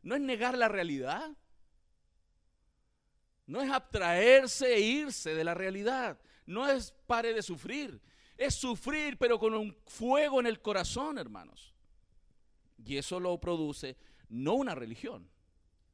No 0.01 0.15
es 0.15 0.21
negar 0.21 0.57
la 0.57 0.69
realidad. 0.69 1.29
No 3.45 3.61
es 3.61 3.69
abstraerse 3.69 4.75
e 4.75 4.79
irse 4.79 5.35
de 5.35 5.43
la 5.43 5.55
realidad. 5.55 6.17
No 6.45 6.69
es 6.69 6.93
pare 7.05 7.33
de 7.33 7.41
sufrir. 7.41 7.99
Es 8.37 8.55
sufrir 8.55 9.17
pero 9.17 9.37
con 9.37 9.53
un 9.53 9.75
fuego 9.87 10.39
en 10.39 10.47
el 10.47 10.61
corazón, 10.61 11.17
hermanos. 11.17 11.73
Y 12.77 12.95
eso 12.95 13.19
lo 13.19 13.37
produce 13.41 13.97
no 14.29 14.53
una 14.53 14.73
religión, 14.73 15.29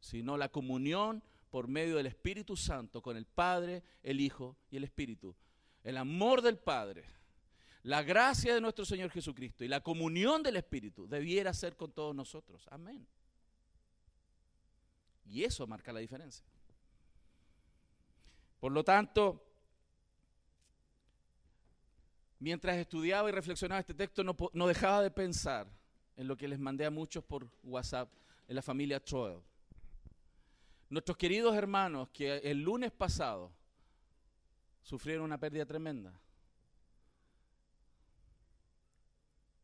sino 0.05 0.37
la 0.37 0.49
comunión 0.49 1.23
por 1.49 1.67
medio 1.67 1.97
del 1.97 2.05
Espíritu 2.05 2.55
Santo 2.55 3.01
con 3.01 3.17
el 3.17 3.25
Padre, 3.25 3.81
el 4.03 4.19
Hijo 4.19 4.55
y 4.69 4.77
el 4.77 4.83
Espíritu. 4.83 5.35
El 5.83 5.97
amor 5.97 6.43
del 6.43 6.59
Padre, 6.59 7.05
la 7.81 8.03
gracia 8.03 8.53
de 8.53 8.61
nuestro 8.61 8.85
Señor 8.85 9.09
Jesucristo 9.09 9.63
y 9.63 9.67
la 9.67 9.81
comunión 9.81 10.43
del 10.43 10.57
Espíritu 10.57 11.07
debiera 11.07 11.55
ser 11.55 11.75
con 11.75 11.91
todos 11.91 12.15
nosotros. 12.15 12.67
Amén. 12.69 13.07
Y 15.25 15.43
eso 15.43 15.65
marca 15.65 15.91
la 15.91 16.01
diferencia. 16.01 16.45
Por 18.59 18.71
lo 18.71 18.83
tanto, 18.83 19.43
mientras 22.37 22.77
estudiaba 22.77 23.27
y 23.27 23.31
reflexionaba 23.31 23.81
este 23.81 23.95
texto, 23.95 24.23
no, 24.23 24.67
dejaba 24.67 25.01
de 25.01 25.09
pensar 25.09 25.67
en 26.15 26.27
lo 26.27 26.37
que 26.37 26.47
les 26.47 26.59
mandé 26.59 26.85
a 26.85 26.91
muchos 26.91 27.23
por 27.23 27.49
WhatsApp, 27.63 28.13
en 28.47 28.55
la 28.55 28.61
familia 28.61 29.03
Troel. 29.03 29.41
Nuestros 30.89 31.17
queridos 31.17 31.55
hermanos 31.55 32.09
que 32.09 32.37
el 32.37 32.61
lunes 32.61 32.91
pasado 32.91 33.51
sufrieron 34.81 35.25
una 35.25 35.39
pérdida 35.39 35.65
tremenda. 35.65 36.13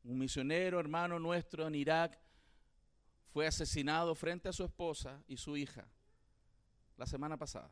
Un 0.04 0.18
misionero 0.18 0.80
hermano 0.80 1.20
nuestro 1.20 1.68
en 1.68 1.76
Irak 1.76 2.20
fue 3.32 3.46
asesinado 3.46 4.16
frente 4.16 4.50
a 4.50 4.54
su 4.54 4.64
esposa 4.64 5.24
y 5.28 5.38
su 5.38 5.56
hija 5.56 5.88
la 6.98 7.06
semana 7.06 7.38
pasada 7.38 7.72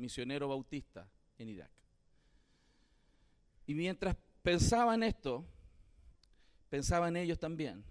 misionero 0.00 0.48
bautista 0.48 1.08
en 1.38 1.50
Irak. 1.50 1.70
Y 3.66 3.74
mientras 3.74 4.16
pensaba 4.42 4.94
en 4.94 5.04
esto, 5.04 5.44
pensaba 6.68 7.08
en 7.08 7.16
ellos 7.16 7.38
también. 7.38 7.84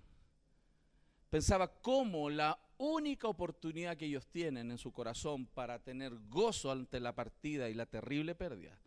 Pensaba 1.29 1.71
cómo 1.81 2.29
la 2.29 2.59
única 2.79 3.27
oportunidad 3.27 3.95
que 3.95 4.07
ellos 4.07 4.25
tienen 4.27 4.71
en 4.71 4.79
su 4.79 4.91
corazón 4.91 5.45
para 5.45 5.77
tener 5.79 6.17
gozo 6.29 6.71
ante 6.71 6.99
la 6.99 7.13
partida 7.13 7.69
y 7.69 7.75
la 7.75 7.85
terrible 7.85 8.33
pérdida 8.33 8.79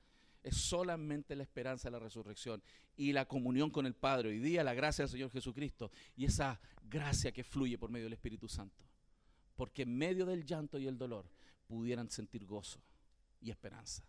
es 0.43 0.57
solamente 0.57 1.37
la 1.37 1.45
esperanza 1.45 1.89
de 1.89 1.93
la 1.93 2.01
resurrección 2.01 2.61
y 2.97 3.13
la 3.13 3.27
comunión 3.27 3.71
con 3.71 3.87
el 3.87 3.95
Padre. 3.95 4.31
Hoy 4.31 4.41
día 4.41 4.65
la 4.65 4.75
gracia 4.75 5.05
del 5.05 5.13
Señor 5.13 5.31
Jesucristo 5.31 5.93
y 6.17 6.25
esa 6.25 6.61
gracia 6.83 7.31
que 7.31 7.45
fluye 7.45 7.79
por 7.79 7.91
medio 7.91 8.07
del 8.07 8.15
Espíritu 8.15 8.49
Santo 8.49 8.83
porque 9.57 9.83
en 9.83 9.97
medio 9.97 10.27
del 10.27 10.45
llanto 10.45 10.79
y 10.79 10.87
el 10.87 10.99
dolor 10.99 11.25
pudieran 11.67 12.11
sentir 12.11 12.45
gozo 12.45 12.81
y 13.41 13.51
esperanza. 13.51 14.03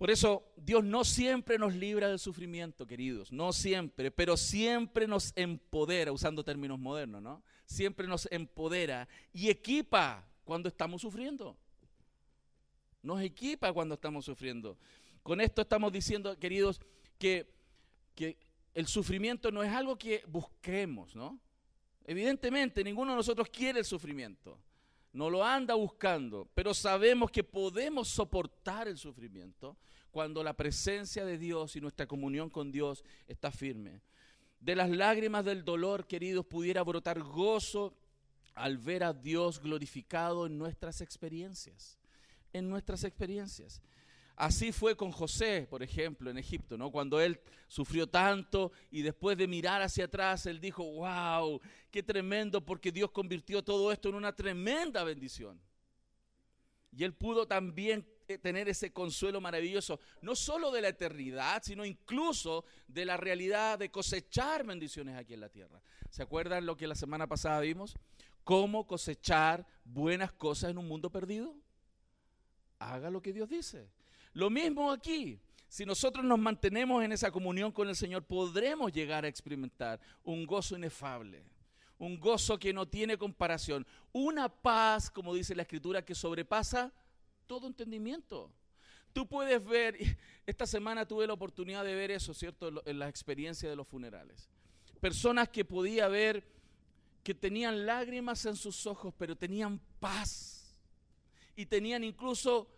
Por 0.00 0.10
eso 0.10 0.50
Dios 0.56 0.82
no 0.82 1.04
siempre 1.04 1.58
nos 1.58 1.74
libra 1.74 2.08
del 2.08 2.18
sufrimiento, 2.18 2.86
queridos, 2.86 3.30
no 3.30 3.52
siempre, 3.52 4.10
pero 4.10 4.34
siempre 4.38 5.06
nos 5.06 5.30
empodera, 5.36 6.10
usando 6.10 6.42
términos 6.42 6.78
modernos, 6.78 7.20
¿no? 7.20 7.42
Siempre 7.66 8.06
nos 8.06 8.26
empodera 8.32 9.06
y 9.30 9.50
equipa 9.50 10.26
cuando 10.42 10.70
estamos 10.70 11.02
sufriendo. 11.02 11.54
Nos 13.02 13.20
equipa 13.20 13.74
cuando 13.74 13.94
estamos 13.94 14.24
sufriendo. 14.24 14.78
Con 15.22 15.38
esto 15.38 15.60
estamos 15.60 15.92
diciendo, 15.92 16.34
queridos, 16.38 16.80
que, 17.18 17.52
que 18.14 18.38
el 18.72 18.86
sufrimiento 18.86 19.50
no 19.50 19.62
es 19.62 19.70
algo 19.70 19.98
que 19.98 20.24
busquemos, 20.26 21.14
¿no? 21.14 21.38
Evidentemente, 22.06 22.82
ninguno 22.82 23.10
de 23.12 23.16
nosotros 23.16 23.50
quiere 23.50 23.80
el 23.80 23.84
sufrimiento 23.84 24.58
no 25.12 25.28
lo 25.28 25.44
anda 25.44 25.74
buscando, 25.74 26.48
pero 26.54 26.72
sabemos 26.72 27.30
que 27.30 27.42
podemos 27.42 28.08
soportar 28.08 28.88
el 28.88 28.96
sufrimiento 28.96 29.76
cuando 30.10 30.42
la 30.42 30.56
presencia 30.56 31.24
de 31.24 31.38
Dios 31.38 31.76
y 31.76 31.80
nuestra 31.80 32.06
comunión 32.06 32.50
con 32.50 32.70
Dios 32.70 33.04
está 33.26 33.50
firme. 33.50 34.02
De 34.60 34.76
las 34.76 34.90
lágrimas 34.90 35.44
del 35.44 35.64
dolor, 35.64 36.06
queridos, 36.06 36.44
pudiera 36.46 36.82
brotar 36.82 37.20
gozo 37.20 37.94
al 38.54 38.78
ver 38.78 39.04
a 39.04 39.12
Dios 39.12 39.60
glorificado 39.60 40.46
en 40.46 40.58
nuestras 40.58 41.00
experiencias, 41.00 41.98
en 42.52 42.68
nuestras 42.68 43.04
experiencias. 43.04 43.80
Así 44.40 44.72
fue 44.72 44.96
con 44.96 45.12
José, 45.12 45.66
por 45.68 45.82
ejemplo, 45.82 46.30
en 46.30 46.38
Egipto, 46.38 46.78
¿no? 46.78 46.90
Cuando 46.90 47.20
él 47.20 47.38
sufrió 47.68 48.06
tanto 48.06 48.72
y 48.90 49.02
después 49.02 49.36
de 49.36 49.46
mirar 49.46 49.82
hacia 49.82 50.06
atrás, 50.06 50.46
él 50.46 50.58
dijo, 50.58 50.82
wow, 50.82 51.60
qué 51.90 52.02
tremendo, 52.02 52.64
porque 52.64 52.90
Dios 52.90 53.10
convirtió 53.10 53.62
todo 53.62 53.92
esto 53.92 54.08
en 54.08 54.14
una 54.14 54.34
tremenda 54.34 55.04
bendición. 55.04 55.60
Y 56.90 57.04
él 57.04 57.12
pudo 57.12 57.46
también 57.46 58.08
eh, 58.28 58.38
tener 58.38 58.66
ese 58.70 58.94
consuelo 58.94 59.42
maravilloso, 59.42 60.00
no 60.22 60.34
solo 60.34 60.70
de 60.70 60.80
la 60.80 60.88
eternidad, 60.88 61.62
sino 61.62 61.84
incluso 61.84 62.64
de 62.88 63.04
la 63.04 63.18
realidad 63.18 63.78
de 63.78 63.90
cosechar 63.90 64.64
bendiciones 64.64 65.18
aquí 65.18 65.34
en 65.34 65.40
la 65.40 65.50
tierra. 65.50 65.82
¿Se 66.08 66.22
acuerdan 66.22 66.64
lo 66.64 66.78
que 66.78 66.86
la 66.86 66.94
semana 66.94 67.26
pasada 67.26 67.60
vimos? 67.60 67.94
¿Cómo 68.44 68.86
cosechar 68.86 69.66
buenas 69.84 70.32
cosas 70.32 70.70
en 70.70 70.78
un 70.78 70.88
mundo 70.88 71.10
perdido? 71.10 71.54
Haga 72.78 73.10
lo 73.10 73.20
que 73.20 73.34
Dios 73.34 73.50
dice. 73.50 73.99
Lo 74.32 74.50
mismo 74.50 74.90
aquí. 74.90 75.40
Si 75.68 75.86
nosotros 75.86 76.24
nos 76.24 76.38
mantenemos 76.38 77.04
en 77.04 77.12
esa 77.12 77.30
comunión 77.30 77.70
con 77.70 77.88
el 77.88 77.94
Señor, 77.94 78.24
podremos 78.24 78.90
llegar 78.90 79.24
a 79.24 79.28
experimentar 79.28 80.00
un 80.24 80.44
gozo 80.44 80.76
inefable, 80.76 81.44
un 81.96 82.18
gozo 82.18 82.58
que 82.58 82.72
no 82.72 82.88
tiene 82.88 83.16
comparación, 83.16 83.86
una 84.10 84.48
paz, 84.48 85.08
como 85.08 85.32
dice 85.32 85.54
la 85.54 85.62
Escritura, 85.62 86.04
que 86.04 86.16
sobrepasa 86.16 86.92
todo 87.46 87.68
entendimiento. 87.68 88.52
Tú 89.12 89.28
puedes 89.28 89.64
ver, 89.64 89.96
esta 90.46 90.66
semana 90.66 91.06
tuve 91.06 91.26
la 91.28 91.34
oportunidad 91.34 91.84
de 91.84 91.94
ver 91.94 92.10
eso, 92.10 92.34
¿cierto? 92.34 92.82
En 92.84 92.98
la 92.98 93.08
experiencia 93.08 93.70
de 93.70 93.76
los 93.76 93.86
funerales. 93.86 94.48
Personas 95.00 95.48
que 95.48 95.64
podía 95.64 96.08
ver 96.08 96.44
que 97.22 97.34
tenían 97.34 97.86
lágrimas 97.86 98.44
en 98.46 98.56
sus 98.56 98.86
ojos, 98.86 99.14
pero 99.16 99.36
tenían 99.36 99.80
paz. 100.00 100.74
Y 101.54 101.66
tenían 101.66 102.02
incluso 102.02 102.68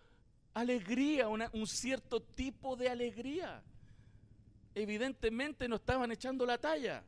alegría, 0.54 1.28
un 1.28 1.66
cierto 1.66 2.20
tipo 2.22 2.76
de 2.76 2.88
alegría. 2.88 3.62
Evidentemente 4.74 5.68
no 5.68 5.76
estaban 5.76 6.10
echando 6.12 6.46
la 6.46 6.58
talla, 6.58 7.04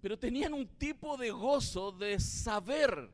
pero 0.00 0.18
tenían 0.18 0.54
un 0.54 0.66
tipo 0.66 1.16
de 1.16 1.30
gozo 1.30 1.92
de 1.92 2.18
saber 2.18 3.10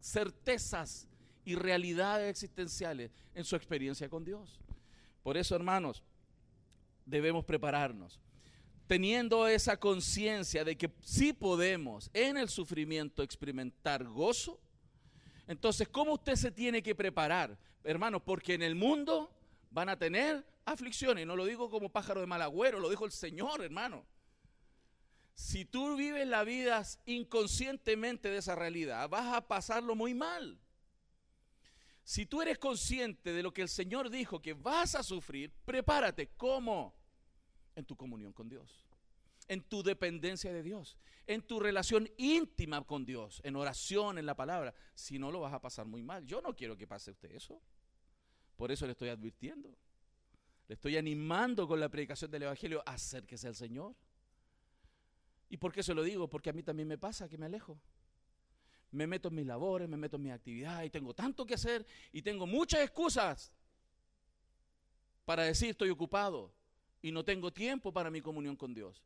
certezas 0.00 1.08
y 1.44 1.54
realidades 1.54 2.30
existenciales 2.30 3.10
en 3.34 3.44
su 3.44 3.56
experiencia 3.56 4.08
con 4.08 4.24
Dios. 4.24 4.60
Por 5.22 5.36
eso, 5.36 5.54
hermanos, 5.54 6.02
debemos 7.04 7.44
prepararnos. 7.44 8.20
Teniendo 8.86 9.46
esa 9.46 9.76
conciencia 9.76 10.64
de 10.64 10.76
que 10.76 10.90
sí 11.00 11.32
podemos 11.32 12.10
en 12.12 12.36
el 12.36 12.48
sufrimiento 12.48 13.22
experimentar 13.22 14.04
gozo, 14.04 14.60
entonces, 15.50 15.88
¿cómo 15.88 16.12
usted 16.12 16.36
se 16.36 16.52
tiene 16.52 16.80
que 16.80 16.94
preparar? 16.94 17.58
Hermanos, 17.82 18.22
porque 18.24 18.54
en 18.54 18.62
el 18.62 18.76
mundo 18.76 19.34
van 19.72 19.88
a 19.88 19.98
tener 19.98 20.46
aflicciones. 20.64 21.26
No 21.26 21.34
lo 21.34 21.44
digo 21.44 21.68
como 21.68 21.88
pájaro 21.88 22.20
de 22.20 22.28
mal 22.28 22.40
agüero, 22.40 22.78
lo 22.78 22.88
dijo 22.88 23.04
el 23.04 23.10
Señor, 23.10 23.60
hermano. 23.60 24.06
Si 25.34 25.64
tú 25.64 25.96
vives 25.96 26.24
la 26.28 26.44
vida 26.44 26.84
inconscientemente 27.04 28.30
de 28.30 28.36
esa 28.36 28.54
realidad, 28.54 29.08
vas 29.08 29.34
a 29.34 29.48
pasarlo 29.48 29.96
muy 29.96 30.14
mal. 30.14 30.56
Si 32.04 32.26
tú 32.26 32.42
eres 32.42 32.56
consciente 32.56 33.32
de 33.32 33.42
lo 33.42 33.52
que 33.52 33.62
el 33.62 33.68
Señor 33.68 34.08
dijo 34.08 34.40
que 34.40 34.54
vas 34.54 34.94
a 34.94 35.02
sufrir, 35.02 35.52
prepárate. 35.64 36.28
¿Cómo? 36.36 36.94
En 37.74 37.84
tu 37.84 37.96
comunión 37.96 38.32
con 38.32 38.48
Dios 38.48 38.89
en 39.50 39.62
tu 39.62 39.82
dependencia 39.82 40.52
de 40.52 40.62
Dios, 40.62 40.96
en 41.26 41.42
tu 41.42 41.58
relación 41.58 42.08
íntima 42.16 42.86
con 42.86 43.04
Dios, 43.04 43.40
en 43.42 43.56
oración, 43.56 44.16
en 44.16 44.24
la 44.24 44.36
palabra. 44.36 44.72
Si 44.94 45.18
no, 45.18 45.32
lo 45.32 45.40
vas 45.40 45.52
a 45.52 45.60
pasar 45.60 45.86
muy 45.86 46.04
mal. 46.04 46.24
Yo 46.24 46.40
no 46.40 46.54
quiero 46.54 46.76
que 46.76 46.86
pase 46.86 47.10
usted 47.10 47.32
eso. 47.32 47.60
Por 48.54 48.70
eso 48.70 48.86
le 48.86 48.92
estoy 48.92 49.08
advirtiendo. 49.08 49.76
Le 50.68 50.74
estoy 50.74 50.96
animando 50.96 51.66
con 51.66 51.80
la 51.80 51.88
predicación 51.88 52.30
del 52.30 52.44
Evangelio, 52.44 52.80
acérquese 52.86 53.48
al 53.48 53.56
Señor. 53.56 53.96
¿Y 55.48 55.56
por 55.56 55.72
qué 55.72 55.82
se 55.82 55.94
lo 55.94 56.04
digo? 56.04 56.30
Porque 56.30 56.50
a 56.50 56.52
mí 56.52 56.62
también 56.62 56.86
me 56.86 56.96
pasa 56.96 57.28
que 57.28 57.36
me 57.36 57.46
alejo. 57.46 57.76
Me 58.92 59.08
meto 59.08 59.30
en 59.30 59.34
mis 59.34 59.46
labores, 59.46 59.88
me 59.88 59.96
meto 59.96 60.14
en 60.14 60.22
mis 60.22 60.32
actividades 60.32 60.86
y 60.86 60.90
tengo 60.90 61.12
tanto 61.12 61.44
que 61.44 61.54
hacer 61.54 61.84
y 62.12 62.22
tengo 62.22 62.46
muchas 62.46 62.82
excusas 62.82 63.52
para 65.24 65.42
decir 65.42 65.70
estoy 65.70 65.90
ocupado 65.90 66.54
y 67.02 67.10
no 67.10 67.24
tengo 67.24 67.52
tiempo 67.52 67.92
para 67.92 68.12
mi 68.12 68.20
comunión 68.20 68.54
con 68.54 68.72
Dios. 68.72 69.02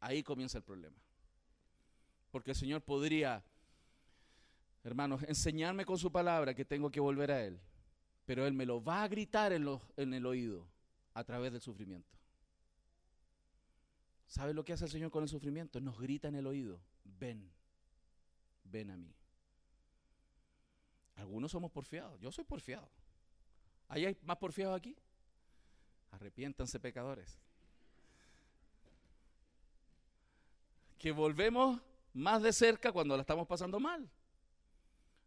Ahí 0.00 0.22
comienza 0.22 0.58
el 0.58 0.64
problema. 0.64 0.96
Porque 2.30 2.50
el 2.50 2.56
Señor 2.56 2.82
podría, 2.82 3.44
hermanos, 4.84 5.22
enseñarme 5.24 5.84
con 5.84 5.98
su 5.98 6.12
palabra 6.12 6.54
que 6.54 6.64
tengo 6.64 6.90
que 6.90 7.00
volver 7.00 7.30
a 7.30 7.44
Él. 7.44 7.60
Pero 8.26 8.46
Él 8.46 8.52
me 8.52 8.66
lo 8.66 8.82
va 8.82 9.02
a 9.02 9.08
gritar 9.08 9.52
en, 9.52 10.14
el 10.14 10.26
oído 10.26 10.68
a 11.14 11.24
través 11.24 11.52
del 11.52 11.60
sufrimiento. 11.60 12.16
¿Sabe 14.26 14.52
lo 14.52 14.64
que 14.64 14.74
hace 14.74 14.84
el 14.84 14.90
Señor 14.90 15.10
con 15.10 15.22
el 15.22 15.28
sufrimiento? 15.28 15.80
Nos 15.80 15.98
grita 15.98 16.28
en 16.28 16.34
el 16.34 16.46
oído, 16.46 16.80
ven, 17.04 17.50
ven 18.64 18.90
a 18.90 18.96
mí. 18.98 19.14
Algunos 21.16 21.50
somos 21.50 21.72
porfiados, 21.72 22.20
yo 22.20 22.30
soy 22.30 22.44
porfiado. 22.44 22.88
¿Hay 23.88 24.18
más 24.22 24.36
porfiados 24.36 24.76
aquí? 24.76 24.94
Arrepiéntanse 26.10 26.78
pecadores. 26.78 27.40
Que 30.98 31.12
volvemos 31.12 31.80
más 32.12 32.42
de 32.42 32.52
cerca 32.52 32.92
cuando 32.92 33.16
la 33.16 33.22
estamos 33.22 33.46
pasando 33.46 33.78
mal. 33.78 34.08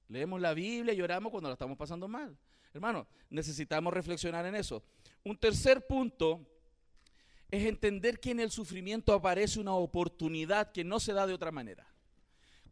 Leemos 0.09 0.41
la 0.41 0.53
Biblia 0.53 0.93
y 0.93 1.01
oramos 1.01 1.31
cuando 1.31 1.49
la 1.49 1.53
estamos 1.53 1.77
pasando 1.77 2.07
mal. 2.07 2.37
Hermano, 2.73 3.07
necesitamos 3.29 3.93
reflexionar 3.93 4.45
en 4.45 4.55
eso. 4.55 4.83
Un 5.23 5.37
tercer 5.37 5.85
punto 5.87 6.45
es 7.49 7.65
entender 7.65 8.19
que 8.19 8.31
en 8.31 8.39
el 8.39 8.51
sufrimiento 8.51 9.13
aparece 9.13 9.59
una 9.59 9.73
oportunidad 9.73 10.71
que 10.71 10.83
no 10.83 10.99
se 10.99 11.13
da 11.13 11.27
de 11.27 11.33
otra 11.33 11.51
manera. 11.51 11.90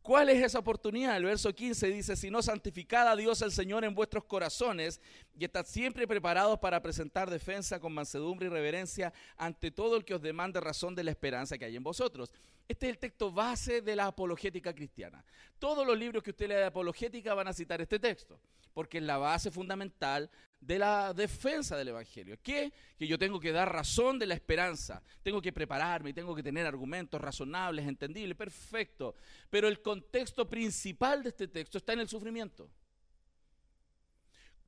¿Cuál 0.09 0.29
es 0.29 0.43
esa 0.43 0.57
oportunidad? 0.57 1.17
El 1.17 1.25
verso 1.25 1.53
15 1.53 1.85
dice, 1.91 2.15
si 2.15 2.31
no 2.31 2.41
santificad 2.41 3.07
a 3.07 3.15
Dios 3.15 3.43
el 3.43 3.51
Señor 3.51 3.85
en 3.85 3.93
vuestros 3.93 4.23
corazones 4.23 4.99
y 5.37 5.45
estad 5.45 5.67
siempre 5.67 6.07
preparados 6.07 6.57
para 6.57 6.81
presentar 6.81 7.29
defensa 7.29 7.79
con 7.79 7.93
mansedumbre 7.93 8.47
y 8.47 8.49
reverencia 8.49 9.13
ante 9.37 9.69
todo 9.69 9.95
el 9.95 10.03
que 10.03 10.15
os 10.15 10.21
demande 10.23 10.59
razón 10.59 10.95
de 10.95 11.03
la 11.03 11.11
esperanza 11.11 11.59
que 11.59 11.65
hay 11.65 11.75
en 11.75 11.83
vosotros. 11.83 12.33
Este 12.67 12.87
es 12.87 12.93
el 12.93 12.97
texto 12.97 13.31
base 13.31 13.83
de 13.83 13.95
la 13.95 14.07
apologética 14.07 14.73
cristiana. 14.73 15.23
Todos 15.59 15.85
los 15.85 15.95
libros 15.95 16.23
que 16.23 16.31
usted 16.31 16.47
lea 16.47 16.57
de 16.57 16.65
apologética 16.65 17.35
van 17.35 17.47
a 17.47 17.53
citar 17.53 17.79
este 17.79 17.99
texto, 17.99 18.39
porque 18.73 18.97
es 18.97 19.03
la 19.03 19.19
base 19.19 19.51
fundamental 19.51 20.31
de 20.59 20.77
la 20.77 21.13
defensa 21.13 21.77
del 21.77 21.89
Evangelio. 21.89 22.37
¿Qué? 22.41 22.71
Que 22.97 23.07
yo 23.07 23.17
tengo 23.17 23.39
que 23.39 23.51
dar 23.51 23.71
razón 23.71 24.19
de 24.19 24.27
la 24.27 24.33
esperanza, 24.33 25.01
tengo 25.23 25.41
que 25.41 25.53
prepararme, 25.53 26.13
tengo 26.13 26.35
que 26.35 26.43
tener 26.43 26.65
argumentos 26.65 27.19
razonables, 27.19 27.87
entendibles, 27.87 28.37
perfecto. 28.37 29.15
Pero 29.49 29.67
el 29.67 29.81
contexto 29.81 30.49
principal 30.49 31.23
de 31.23 31.29
este 31.29 31.47
texto 31.47 31.77
está 31.77 31.93
en 31.93 32.01
el 32.01 32.09
sufrimiento. 32.09 32.69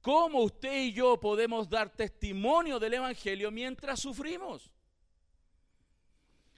¿Cómo 0.01 0.41
usted 0.41 0.86
y 0.86 0.93
yo 0.93 1.19
podemos 1.19 1.69
dar 1.69 1.95
testimonio 1.95 2.80
del 2.80 2.95
Evangelio 2.95 3.51
mientras 3.51 3.99
sufrimos? 3.99 4.71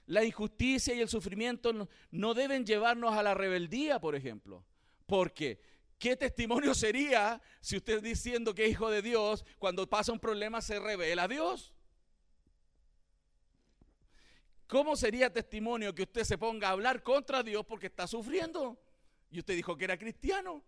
La 0.06 0.24
injusticia 0.24 0.94
y 0.94 1.00
el 1.00 1.08
sufrimiento 1.08 1.88
no, 2.10 2.34
deben 2.34 2.64
llevarnos 2.64 3.14
a 3.14 3.22
la 3.22 3.34
rebeldía, 3.34 4.00
por 4.00 4.14
ejemplo. 4.14 4.64
Porque, 5.06 5.60
¿qué 6.04 6.16
testimonio 6.16 6.74
sería 6.74 7.40
si 7.62 7.78
usted 7.78 8.02
diciendo 8.02 8.54
que 8.54 8.66
es 8.66 8.72
hijo 8.72 8.90
de 8.90 9.00
Dios, 9.00 9.42
cuando 9.58 9.88
pasa 9.88 10.12
un 10.12 10.20
problema 10.20 10.60
se 10.60 10.78
revela 10.78 11.22
a 11.22 11.28
Dios? 11.28 11.72
¿cómo 14.66 14.96
sería 14.96 15.32
testimonio 15.32 15.94
que 15.94 16.02
usted 16.02 16.24
se 16.24 16.36
ponga 16.36 16.66
a 16.66 16.72
hablar 16.72 17.04
contra 17.04 17.44
Dios 17.44 17.64
porque 17.64 17.86
está 17.86 18.08
sufriendo? 18.08 18.76
Y 19.30 19.38
usted 19.38 19.54
dijo 19.54 19.76
que 19.76 19.84
era 19.84 19.96
cristiano. 19.96 20.64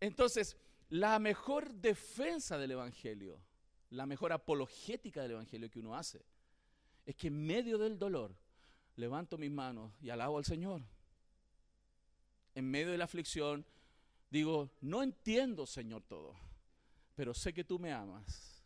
Entonces, 0.00 0.56
la 0.88 1.20
mejor 1.20 1.72
defensa 1.72 2.58
del 2.58 2.72
Evangelio, 2.72 3.40
la 3.90 4.04
mejor 4.04 4.32
apologética 4.32 5.22
del 5.22 5.30
Evangelio 5.30 5.70
que 5.70 5.78
uno 5.78 5.94
hace, 5.94 6.24
es 7.06 7.14
que 7.14 7.28
en 7.28 7.46
medio 7.46 7.78
del 7.78 7.96
dolor 7.96 8.34
levanto 8.96 9.38
mis 9.38 9.52
manos 9.52 9.92
y 10.02 10.10
alabo 10.10 10.36
al 10.36 10.44
Señor. 10.44 10.82
En 12.60 12.70
medio 12.70 12.90
de 12.90 12.98
la 12.98 13.04
aflicción 13.04 13.64
digo, 14.28 14.70
no 14.82 15.02
entiendo, 15.02 15.64
Señor, 15.64 16.02
todo, 16.02 16.36
pero 17.14 17.32
sé 17.32 17.54
que 17.54 17.64
tú 17.64 17.78
me 17.78 17.90
amas. 17.90 18.62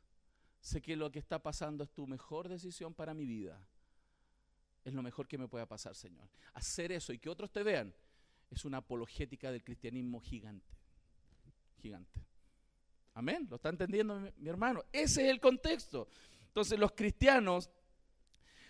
Sé 0.60 0.82
que 0.82 0.96
lo 0.96 1.12
que 1.12 1.20
está 1.20 1.38
pasando 1.40 1.84
es 1.84 1.90
tu 1.92 2.04
mejor 2.08 2.48
decisión 2.48 2.92
para 2.92 3.14
mi 3.14 3.24
vida. 3.24 3.64
Es 4.84 4.94
lo 4.94 5.00
mejor 5.00 5.28
que 5.28 5.38
me 5.38 5.46
pueda 5.46 5.66
pasar, 5.66 5.94
Señor. 5.94 6.28
Hacer 6.54 6.90
eso 6.90 7.12
y 7.12 7.20
que 7.20 7.30
otros 7.30 7.52
te 7.52 7.62
vean 7.62 7.94
es 8.50 8.64
una 8.64 8.78
apologética 8.78 9.52
del 9.52 9.62
cristianismo 9.62 10.20
gigante. 10.20 10.74
Gigante. 11.80 12.20
Amén. 13.12 13.46
¿Lo 13.48 13.56
está 13.56 13.68
entendiendo 13.68 14.18
mi, 14.18 14.28
mi 14.38 14.48
hermano? 14.48 14.82
Ese 14.90 15.22
es 15.22 15.30
el 15.30 15.38
contexto. 15.38 16.08
Entonces 16.48 16.80
los 16.80 16.90
cristianos 16.90 17.70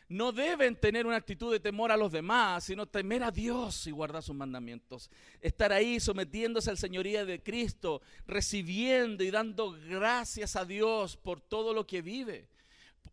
no 0.09 0.33
deben 0.33 0.77
tener 0.77 1.07
una 1.07 1.17
actitud 1.17 1.51
de 1.51 1.61
temor 1.61 1.91
a 1.91 1.97
los 1.97 2.13
demás, 2.13 2.65
sino 2.65 2.87
temer 2.87 3.23
a 3.23 3.31
Dios 3.31 3.87
y 3.87 3.91
guardar 3.91 4.23
sus 4.23 4.35
mandamientos. 4.35 5.11
Estar 5.41 5.73
ahí 5.73 5.99
sometiéndose 5.99 6.71
al 6.71 6.79
señoría 6.79 7.25
de 7.25 7.43
Cristo, 7.43 8.03
recibiendo 8.27 9.25
y 9.25 9.31
dando 9.31 9.73
gracias 9.73 10.57
a 10.57 10.65
Dios 10.65 11.17
por 11.17 11.41
todo 11.41 11.73
lo 11.73 11.87
que 11.87 12.03
vive, 12.03 12.49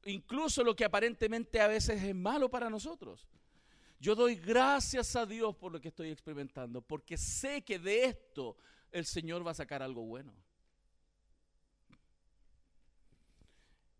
incluso 0.05 0.63
lo 0.63 0.75
que 0.75 0.85
aparentemente 0.85 1.61
a 1.61 1.67
veces 1.67 2.03
es 2.03 2.15
malo 2.15 2.49
para 2.49 2.69
nosotros. 2.69 3.27
Yo 3.99 4.15
doy 4.15 4.35
gracias 4.35 5.15
a 5.15 5.25
Dios 5.25 5.55
por 5.55 5.71
lo 5.71 5.79
que 5.79 5.89
estoy 5.89 6.09
experimentando, 6.09 6.81
porque 6.81 7.17
sé 7.17 7.61
que 7.61 7.79
de 7.79 8.05
esto 8.05 8.57
el 8.91 9.05
Señor 9.05 9.45
va 9.45 9.51
a 9.51 9.55
sacar 9.55 9.81
algo 9.81 10.01
bueno. 10.01 10.33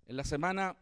En 0.08 0.17
la 0.17 0.23
semana 0.25 0.75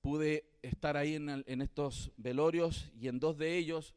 pude 0.00 0.50
estar 0.62 0.96
ahí 0.96 1.14
en, 1.14 1.62
estos 1.62 2.12
velorios 2.16 2.90
y 2.98 3.08
en 3.08 3.18
dos 3.18 3.36
de 3.36 3.56
ellos, 3.56 3.94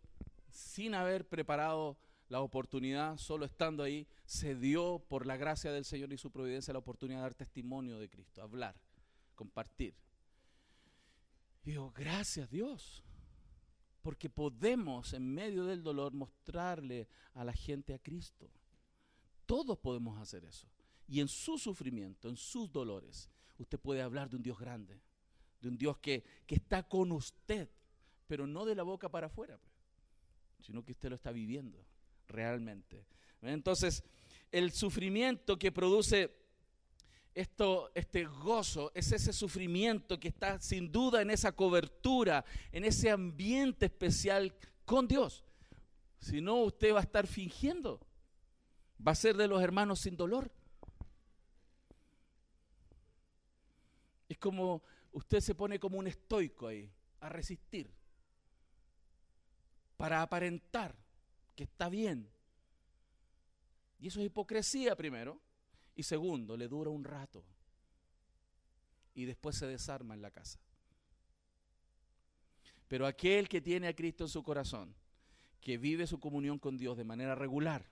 sin 0.49 0.95
haber 0.95 1.27
preparado 1.27 1.97
la 2.29 2.41
oportunidad, 2.41 3.17
solo 3.17 3.45
estando 3.45 3.83
ahí, 3.83 4.07
se 4.25 4.55
dio 4.55 4.99
por 5.07 5.25
la 5.25 5.37
gracia 5.37 5.71
del 5.71 5.85
Señor 5.85 6.11
y 6.13 6.17
su 6.17 6.31
providencia 6.31 6.73
la 6.73 6.79
oportunidad 6.79 7.19
de 7.19 7.23
dar 7.23 7.33
testimonio 7.33 7.99
de 7.99 8.09
Cristo, 8.09 8.41
hablar, 8.41 8.75
compartir. 9.35 9.95
Y 11.63 11.71
digo, 11.71 11.91
gracias 11.91 12.49
Dios, 12.49 13.03
porque 14.01 14.29
podemos 14.29 15.13
en 15.13 15.33
medio 15.33 15.65
del 15.65 15.83
dolor 15.83 16.13
mostrarle 16.13 17.07
a 17.33 17.43
la 17.43 17.53
gente 17.53 17.93
a 17.93 17.99
Cristo. 17.99 18.49
Todos 19.45 19.77
podemos 19.77 20.19
hacer 20.19 20.43
eso. 20.45 20.67
Y 21.07 21.19
en 21.19 21.27
su 21.27 21.57
sufrimiento, 21.57 22.29
en 22.29 22.37
sus 22.37 22.71
dolores, 22.71 23.29
usted 23.57 23.79
puede 23.79 24.01
hablar 24.01 24.29
de 24.29 24.37
un 24.37 24.43
Dios 24.43 24.57
grande 24.57 25.01
de 25.63 25.69
un 25.69 25.77
Dios 25.77 25.97
que, 25.97 26.23
está 26.47 26.83
con 26.83 27.11
usted, 27.13 27.67
pero 28.27 28.45
no 28.45 28.65
de 28.65 28.75
la 28.75 28.83
boca 28.83 29.09
para 29.09 29.27
afuera, 29.27 29.57
pues, 29.57 30.67
sino 30.67 30.83
que 30.83 30.91
usted 30.91 31.09
lo 31.09 31.15
está 31.15 31.31
viviendo 31.31 31.83
realmente. 32.27 33.05
Entonces, 33.41 34.03
el 34.51 34.71
sufrimiento 34.71 35.57
que 35.57 35.71
produce 35.71 36.35
esto, 37.33 37.91
este 37.95 38.25
gozo, 38.25 38.91
es 38.93 39.11
ese 39.11 39.33
sufrimiento 39.33 40.19
que 40.19 40.27
está 40.27 40.59
sin 40.59 40.91
duda 40.91 41.21
en 41.21 41.31
esa 41.31 41.53
cobertura, 41.53 42.45
en 42.71 42.85
ese 42.85 43.09
ambiente 43.09 43.87
especial 43.87 44.53
con 44.85 45.07
Dios. 45.07 45.43
Si 46.19 46.41
no, 46.41 46.57
usted 46.57 46.93
va 46.93 46.99
a 46.99 47.03
estar 47.03 47.25
fingiendo. 47.25 48.05
Va 49.05 49.13
a 49.13 49.15
ser 49.15 49.35
de 49.35 49.47
los 49.47 49.61
hermanos 49.63 50.01
sin 50.01 50.15
dolor. 50.15 50.51
Como 54.43 54.83
usted 55.13 55.39
se 55.39 55.55
pone 55.55 55.79
como 55.79 55.97
un 55.97 56.07
estoico 56.07 56.67
ahí, 56.67 56.91
a 57.21 57.29
resistir, 57.29 57.89
para 59.95 60.21
aparentar 60.21 60.93
que 61.55 61.63
está 61.63 61.87
bien. 61.87 62.29
Y 63.99 64.07
eso 64.07 64.19
es 64.19 64.25
hipocresía 64.25 64.97
primero. 64.97 65.39
Y 65.95 66.03
segundo, 66.03 66.57
le 66.57 66.67
dura 66.67 66.89
un 66.89 67.05
rato. 67.05 67.45
Y 69.15 69.23
después 69.23 69.55
se 69.55 69.65
desarma 69.65 70.13
en 70.13 70.21
la 70.21 70.31
casa. 70.31 70.59
Pero 72.89 73.07
aquel 73.07 73.47
que 73.47 73.61
tiene 73.61 73.87
a 73.87 73.95
Cristo 73.95 74.25
en 74.25 74.29
su 74.29 74.43
corazón, 74.43 74.93
que 75.61 75.77
vive 75.77 76.05
su 76.05 76.19
comunión 76.19 76.59
con 76.59 76.77
Dios 76.77 76.97
de 76.97 77.05
manera 77.05 77.33
regular, 77.33 77.85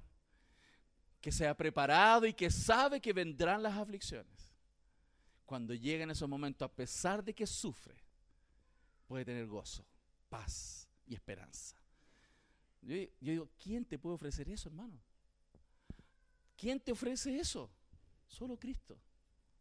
que 1.21 1.31
se 1.31 1.47
ha 1.47 1.55
preparado 1.55 2.25
y 2.25 2.33
que 2.33 2.51
sabe 2.51 2.99
que 2.99 3.13
vendrán 3.13 3.63
las 3.63 3.77
aflicciones, 3.77 4.50
cuando 5.51 5.73
llega 5.73 6.05
en 6.05 6.11
esos 6.11 6.29
momentos, 6.29 6.65
a 6.65 6.73
pesar 6.73 7.21
de 7.21 7.33
que 7.33 7.45
sufre, 7.45 7.93
puede 9.05 9.25
tener 9.25 9.45
gozo, 9.47 9.85
paz 10.29 10.87
y 11.05 11.13
esperanza. 11.13 11.75
Yo, 12.81 12.95
digo, 13.19 13.49
¿quién 13.61 13.83
te 13.83 13.99
puede 13.99 14.15
ofrecer 14.15 14.47
eso, 14.47 14.69
hermano? 14.69 14.97
¿Quién 16.55 16.79
te 16.79 16.93
ofrece 16.93 17.37
eso? 17.37 17.69
Solo 18.29 18.57
Cristo. 18.57 18.97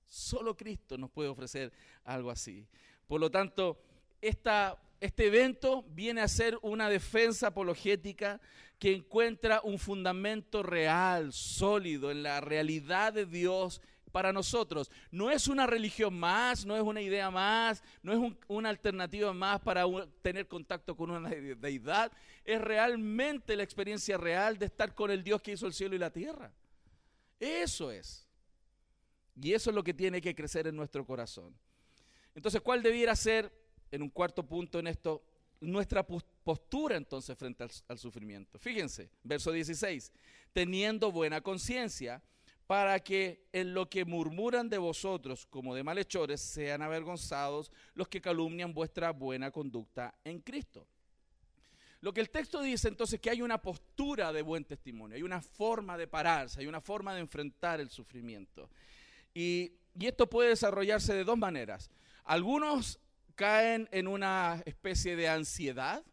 Solo 0.06 0.56
Cristo 0.56 0.96
nos 0.96 1.10
puede 1.10 1.28
ofrecer 1.28 1.72
algo 2.04 2.30
así. 2.30 2.64
Por 3.08 3.20
lo 3.20 3.28
tanto, 3.28 3.82
esta, 4.20 4.80
este 5.00 5.26
evento 5.26 5.82
viene 5.88 6.20
a 6.20 6.28
ser 6.28 6.56
una 6.62 6.88
defensa 6.88 7.48
apologética 7.48 8.40
que 8.78 8.94
encuentra 8.94 9.60
un 9.64 9.76
fundamento 9.76 10.62
real, 10.62 11.32
sólido, 11.32 12.12
en 12.12 12.22
la 12.22 12.40
realidad 12.40 13.12
de 13.12 13.26
Dios 13.26 13.82
para 14.10 14.32
nosotros. 14.32 14.90
No 15.10 15.30
es 15.30 15.48
una 15.48 15.66
religión 15.66 16.14
más, 16.18 16.64
no 16.66 16.76
es 16.76 16.82
una 16.82 17.00
idea 17.00 17.30
más, 17.30 17.82
no 18.02 18.12
es 18.12 18.34
una 18.48 18.68
alternativa 18.68 19.32
más 19.32 19.60
para 19.60 19.84
tener 20.22 20.48
contacto 20.48 20.96
con 20.96 21.10
una 21.10 21.30
deidad. 21.30 22.12
Es 22.44 22.60
realmente 22.60 23.56
la 23.56 23.62
experiencia 23.62 24.16
real 24.16 24.58
de 24.58 24.66
estar 24.66 24.94
con 24.94 25.10
el 25.10 25.22
Dios 25.22 25.40
que 25.42 25.52
hizo 25.52 25.66
el 25.66 25.72
cielo 25.72 25.94
y 25.94 25.98
la 25.98 26.10
tierra. 26.10 26.52
Eso 27.38 27.90
es. 27.90 28.26
Y 29.40 29.54
eso 29.54 29.70
es 29.70 29.76
lo 29.76 29.82
que 29.82 29.94
tiene 29.94 30.20
que 30.20 30.34
crecer 30.34 30.66
en 30.66 30.76
nuestro 30.76 31.06
corazón. 31.06 31.54
Entonces, 32.34 32.60
¿cuál 32.60 32.82
debiera 32.82 33.16
ser, 33.16 33.52
en 33.90 34.02
un 34.02 34.10
cuarto 34.10 34.46
punto 34.46 34.78
en 34.78 34.86
esto, 34.86 35.24
nuestra 35.60 36.06
postura 36.06 36.96
entonces 36.96 37.36
frente 37.36 37.64
al, 37.64 37.70
al 37.88 37.98
sufrimiento? 37.98 38.58
Fíjense, 38.58 39.10
verso 39.24 39.50
16, 39.50 40.12
teniendo 40.52 41.10
buena 41.10 41.40
conciencia 41.40 42.22
para 42.70 43.00
que 43.00 43.48
en 43.52 43.74
lo 43.74 43.90
que 43.90 44.04
murmuran 44.04 44.68
de 44.68 44.78
vosotros 44.78 45.44
como 45.44 45.74
de 45.74 45.82
malhechores 45.82 46.40
sean 46.40 46.82
avergonzados 46.82 47.72
los 47.94 48.06
que 48.06 48.20
calumnian 48.20 48.72
vuestra 48.72 49.10
buena 49.10 49.50
conducta 49.50 50.14
en 50.22 50.38
Cristo. 50.38 50.86
Lo 52.00 52.14
que 52.14 52.20
el 52.20 52.30
texto 52.30 52.62
dice 52.62 52.86
entonces 52.86 53.14
es 53.14 53.20
que 53.20 53.30
hay 53.30 53.42
una 53.42 53.60
postura 53.60 54.32
de 54.32 54.42
buen 54.42 54.64
testimonio, 54.64 55.16
hay 55.16 55.24
una 55.24 55.42
forma 55.42 55.98
de 55.98 56.06
pararse, 56.06 56.60
hay 56.60 56.68
una 56.68 56.80
forma 56.80 57.12
de 57.12 57.22
enfrentar 57.22 57.80
el 57.80 57.90
sufrimiento. 57.90 58.70
Y, 59.34 59.72
y 59.98 60.06
esto 60.06 60.30
puede 60.30 60.50
desarrollarse 60.50 61.12
de 61.12 61.24
dos 61.24 61.36
maneras. 61.36 61.90
Algunos 62.22 63.00
caen 63.34 63.88
en 63.90 64.06
una 64.06 64.62
especie 64.64 65.16
de 65.16 65.28
ansiedad, 65.28 66.04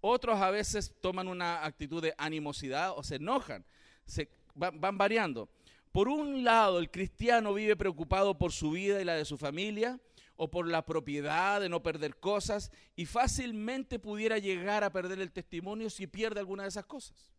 otros 0.00 0.40
a 0.40 0.50
veces 0.50 0.94
toman 1.02 1.28
una 1.28 1.66
actitud 1.66 2.00
de 2.00 2.14
animosidad 2.16 2.94
o 2.96 3.02
se 3.02 3.16
enojan, 3.16 3.62
se, 4.06 4.30
van 4.54 4.96
variando. 4.96 5.50
Por 5.96 6.10
un 6.10 6.44
lado, 6.44 6.78
el 6.78 6.90
cristiano 6.90 7.54
vive 7.54 7.74
preocupado 7.74 8.36
por 8.36 8.52
su 8.52 8.72
vida 8.72 9.00
y 9.00 9.04
la 9.06 9.14
de 9.14 9.24
su 9.24 9.38
familia, 9.38 9.98
o 10.36 10.50
por 10.50 10.68
la 10.68 10.84
propiedad 10.84 11.58
de 11.58 11.70
no 11.70 11.82
perder 11.82 12.18
cosas, 12.18 12.70
y 12.96 13.06
fácilmente 13.06 13.98
pudiera 13.98 14.36
llegar 14.36 14.84
a 14.84 14.92
perder 14.92 15.20
el 15.20 15.32
testimonio 15.32 15.88
si 15.88 16.06
pierde 16.06 16.38
alguna 16.38 16.64
de 16.64 16.68
esas 16.68 16.84
cosas. 16.84 17.32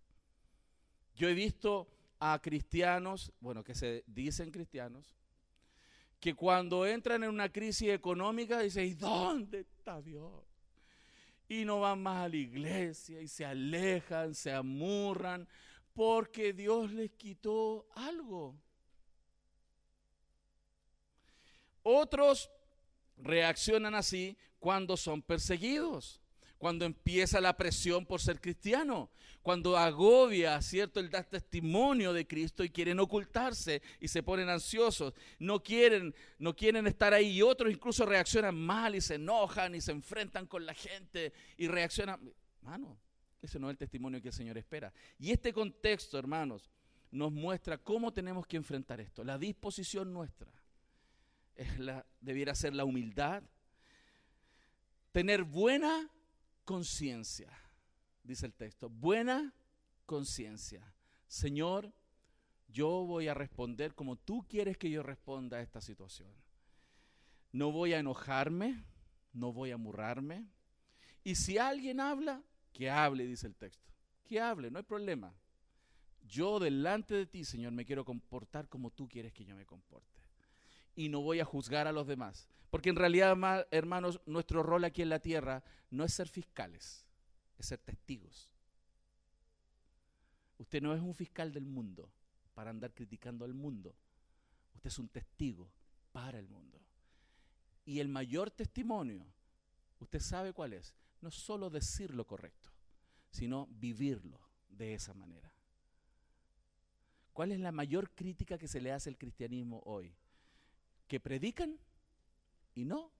Yo 1.15 1.29
he 1.29 1.35
visto 1.35 1.87
a 2.19 2.39
cristianos, 2.41 3.31
bueno, 3.41 3.63
que 3.63 3.75
se 3.75 4.03
dicen 4.07 4.49
cristianos, 4.49 5.15
que 6.19 6.33
cuando 6.33 6.87
entran 6.87 7.23
en 7.23 7.29
una 7.29 7.49
crisis 7.49 7.89
económica 7.89 8.57
dicen, 8.61 8.85
¿y 8.85 8.95
dónde 8.95 9.59
está 9.59 10.01
Dios? 10.01 10.33
Y 11.47 11.63
no 11.63 11.81
van 11.81 12.01
más 12.01 12.25
a 12.25 12.29
la 12.29 12.37
iglesia 12.37 13.21
y 13.21 13.27
se 13.27 13.45
alejan, 13.45 14.33
se 14.33 14.51
amurran, 14.51 15.47
porque 15.97 16.53
Dios 16.53 16.91
les 16.91 17.09
quitó 17.13 17.87
algo. 17.95 18.55
Otros 21.81 22.51
reaccionan 23.17 23.95
así 23.95 24.37
cuando 24.59 24.95
son 24.95 25.23
perseguidos, 25.23 26.21
cuando 26.59 26.85
empieza 26.85 27.41
la 27.41 27.57
presión 27.57 28.05
por 28.05 28.21
ser 28.21 28.39
cristiano, 28.39 29.09
cuando 29.41 29.75
agobia, 29.75 30.61
¿cierto?, 30.61 30.99
el 30.99 31.09
dar 31.09 31.25
testimonio 31.25 32.13
de 32.13 32.27
Cristo 32.27 32.63
y 32.63 32.69
quieren 32.69 32.99
ocultarse 32.99 33.81
y 33.99 34.07
se 34.07 34.21
ponen 34.21 34.49
ansiosos, 34.49 35.15
no 35.39 35.63
quieren, 35.63 36.13
no 36.37 36.55
quieren 36.55 36.85
estar 36.85 37.11
ahí 37.11 37.37
y 37.37 37.41
otros 37.41 37.73
incluso 37.73 38.05
reaccionan 38.05 38.53
mal 38.53 38.93
y 38.93 39.01
se 39.01 39.15
enojan 39.15 39.73
y 39.73 39.81
se 39.81 39.93
enfrentan 39.93 40.45
con 40.45 40.63
la 40.63 40.75
gente 40.75 41.33
y 41.57 41.67
reaccionan, 41.67 42.21
hermano, 42.61 42.99
ese 43.41 43.59
no 43.59 43.67
es 43.69 43.73
el 43.73 43.77
testimonio 43.77 44.21
que 44.21 44.29
el 44.29 44.33
Señor 44.33 44.57
espera. 44.57 44.93
Y 45.19 45.31
este 45.31 45.53
contexto, 45.53 46.17
hermanos, 46.17 46.69
nos 47.11 47.31
muestra 47.31 47.77
cómo 47.77 48.11
tenemos 48.11 48.45
que 48.47 48.57
enfrentar 48.57 48.99
esto. 48.99 49.23
La 49.23 49.37
disposición 49.37 50.11
nuestra 50.11 50.51
es 51.55 51.79
la, 51.79 52.05
debiera 52.21 52.53
ser 52.55 52.73
la 52.73 52.85
humildad, 52.85 53.43
tener 55.11 55.43
buena 55.43 56.09
conciencia, 56.65 57.51
dice 58.23 58.45
el 58.45 58.53
texto, 58.53 58.89
buena 58.89 59.53
conciencia. 60.05 60.93
Señor, 61.27 61.91
yo 62.67 63.05
voy 63.05 63.27
a 63.27 63.33
responder 63.33 63.95
como 63.95 64.15
tú 64.15 64.45
quieres 64.47 64.77
que 64.77 64.89
yo 64.89 65.01
responda 65.03 65.57
a 65.57 65.61
esta 65.61 65.81
situación. 65.81 66.31
No 67.51 67.71
voy 67.71 67.93
a 67.93 67.99
enojarme, 67.99 68.83
no 69.33 69.53
voy 69.53 69.71
a 69.71 69.77
murrarme. 69.77 70.45
Y 71.23 71.35
si 71.35 71.57
alguien 71.57 71.99
habla, 71.99 72.43
que 72.77 72.91
hable, 72.91 73.25
dice 73.25 73.47
el 73.47 73.55
texto. 73.55 73.91
Que 74.23 74.39
hable, 74.39 74.69
no 74.69 74.77
hay 74.77 74.83
problema. 74.83 75.33
Yo 76.27 76.59
delante 76.59 77.15
de 77.15 77.25
ti, 77.25 77.43
Señor, 77.43 77.71
me 77.71 77.85
quiero 77.85 78.05
comportar 78.05 78.69
como 78.69 78.91
tú 78.91 79.09
quieres 79.09 79.33
que 79.33 79.45
yo 79.45 79.55
me 79.55 79.65
comporte. 79.65 80.21
Y 80.93 81.09
no 81.09 81.21
voy 81.21 81.39
a 81.39 81.45
juzgar 81.45 81.87
a 81.87 81.91
los 81.91 82.05
demás. 82.05 82.47
Porque 82.69 82.89
en 82.89 82.95
realidad, 82.95 83.67
hermanos, 83.71 84.21
nuestro 84.27 84.61
rol 84.61 84.83
aquí 84.83 85.01
en 85.01 85.09
la 85.09 85.17
tierra 85.17 85.63
no 85.89 86.03
es 86.03 86.13
ser 86.13 86.27
fiscales, 86.27 87.03
es 87.57 87.65
ser 87.65 87.79
testigos. 87.79 88.53
Usted 90.59 90.79
no 90.79 90.93
es 90.93 91.01
un 91.01 91.15
fiscal 91.15 91.51
del 91.51 91.65
mundo 91.65 92.11
para 92.53 92.69
andar 92.69 92.93
criticando 92.93 93.43
al 93.43 93.55
mundo. 93.55 93.95
Usted 94.75 94.89
es 94.89 94.99
un 94.99 95.09
testigo 95.09 95.67
para 96.11 96.37
el 96.37 96.47
mundo. 96.47 96.79
Y 97.85 98.01
el 98.01 98.07
mayor 98.07 98.51
testimonio, 98.51 99.25
usted 99.99 100.19
sabe 100.19 100.53
cuál 100.53 100.73
es, 100.73 100.95
no 101.21 101.31
solo 101.31 101.69
decir 101.69 102.13
lo 102.13 102.25
correcto, 102.25 102.69
sino 103.31 103.67
vivirlo 103.71 104.39
de 104.69 104.93
esa 104.93 105.13
manera. 105.13 105.53
¿Cuál 107.33 107.51
es 107.51 107.59
la 107.59 107.71
mayor 107.71 108.09
crítica 108.11 108.57
que 108.57 108.67
se 108.67 108.81
le 108.81 108.91
hace 108.91 109.09
al 109.09 109.17
cristianismo 109.17 109.81
hoy? 109.85 110.13
Que 111.07 111.19
predican 111.19 111.77
y 112.73 112.83
no 112.83 113.11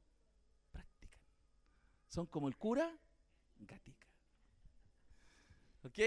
practican. 0.71 1.21
Son 2.09 2.25
como 2.25 2.47
el 2.47 2.57
cura 2.57 2.97
gatica. 3.59 4.07
¿Ok? 5.83 5.99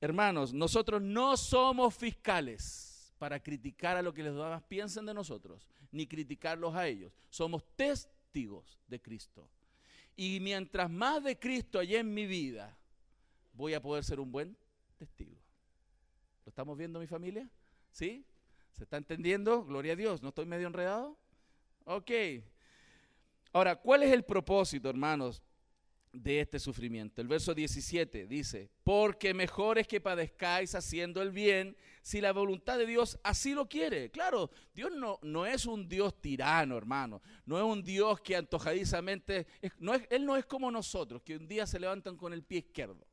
Hermanos, 0.00 0.52
nosotros 0.52 1.00
no 1.02 1.36
somos 1.36 1.94
fiscales 1.94 3.14
para 3.18 3.42
criticar 3.42 3.96
a 3.96 4.02
lo 4.02 4.12
que 4.12 4.22
los 4.22 4.34
demás 4.34 4.62
piensen 4.64 5.06
de 5.06 5.14
nosotros, 5.14 5.66
ni 5.90 6.06
criticarlos 6.06 6.74
a 6.74 6.86
ellos. 6.86 7.12
Somos 7.30 7.64
testigos 7.74 8.78
de 8.86 9.00
Cristo. 9.00 9.48
Y 10.16 10.40
mientras 10.40 10.90
más 10.90 11.22
de 11.24 11.38
Cristo 11.38 11.78
hay 11.78 11.96
en 11.96 12.12
mi 12.12 12.26
vida, 12.26 12.76
voy 13.52 13.74
a 13.74 13.82
poder 13.82 14.04
ser 14.04 14.20
un 14.20 14.30
buen 14.30 14.56
testigo. 14.96 15.36
¿Lo 16.44 16.50
estamos 16.50 16.76
viendo 16.76 17.00
mi 17.00 17.06
familia? 17.06 17.48
¿Sí? 17.90 18.24
¿Se 18.72 18.84
está 18.84 18.96
entendiendo? 18.96 19.64
Gloria 19.64 19.92
a 19.94 19.96
Dios. 19.96 20.22
¿No 20.22 20.28
estoy 20.28 20.46
medio 20.46 20.66
enredado? 20.66 21.16
Ok. 21.84 22.10
Ahora, 23.52 23.76
¿cuál 23.76 24.02
es 24.02 24.12
el 24.12 24.24
propósito, 24.24 24.90
hermanos, 24.90 25.42
de 26.12 26.40
este 26.40 26.58
sufrimiento? 26.58 27.20
El 27.20 27.28
verso 27.28 27.54
17 27.54 28.26
dice, 28.26 28.68
porque 28.82 29.32
mejor 29.32 29.78
es 29.78 29.86
que 29.86 30.00
padezcáis 30.00 30.74
haciendo 30.74 31.22
el 31.22 31.30
bien 31.30 31.76
si 32.04 32.20
la 32.20 32.34
voluntad 32.34 32.76
de 32.76 32.84
Dios 32.84 33.18
así 33.22 33.54
lo 33.54 33.66
quiere. 33.66 34.10
Claro, 34.10 34.50
Dios 34.74 34.92
no, 34.92 35.18
no 35.22 35.46
es 35.46 35.64
un 35.64 35.88
Dios 35.88 36.20
tirano, 36.20 36.76
hermano. 36.76 37.22
No 37.46 37.56
es 37.56 37.64
un 37.64 37.82
Dios 37.82 38.20
que 38.20 38.36
antojadizamente, 38.36 39.46
no 39.78 39.94
es, 39.94 40.06
Él 40.10 40.26
no 40.26 40.36
es 40.36 40.44
como 40.44 40.70
nosotros, 40.70 41.22
que 41.22 41.34
un 41.34 41.48
día 41.48 41.66
se 41.66 41.80
levantan 41.80 42.18
con 42.18 42.34
el 42.34 42.42
pie 42.42 42.58
izquierdo, 42.58 43.06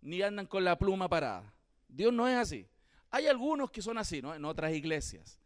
ni 0.00 0.22
andan 0.22 0.46
con 0.46 0.64
la 0.64 0.78
pluma 0.78 1.06
parada. 1.06 1.54
Dios 1.86 2.14
no 2.14 2.26
es 2.26 2.34
así. 2.34 2.66
Hay 3.10 3.26
algunos 3.26 3.70
que 3.70 3.82
son 3.82 3.98
así, 3.98 4.22
¿no? 4.22 4.34
En 4.34 4.46
otras 4.46 4.72
iglesias. 4.72 5.38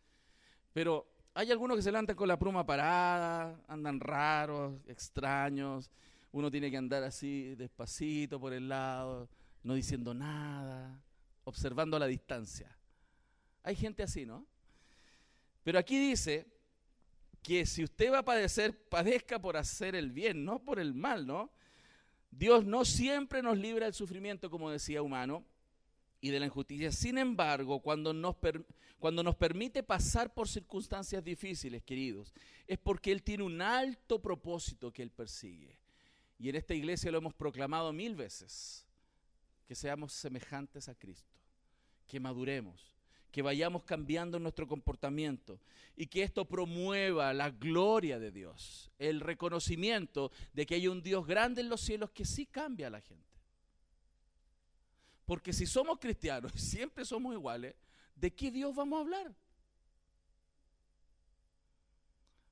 Pero 0.72 1.04
hay 1.34 1.50
algunos 1.50 1.76
que 1.76 1.82
se 1.82 1.90
levantan 1.90 2.14
con 2.14 2.28
la 2.28 2.38
pluma 2.38 2.64
parada, 2.64 3.60
andan 3.66 3.98
raros, 3.98 4.72
extraños. 4.86 5.90
Uno 6.30 6.48
tiene 6.48 6.70
que 6.70 6.76
andar 6.76 7.02
así 7.02 7.56
despacito 7.56 8.38
por 8.38 8.52
el 8.52 8.68
lado, 8.68 9.28
no 9.64 9.74
diciendo 9.74 10.14
nada, 10.14 11.02
observando 11.46 11.96
a 11.96 12.00
la 12.00 12.06
distancia. 12.06 12.76
Hay 13.62 13.74
gente 13.74 14.02
así, 14.02 14.26
¿no? 14.26 14.46
Pero 15.62 15.78
aquí 15.78 15.98
dice 15.98 16.46
que 17.42 17.64
si 17.64 17.84
usted 17.84 18.12
va 18.12 18.18
a 18.18 18.24
padecer, 18.24 18.88
padezca 18.88 19.40
por 19.40 19.56
hacer 19.56 19.94
el 19.94 20.12
bien, 20.12 20.44
no 20.44 20.58
por 20.62 20.78
el 20.78 20.94
mal, 20.94 21.26
¿no? 21.26 21.50
Dios 22.30 22.64
no 22.66 22.84
siempre 22.84 23.42
nos 23.42 23.56
libra 23.56 23.86
del 23.86 23.94
sufrimiento, 23.94 24.50
como 24.50 24.70
decía 24.70 25.02
humano, 25.02 25.44
y 26.20 26.30
de 26.30 26.40
la 26.40 26.46
injusticia. 26.46 26.90
Sin 26.90 27.18
embargo, 27.18 27.80
cuando 27.80 28.12
nos, 28.12 28.36
cuando 28.98 29.22
nos 29.22 29.36
permite 29.36 29.82
pasar 29.82 30.34
por 30.34 30.48
circunstancias 30.48 31.22
difíciles, 31.22 31.82
queridos, 31.82 32.34
es 32.66 32.78
porque 32.78 33.12
Él 33.12 33.22
tiene 33.22 33.44
un 33.44 33.62
alto 33.62 34.20
propósito 34.20 34.92
que 34.92 35.02
Él 35.02 35.10
persigue. 35.10 35.78
Y 36.38 36.48
en 36.48 36.56
esta 36.56 36.74
iglesia 36.74 37.10
lo 37.10 37.18
hemos 37.18 37.34
proclamado 37.34 37.92
mil 37.92 38.14
veces, 38.16 38.84
que 39.66 39.74
seamos 39.74 40.12
semejantes 40.12 40.88
a 40.88 40.94
Cristo, 40.94 41.35
que 42.06 42.20
maduremos, 42.20 42.92
que 43.30 43.42
vayamos 43.42 43.84
cambiando 43.84 44.38
nuestro 44.38 44.66
comportamiento 44.66 45.60
y 45.96 46.06
que 46.06 46.22
esto 46.22 46.46
promueva 46.46 47.32
la 47.32 47.50
gloria 47.50 48.18
de 48.18 48.30
Dios, 48.30 48.90
el 48.98 49.20
reconocimiento 49.20 50.30
de 50.52 50.66
que 50.66 50.76
hay 50.76 50.88
un 50.88 51.02
Dios 51.02 51.26
grande 51.26 51.60
en 51.60 51.68
los 51.68 51.80
cielos 51.80 52.10
que 52.10 52.24
sí 52.24 52.46
cambia 52.46 52.86
a 52.86 52.90
la 52.90 53.00
gente. 53.00 53.24
Porque 55.24 55.52
si 55.52 55.66
somos 55.66 55.98
cristianos 55.98 56.52
y 56.54 56.58
siempre 56.58 57.04
somos 57.04 57.34
iguales, 57.34 57.74
¿de 58.14 58.32
qué 58.32 58.50
Dios 58.50 58.74
vamos 58.74 58.98
a 58.98 59.00
hablar? 59.00 59.34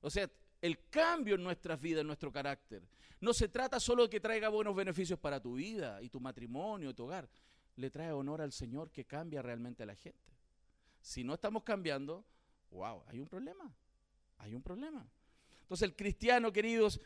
O 0.01 0.09
sea, 0.09 0.29
el 0.61 0.87
cambio 0.89 1.35
en 1.35 1.43
nuestras 1.43 1.79
vidas, 1.79 2.01
en 2.01 2.07
nuestro 2.07 2.31
carácter, 2.31 2.83
no 3.21 3.33
se 3.33 3.47
trata 3.47 3.79
solo 3.79 4.03
de 4.03 4.09
que 4.09 4.19
traiga 4.19 4.49
buenos 4.49 4.75
beneficios 4.75 5.17
para 5.17 5.39
tu 5.39 5.55
vida 5.55 6.01
y 6.01 6.09
tu 6.09 6.19
matrimonio, 6.19 6.93
tu 6.93 7.05
hogar. 7.05 7.29
Le 7.75 7.89
trae 7.89 8.11
honor 8.11 8.41
al 8.41 8.51
Señor 8.51 8.91
que 8.91 9.05
cambia 9.05 9.41
realmente 9.41 9.83
a 9.83 9.85
la 9.85 9.95
gente. 9.95 10.19
Si 11.01 11.23
no 11.23 11.33
estamos 11.33 11.63
cambiando, 11.63 12.23
wow, 12.71 13.03
hay 13.07 13.19
un 13.19 13.27
problema. 13.27 13.73
Hay 14.37 14.55
un 14.55 14.61
problema. 14.61 15.05
Entonces 15.61 15.87
el 15.87 15.95
cristiano, 15.95 16.51
queridos, 16.51 16.99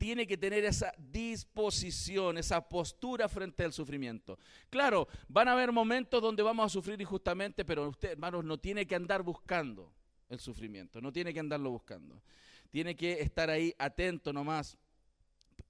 tiene 0.00 0.26
que 0.26 0.38
tener 0.38 0.64
esa 0.64 0.94
disposición, 0.96 2.38
esa 2.38 2.66
postura 2.66 3.28
frente 3.28 3.64
al 3.64 3.72
sufrimiento. 3.74 4.38
Claro, 4.70 5.06
van 5.28 5.48
a 5.48 5.52
haber 5.52 5.72
momentos 5.72 6.22
donde 6.22 6.42
vamos 6.42 6.64
a 6.64 6.68
sufrir 6.70 6.98
injustamente, 6.98 7.66
pero 7.66 7.86
usted, 7.86 8.12
hermanos, 8.12 8.42
no 8.42 8.58
tiene 8.58 8.86
que 8.86 8.94
andar 8.94 9.22
buscando 9.22 9.92
el 10.30 10.40
sufrimiento, 10.40 11.02
no 11.02 11.12
tiene 11.12 11.34
que 11.34 11.40
andarlo 11.40 11.70
buscando. 11.70 12.22
Tiene 12.70 12.96
que 12.96 13.20
estar 13.20 13.50
ahí 13.50 13.74
atento 13.78 14.32
nomás. 14.32 14.78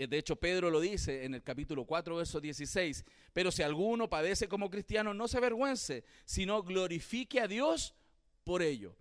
Eh, 0.00 0.06
de 0.06 0.16
hecho, 0.16 0.34
Pedro 0.34 0.70
lo 0.70 0.80
dice 0.80 1.26
en 1.26 1.34
el 1.34 1.42
capítulo 1.42 1.84
4, 1.84 2.16
verso 2.16 2.40
16. 2.40 3.04
Pero 3.34 3.52
si 3.52 3.62
alguno 3.62 4.08
padece 4.08 4.48
como 4.48 4.70
cristiano, 4.70 5.12
no 5.12 5.28
se 5.28 5.36
avergüence, 5.36 6.04
sino 6.24 6.62
glorifique 6.62 7.38
a 7.38 7.46
Dios 7.46 7.94
por 8.42 8.62
ello. 8.62 8.96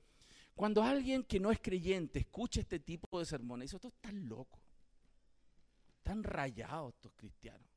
Cuando 0.55 0.83
alguien 0.83 1.23
que 1.23 1.39
no 1.39 1.51
es 1.51 1.61
creyente 1.61 2.19
escucha 2.19 2.59
este 2.59 2.81
tipo 2.81 3.17
de 3.17 3.25
sermones, 3.25 3.67
dice, 3.67 3.77
esto 3.77 3.87
está 3.87 4.11
loco. 4.11 4.59
Están 5.99 6.21
rayados 6.21 6.93
estos 6.95 7.13
cristianos. 7.15 7.69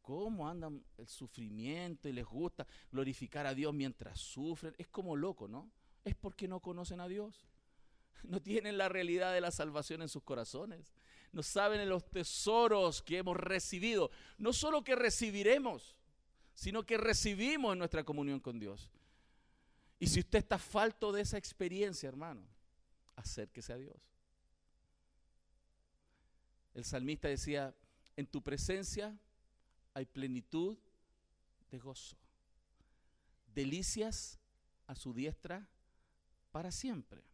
¿Cómo 0.00 0.48
andan 0.48 0.82
el 0.96 1.06
sufrimiento 1.06 2.08
y 2.08 2.12
les 2.12 2.24
gusta 2.24 2.66
glorificar 2.90 3.46
a 3.46 3.52
Dios 3.52 3.74
mientras 3.74 4.18
sufren? 4.18 4.74
Es 4.78 4.88
como 4.88 5.16
loco, 5.16 5.48
¿no? 5.48 5.70
Es 6.02 6.14
porque 6.14 6.48
no 6.48 6.60
conocen 6.60 7.02
a 7.02 7.08
Dios. 7.08 7.44
No 8.22 8.40
tienen 8.40 8.78
la 8.78 8.88
realidad 8.88 9.34
de 9.34 9.42
la 9.42 9.50
salvación 9.50 10.00
en 10.00 10.08
sus 10.08 10.22
corazones. 10.22 10.94
No 11.34 11.42
saben 11.42 11.80
en 11.80 11.88
los 11.88 12.08
tesoros 12.08 13.02
que 13.02 13.18
hemos 13.18 13.36
recibido. 13.36 14.12
No 14.38 14.52
solo 14.52 14.84
que 14.84 14.94
recibiremos, 14.94 15.96
sino 16.54 16.84
que 16.84 16.96
recibimos 16.96 17.72
en 17.72 17.80
nuestra 17.80 18.04
comunión 18.04 18.38
con 18.38 18.60
Dios. 18.60 18.88
Y 19.98 20.06
si 20.06 20.20
usted 20.20 20.38
está 20.38 20.58
falto 20.58 21.10
de 21.10 21.22
esa 21.22 21.36
experiencia, 21.36 22.08
hermano, 22.08 22.46
acérquese 23.16 23.72
a 23.72 23.76
Dios. 23.76 23.96
El 26.72 26.84
salmista 26.84 27.26
decía, 27.26 27.74
en 28.16 28.28
tu 28.28 28.40
presencia 28.40 29.18
hay 29.92 30.06
plenitud 30.06 30.78
de 31.72 31.78
gozo, 31.80 32.16
delicias 33.52 34.38
a 34.86 34.94
su 34.94 35.12
diestra 35.12 35.66
para 36.52 36.70
siempre. 36.70 37.24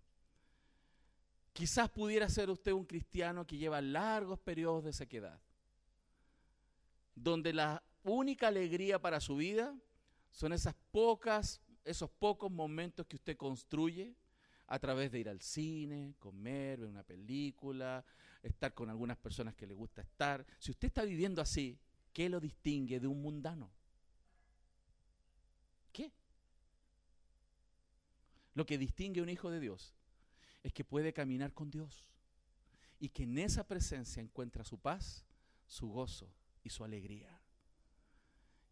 Quizás 1.53 1.90
pudiera 1.90 2.28
ser 2.28 2.48
usted 2.48 2.72
un 2.72 2.84
cristiano 2.84 3.46
que 3.46 3.57
lleva 3.57 3.80
largos 3.80 4.38
periodos 4.38 4.84
de 4.84 4.92
sequedad. 4.92 5.40
donde 7.14 7.53
la 7.53 7.82
única 8.03 8.48
alegría 8.48 8.98
para 8.98 9.20
su 9.20 9.36
vida 9.36 9.76
son 10.30 10.55
esas 10.55 10.74
pocas, 10.90 11.61
esos 11.84 12.09
pocos 12.09 12.51
momentos 12.51 13.07
que 13.07 13.16
usted 13.16 13.36
construye 13.36 14.14
a 14.66 14.78
través 14.78 15.12
de 15.12 15.18
ir 15.18 15.28
al 15.28 15.42
cine, 15.42 16.14
comer, 16.18 16.80
ver 16.80 16.88
una 16.88 17.03
película, 17.03 18.05
estar 18.42 18.72
con 18.72 18.88
algunas 18.88 19.18
personas 19.18 19.55
que 19.55 19.66
le 19.66 19.74
gusta 19.74 20.01
estar. 20.01 20.46
Si 20.59 20.70
usted 20.70 20.88
está 20.88 21.03
viviendo 21.03 21.42
así, 21.42 21.78
¿qué 22.12 22.30
lo 22.30 22.40
distingue 22.40 23.01
de 23.01 23.07
un 23.07 23.20
mundano? 23.20 23.70
¿Qué? 25.92 26.11
Lo 28.55 28.64
que 28.64 28.78
distingue 28.78 29.20
a 29.20 29.24
un 29.24 29.28
hijo 29.28 29.51
de 29.51 29.61
Dios 29.61 29.92
es 30.62 30.72
que 30.72 30.84
puede 30.84 31.12
caminar 31.12 31.52
con 31.52 31.70
Dios 31.70 32.08
y 32.98 33.08
que 33.08 33.22
en 33.22 33.38
esa 33.38 33.66
presencia 33.66 34.22
encuentra 34.22 34.64
su 34.64 34.78
paz, 34.78 35.24
su 35.66 35.88
gozo 35.88 36.30
y 36.62 36.70
su 36.70 36.84
alegría. 36.84 37.40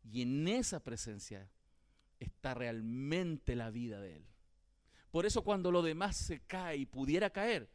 Y 0.05 0.23
en 0.23 0.47
esa 0.49 0.81
presencia 0.81 1.49
está 2.21 2.55
realmente 2.55 3.57
la 3.57 3.71
vida 3.71 4.01
de 4.01 4.17
Él. 4.17 4.27
Por 5.11 5.25
eso 5.25 5.43
cuando 5.43 5.71
lo 5.71 5.83
demás 5.83 6.17
se 6.17 6.41
cae 6.41 6.77
y 6.77 6.87
pudiera 6.87 7.31
caer, 7.31 7.69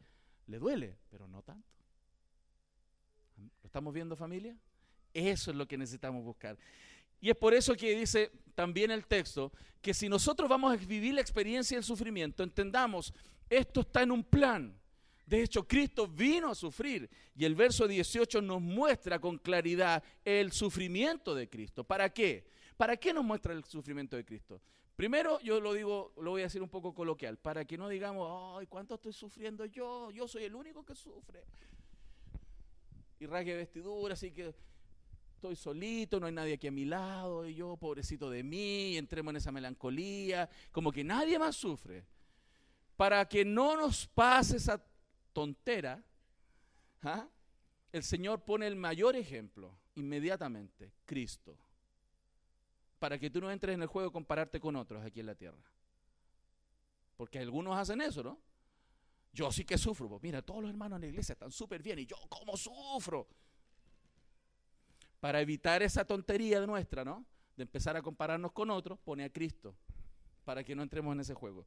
le 0.46 0.58
duele, 0.58 0.96
pero 1.10 1.26
no 1.26 1.42
tanto. 1.42 1.68
¿Lo 3.36 3.66
estamos 3.66 3.92
viendo 3.92 4.16
familia? 4.16 4.56
Eso 5.12 5.50
es 5.50 5.56
lo 5.56 5.66
que 5.66 5.76
necesitamos 5.76 6.24
buscar. 6.24 6.56
Y 7.20 7.30
es 7.30 7.36
por 7.36 7.54
eso 7.54 7.74
que 7.74 7.98
dice 7.98 8.30
también 8.54 8.90
el 8.90 9.06
texto 9.06 9.52
que 9.80 9.94
si 9.94 10.08
nosotros 10.08 10.48
vamos 10.48 10.72
a 10.72 10.76
vivir 10.76 11.14
la 11.14 11.20
experiencia 11.20 11.76
del 11.76 11.84
sufrimiento, 11.84 12.42
entendamos, 12.42 13.12
esto 13.48 13.80
está 13.80 14.02
en 14.02 14.12
un 14.12 14.24
plan. 14.24 14.78
De 15.26 15.42
hecho, 15.42 15.66
Cristo 15.66 16.06
vino 16.06 16.50
a 16.50 16.54
sufrir 16.54 17.08
y 17.34 17.44
el 17.44 17.54
verso 17.54 17.88
18 17.88 18.42
nos 18.42 18.60
muestra 18.60 19.18
con 19.18 19.38
claridad 19.38 20.02
el 20.24 20.52
sufrimiento 20.52 21.34
de 21.34 21.48
Cristo. 21.48 21.82
¿Para 21.84 22.10
qué? 22.12 22.46
¿Para 22.76 22.96
qué 22.96 23.14
nos 23.14 23.24
muestra 23.24 23.54
el 23.54 23.64
sufrimiento 23.64 24.16
de 24.16 24.24
Cristo? 24.24 24.60
Primero, 24.96 25.40
yo 25.40 25.60
lo 25.60 25.72
digo, 25.72 26.12
lo 26.18 26.32
voy 26.32 26.42
a 26.42 26.44
decir 26.44 26.62
un 26.62 26.68
poco 26.68 26.94
coloquial, 26.94 27.38
para 27.38 27.64
que 27.64 27.76
no 27.76 27.88
digamos, 27.88 28.58
ay, 28.58 28.66
¿cuánto 28.66 28.94
estoy 28.94 29.12
sufriendo 29.12 29.64
yo? 29.64 30.10
Yo 30.12 30.28
soy 30.28 30.44
el 30.44 30.54
único 30.54 30.84
que 30.84 30.94
sufre. 30.94 31.44
Y 33.18 33.26
rasgue 33.26 33.56
vestidura, 33.56 34.14
así 34.14 34.30
que 34.30 34.54
estoy 35.34 35.56
solito, 35.56 36.20
no 36.20 36.26
hay 36.26 36.32
nadie 36.32 36.54
aquí 36.54 36.68
a 36.68 36.72
mi 36.72 36.84
lado, 36.84 37.48
y 37.48 37.54
yo, 37.54 37.76
pobrecito 37.76 38.30
de 38.30 38.44
mí, 38.44 38.96
entremos 38.96 39.32
en 39.32 39.36
esa 39.36 39.50
melancolía, 39.50 40.48
como 40.70 40.92
que 40.92 41.02
nadie 41.02 41.38
más 41.40 41.56
sufre. 41.56 42.04
Para 42.96 43.28
que 43.28 43.44
no 43.44 43.76
nos 43.76 44.06
pase 44.06 44.56
esa 44.56 44.84
tontera, 45.32 46.02
¿ah? 47.02 47.28
el 47.92 48.02
Señor 48.02 48.44
pone 48.44 48.66
el 48.66 48.76
mayor 48.76 49.16
ejemplo 49.16 49.76
inmediatamente, 49.94 50.92
Cristo. 51.04 51.56
Para 52.98 53.18
que 53.18 53.30
tú 53.30 53.40
no 53.40 53.50
entres 53.50 53.74
en 53.74 53.82
el 53.82 53.88
juego 53.88 54.08
de 54.08 54.12
compararte 54.12 54.60
con 54.60 54.76
otros 54.76 55.04
aquí 55.04 55.20
en 55.20 55.26
la 55.26 55.34
tierra. 55.34 55.62
Porque 57.16 57.38
algunos 57.38 57.76
hacen 57.76 58.00
eso, 58.00 58.22
¿no? 58.22 58.38
Yo 59.32 59.50
sí 59.52 59.64
que 59.64 59.76
sufro. 59.76 60.08
Pues 60.08 60.22
mira, 60.22 60.42
todos 60.42 60.62
los 60.62 60.70
hermanos 60.70 60.96
en 60.96 61.02
la 61.02 61.06
iglesia 61.08 61.32
están 61.34 61.50
súper 61.50 61.82
bien 61.82 61.98
y 61.98 62.06
yo, 62.06 62.16
¿cómo 62.28 62.56
sufro? 62.56 63.28
Para 65.20 65.40
evitar 65.40 65.82
esa 65.82 66.04
tontería 66.04 66.64
nuestra, 66.66 67.04
¿no? 67.04 67.24
De 67.56 67.62
empezar 67.62 67.96
a 67.96 68.02
compararnos 68.02 68.52
con 68.52 68.70
otros, 68.70 68.98
pone 68.98 69.24
a 69.24 69.30
Cristo. 69.30 69.74
Para 70.44 70.62
que 70.62 70.74
no 70.74 70.82
entremos 70.82 71.12
en 71.14 71.20
ese 71.20 71.34
juego. 71.34 71.64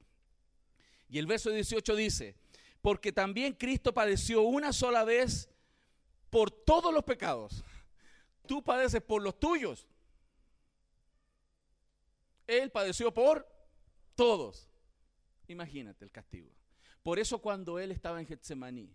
Y 1.10 1.20
el 1.20 1.26
verso 1.26 1.50
18 1.50 1.96
dice, 1.96 2.36
porque 2.82 3.12
también 3.12 3.54
Cristo 3.54 3.94
padeció 3.94 4.42
una 4.42 4.74
sola 4.74 5.04
vez 5.04 5.50
por 6.30 6.52
todos 6.52 6.94
los 6.94 7.04
pecados. 7.04 7.64
Tú 8.46 8.64
padeces 8.64 9.02
por 9.02 9.22
los 9.22 9.40
tuyos. 9.40 9.88
Él 12.46 12.72
padeció 12.72 13.14
por 13.14 13.48
todos. 14.16 14.70
Imagínate 15.48 16.06
el 16.06 16.12
castigo. 16.12 16.52
Por 17.04 17.20
eso 17.20 17.40
cuando 17.40 17.80
él 17.80 17.92
estaba 17.92 18.20
en 18.20 18.28
Getsemaní 18.28 18.94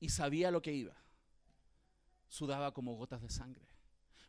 y 0.00 0.08
sabía 0.08 0.50
lo 0.50 0.62
que 0.62 0.72
iba, 0.72 0.96
sudaba 2.28 2.72
como 2.72 2.94
gotas 2.96 3.20
de 3.20 3.28
sangre 3.28 3.73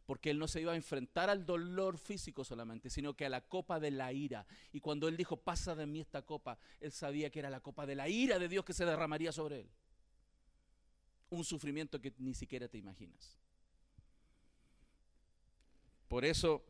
porque 0.05 0.29
él 0.29 0.37
no 0.37 0.47
se 0.47 0.61
iba 0.61 0.71
a 0.71 0.75
enfrentar 0.75 1.29
al 1.29 1.45
dolor 1.45 1.97
físico 1.97 2.43
solamente, 2.43 2.89
sino 2.89 3.15
que 3.15 3.25
a 3.25 3.29
la 3.29 3.41
copa 3.41 3.79
de 3.79 3.91
la 3.91 4.13
ira. 4.13 4.45
Y 4.71 4.79
cuando 4.79 5.07
él 5.07 5.17
dijo, 5.17 5.37
pasa 5.37 5.75
de 5.75 5.87
mí 5.87 5.99
esta 5.99 6.21
copa, 6.21 6.57
él 6.79 6.91
sabía 6.91 7.29
que 7.31 7.39
era 7.39 7.49
la 7.49 7.59
copa 7.59 7.85
de 7.85 7.95
la 7.95 8.07
ira 8.07 8.37
de 8.37 8.47
Dios 8.47 8.63
que 8.63 8.73
se 8.73 8.85
derramaría 8.85 9.31
sobre 9.31 9.61
él. 9.61 9.69
Un 11.31 11.43
sufrimiento 11.43 11.99
que 11.99 12.13
ni 12.19 12.35
siquiera 12.35 12.67
te 12.67 12.77
imaginas. 12.77 13.37
Por 16.07 16.23
eso 16.23 16.63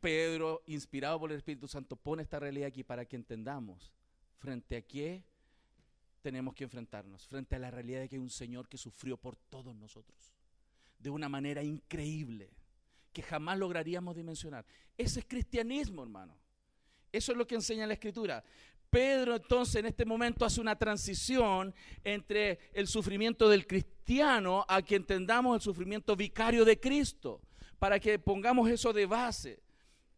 Pedro, 0.00 0.62
inspirado 0.66 1.20
por 1.20 1.30
el 1.30 1.38
Espíritu 1.38 1.68
Santo, 1.68 1.94
pone 1.94 2.22
esta 2.22 2.40
realidad 2.40 2.68
aquí 2.68 2.82
para 2.82 3.04
que 3.04 3.16
entendamos 3.16 3.92
frente 4.38 4.76
a 4.76 4.82
qué 4.82 5.24
tenemos 6.22 6.54
que 6.54 6.64
enfrentarnos, 6.64 7.28
frente 7.28 7.54
a 7.54 7.60
la 7.60 7.70
realidad 7.70 8.00
de 8.00 8.08
que 8.08 8.16
hay 8.16 8.22
un 8.22 8.30
Señor 8.30 8.68
que 8.68 8.78
sufrió 8.78 9.16
por 9.16 9.36
todos 9.36 9.74
nosotros 9.76 10.35
de 10.98 11.10
una 11.10 11.28
manera 11.28 11.62
increíble 11.62 12.50
que 13.12 13.22
jamás 13.22 13.58
lograríamos 13.58 14.14
dimensionar. 14.14 14.66
Ese 14.98 15.20
es 15.20 15.26
cristianismo, 15.26 16.02
hermano. 16.02 16.36
Eso 17.12 17.32
es 17.32 17.38
lo 17.38 17.46
que 17.46 17.54
enseña 17.54 17.86
la 17.86 17.94
escritura. 17.94 18.44
Pedro 18.90 19.36
entonces 19.36 19.76
en 19.76 19.86
este 19.86 20.04
momento 20.04 20.44
hace 20.44 20.60
una 20.60 20.76
transición 20.76 21.74
entre 22.04 22.58
el 22.72 22.86
sufrimiento 22.86 23.48
del 23.48 23.66
cristiano 23.66 24.64
a 24.68 24.82
que 24.82 24.96
entendamos 24.96 25.56
el 25.56 25.60
sufrimiento 25.60 26.14
vicario 26.14 26.64
de 26.64 26.78
Cristo, 26.78 27.40
para 27.78 27.98
que 27.98 28.18
pongamos 28.18 28.70
eso 28.70 28.92
de 28.92 29.06
base 29.06 29.65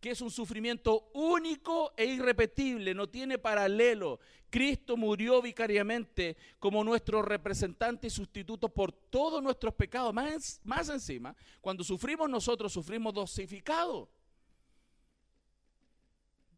que 0.00 0.10
es 0.10 0.20
un 0.20 0.30
sufrimiento 0.30 1.10
único 1.14 1.92
e 1.96 2.04
irrepetible, 2.06 2.94
no 2.94 3.08
tiene 3.08 3.38
paralelo. 3.38 4.20
Cristo 4.50 4.96
murió 4.96 5.42
vicariamente 5.42 6.36
como 6.58 6.82
nuestro 6.84 7.20
representante 7.20 8.06
y 8.06 8.10
sustituto 8.10 8.68
por 8.68 8.92
todos 8.92 9.42
nuestros 9.42 9.74
pecados. 9.74 10.14
Más, 10.14 10.60
más 10.64 10.88
encima, 10.88 11.34
cuando 11.60 11.84
sufrimos 11.84 12.30
nosotros, 12.30 12.72
sufrimos 12.72 13.12
dosificado. 13.12 14.08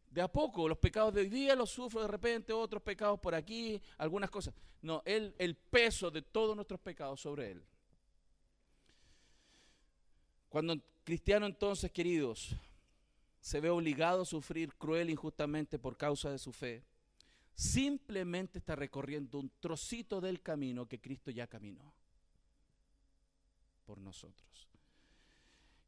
De 0.09 0.21
a 0.21 0.27
poco, 0.27 0.67
los 0.67 0.77
pecados 0.77 1.13
de 1.13 1.21
hoy 1.21 1.29
día 1.29 1.55
los 1.55 1.69
sufro 1.69 2.01
de 2.01 2.07
repente, 2.07 2.51
otros 2.51 2.83
pecados 2.83 3.19
por 3.19 3.33
aquí, 3.33 3.81
algunas 3.97 4.29
cosas. 4.29 4.53
No, 4.81 5.01
él, 5.05 5.33
el 5.37 5.55
peso 5.55 6.11
de 6.11 6.21
todos 6.21 6.55
nuestros 6.55 6.79
pecados 6.79 7.21
sobre 7.21 7.51
él. 7.51 7.63
Cuando 10.49 10.75
cristiano 11.05 11.45
entonces, 11.45 11.89
queridos, 11.91 12.53
se 13.41 13.59
ve 13.59 13.69
obligado 13.69 14.21
a 14.21 14.25
sufrir 14.25 14.73
cruel 14.75 15.09
injustamente 15.09 15.79
por 15.79 15.97
causa 15.97 16.29
de 16.29 16.37
su 16.37 16.53
fe, 16.53 16.85
simplemente 17.55 18.59
está 18.59 18.75
recorriendo 18.75 19.39
un 19.39 19.51
trocito 19.59 20.21
del 20.21 20.41
camino 20.41 20.87
que 20.87 21.01
Cristo 21.01 21.31
ya 21.31 21.47
caminó 21.47 21.93
por 23.85 23.99
nosotros. 23.99 24.69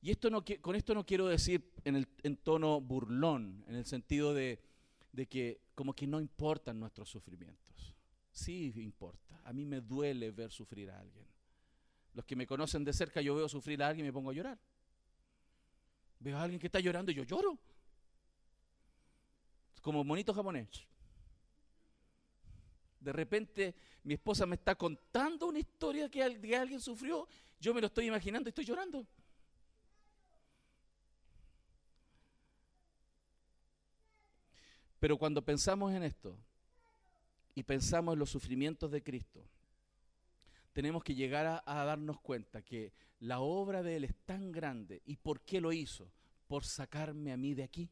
Y 0.01 0.12
esto 0.12 0.30
no, 0.30 0.43
con 0.60 0.76
esto 0.76 0.93
no 0.93 1.06
quiero 1.06 1.28
decir 1.28 1.72
en, 1.86 1.95
el, 1.95 2.08
en 2.24 2.36
tono 2.36 2.82
burlón, 2.82 3.64
en 3.68 3.76
el 3.76 3.86
sentido 3.86 4.34
de, 4.34 4.60
de 5.14 5.28
que 5.28 5.62
como 5.76 5.93
que 5.93 6.08
no 6.08 6.20
importan 6.20 6.80
nuestros 6.80 7.10
sufrimientos. 7.10 7.95
Sí 8.32 8.74
importa. 8.76 9.39
A 9.45 9.54
mí 9.54 9.64
me 9.64 9.80
duele 9.80 10.32
ver 10.32 10.51
sufrir 10.51 10.89
a 10.89 10.99
alguien. 10.99 11.26
Los 12.14 12.26
que 12.26 12.36
me 12.36 12.45
conocen 12.47 12.84
de 12.84 12.93
cerca, 12.93 13.22
yo 13.22 13.36
veo 13.36 13.47
sufrir 13.47 13.82
a 13.82 13.88
alguien 13.88 14.06
y 14.06 14.10
me 14.10 14.14
pongo 14.14 14.32
a 14.32 14.34
llorar. 14.34 14.60
Veo 16.24 16.38
a 16.38 16.43
alguien 16.43 16.59
que 16.59 16.67
está 16.67 16.80
llorando 16.80 17.11
y 17.11 17.15
yo 17.15 17.24
lloro. 17.24 17.59
Como 19.82 20.03
monito 20.05 20.34
japonés. 20.34 20.69
De 23.01 23.11
repente 23.11 23.76
mi 24.03 24.13
esposa 24.13 24.45
me 24.45 24.55
está 24.55 24.76
contando 24.76 25.47
una 25.47 25.59
historia 25.59 26.09
que 26.09 26.24
alguien 26.24 26.80
sufrió, 26.80 27.28
yo 27.59 27.74
me 27.74 27.82
lo 27.82 27.88
estoy 27.88 28.07
imaginando 28.07 28.47
y 28.47 28.51
estoy 28.51 28.63
llorando. 28.63 29.05
Pero 34.99 35.17
cuando 35.17 35.41
pensamos 35.41 35.93
en 35.93 36.03
esto 36.03 36.38
y 37.53 37.63
pensamos 37.63 38.13
en 38.13 38.19
los 38.19 38.30
sufrimientos 38.30 38.89
de 38.89 39.03
Cristo, 39.03 39.43
tenemos 40.74 41.03
que 41.03 41.15
llegar 41.15 41.63
a, 41.65 41.86
darnos 41.86 42.19
cuenta 42.19 42.63
que 42.63 42.91
la 43.19 43.39
obra 43.39 43.84
de 43.84 43.95
Él 43.95 44.03
es 44.03 44.15
tan 44.26 44.51
grande. 44.51 45.01
¿Y 45.05 45.17
por 45.17 45.41
qué 45.41 45.61
lo 45.61 45.71
hizo? 45.71 46.11
Por 46.47 46.65
sacarme 46.65 47.32
a 47.32 47.38
mí 47.38 47.53
de 47.53 47.63
aquí. 47.63 47.89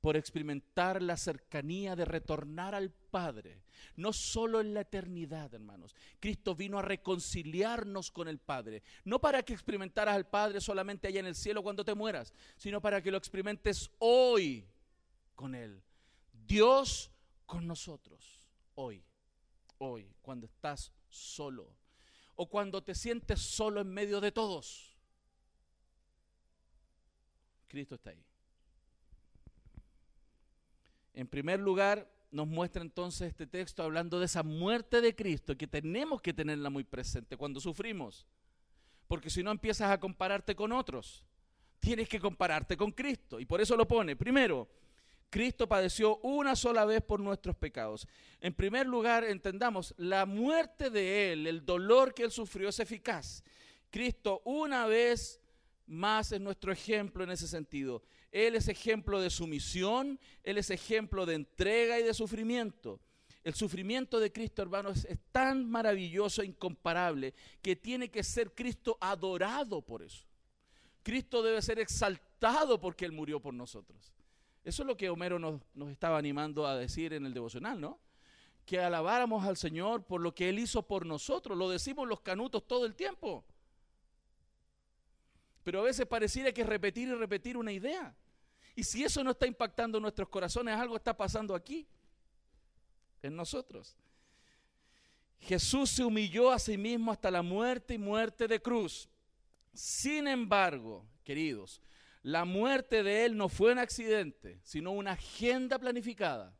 Por 0.00 0.16
experimentar 0.16 1.02
la 1.02 1.16
cercanía 1.16 1.94
de 1.96 2.04
retornar 2.04 2.74
al 2.74 2.90
Padre. 2.90 3.62
No 3.96 4.12
solo 4.12 4.60
en 4.60 4.74
la 4.74 4.82
eternidad, 4.82 5.52
hermanos. 5.52 5.94
Cristo 6.20 6.54
vino 6.54 6.78
a 6.78 6.82
reconciliarnos 6.82 8.10
con 8.10 8.28
el 8.28 8.38
Padre. 8.38 8.82
No 9.04 9.20
para 9.20 9.42
que 9.42 9.52
experimentaras 9.52 10.14
al 10.14 10.28
Padre 10.28 10.60
solamente 10.60 11.08
allá 11.08 11.20
en 11.20 11.26
el 11.26 11.34
cielo 11.34 11.62
cuando 11.62 11.84
te 11.84 11.94
mueras, 11.94 12.32
sino 12.56 12.80
para 12.80 13.02
que 13.02 13.10
lo 13.10 13.18
experimentes 13.18 13.90
hoy 13.98 14.64
con 15.34 15.54
Él. 15.56 15.82
Dios 16.46 17.10
con 17.44 17.66
nosotros. 17.66 18.40
Hoy. 18.74 19.04
Hoy. 19.84 20.14
Cuando 20.22 20.46
estás 20.46 20.92
solo 21.08 21.68
o 22.36 22.48
cuando 22.48 22.82
te 22.82 22.94
sientes 22.94 23.40
solo 23.40 23.80
en 23.80 23.88
medio 23.88 24.20
de 24.20 24.32
todos. 24.32 24.96
Cristo 27.68 27.96
está 27.96 28.10
ahí. 28.10 28.24
En 31.14 31.26
primer 31.26 31.60
lugar, 31.60 32.08
nos 32.30 32.46
muestra 32.46 32.80
entonces 32.80 33.28
este 33.28 33.46
texto 33.46 33.82
hablando 33.82 34.18
de 34.18 34.26
esa 34.26 34.42
muerte 34.42 35.00
de 35.00 35.14
Cristo 35.14 35.56
que 35.56 35.66
tenemos 35.66 36.22
que 36.22 36.32
tenerla 36.32 36.70
muy 36.70 36.84
presente 36.84 37.36
cuando 37.36 37.60
sufrimos. 37.60 38.26
Porque 39.08 39.30
si 39.30 39.42
no 39.42 39.50
empiezas 39.50 39.90
a 39.90 40.00
compararte 40.00 40.54
con 40.54 40.72
otros, 40.72 41.24
tienes 41.80 42.08
que 42.08 42.20
compararte 42.20 42.76
con 42.76 42.92
Cristo. 42.92 43.40
Y 43.40 43.46
por 43.46 43.60
eso 43.60 43.76
lo 43.76 43.86
pone. 43.86 44.16
Primero, 44.16 44.68
Cristo 45.32 45.66
padeció 45.66 46.18
una 46.18 46.54
sola 46.54 46.84
vez 46.84 47.00
por 47.00 47.18
nuestros 47.18 47.56
pecados. 47.56 48.06
En 48.38 48.52
primer 48.52 48.86
lugar, 48.86 49.24
entendamos, 49.24 49.94
la 49.96 50.26
muerte 50.26 50.90
de 50.90 51.32
Él, 51.32 51.46
el 51.46 51.64
dolor 51.64 52.12
que 52.12 52.24
Él 52.24 52.30
sufrió 52.30 52.68
es 52.68 52.78
eficaz. 52.80 53.42
Cristo 53.88 54.42
una 54.44 54.84
vez 54.84 55.40
más 55.86 56.32
es 56.32 56.40
nuestro 56.42 56.70
ejemplo 56.70 57.24
en 57.24 57.30
ese 57.30 57.48
sentido. 57.48 58.02
Él 58.30 58.56
es 58.56 58.68
ejemplo 58.68 59.22
de 59.22 59.30
sumisión, 59.30 60.20
Él 60.42 60.58
es 60.58 60.68
ejemplo 60.68 61.24
de 61.24 61.36
entrega 61.36 61.98
y 61.98 62.02
de 62.02 62.12
sufrimiento. 62.12 63.00
El 63.42 63.54
sufrimiento 63.54 64.20
de 64.20 64.30
Cristo, 64.30 64.60
hermanos, 64.60 65.06
es 65.06 65.18
tan 65.32 65.64
maravilloso 65.64 66.42
e 66.42 66.46
incomparable 66.46 67.32
que 67.62 67.74
tiene 67.74 68.10
que 68.10 68.22
ser 68.22 68.54
Cristo 68.54 68.98
adorado 69.00 69.80
por 69.80 70.02
eso. 70.02 70.26
Cristo 71.02 71.42
debe 71.42 71.62
ser 71.62 71.78
exaltado 71.78 72.78
porque 72.78 73.06
Él 73.06 73.12
murió 73.12 73.40
por 73.40 73.54
nosotros. 73.54 74.12
Eso 74.64 74.82
es 74.82 74.86
lo 74.86 74.96
que 74.96 75.10
Homero 75.10 75.38
nos, 75.38 75.60
nos 75.74 75.90
estaba 75.90 76.18
animando 76.18 76.66
a 76.66 76.76
decir 76.76 77.12
en 77.12 77.26
el 77.26 77.34
devocional, 77.34 77.80
¿no? 77.80 77.98
Que 78.64 78.78
alabáramos 78.80 79.44
al 79.44 79.56
Señor 79.56 80.04
por 80.04 80.20
lo 80.20 80.34
que 80.34 80.48
Él 80.48 80.58
hizo 80.58 80.86
por 80.86 81.04
nosotros. 81.04 81.58
Lo 81.58 81.68
decimos 81.68 82.06
los 82.08 82.20
canutos 82.20 82.66
todo 82.66 82.86
el 82.86 82.94
tiempo. 82.94 83.44
Pero 85.64 85.80
a 85.80 85.84
veces 85.84 86.06
pareciera 86.06 86.52
que 86.52 86.64
repetir 86.64 87.08
y 87.08 87.14
repetir 87.14 87.56
una 87.56 87.72
idea. 87.72 88.14
Y 88.74 88.84
si 88.84 89.04
eso 89.04 89.22
no 89.22 89.32
está 89.32 89.46
impactando 89.46 90.00
nuestros 90.00 90.28
corazones, 90.28 90.74
algo 90.76 90.96
está 90.96 91.16
pasando 91.16 91.54
aquí, 91.54 91.86
en 93.22 93.36
nosotros. 93.36 93.96
Jesús 95.40 95.90
se 95.90 96.04
humilló 96.04 96.50
a 96.50 96.58
sí 96.58 96.78
mismo 96.78 97.10
hasta 97.10 97.30
la 97.30 97.42
muerte 97.42 97.94
y 97.94 97.98
muerte 97.98 98.46
de 98.46 98.60
cruz. 98.60 99.08
Sin 99.72 100.26
embargo, 100.26 101.04
queridos, 101.24 101.80
la 102.22 102.44
muerte 102.44 103.02
de 103.02 103.24
él 103.24 103.36
no 103.36 103.48
fue 103.48 103.72
un 103.72 103.78
accidente, 103.78 104.60
sino 104.62 104.92
una 104.92 105.12
agenda 105.12 105.78
planificada. 105.78 106.56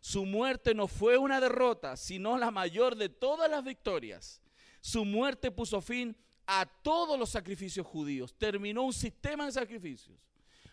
Su 0.00 0.24
muerte 0.24 0.74
no 0.74 0.86
fue 0.86 1.16
una 1.16 1.40
derrota, 1.40 1.96
sino 1.96 2.36
la 2.36 2.50
mayor 2.50 2.94
de 2.94 3.08
todas 3.08 3.50
las 3.50 3.64
victorias. 3.64 4.42
Su 4.80 5.04
muerte 5.04 5.50
puso 5.50 5.80
fin 5.80 6.16
a 6.46 6.66
todos 6.66 7.18
los 7.18 7.30
sacrificios 7.30 7.86
judíos. 7.86 8.34
Terminó 8.36 8.82
un 8.82 8.92
sistema 8.92 9.46
de 9.46 9.52
sacrificios 9.52 10.18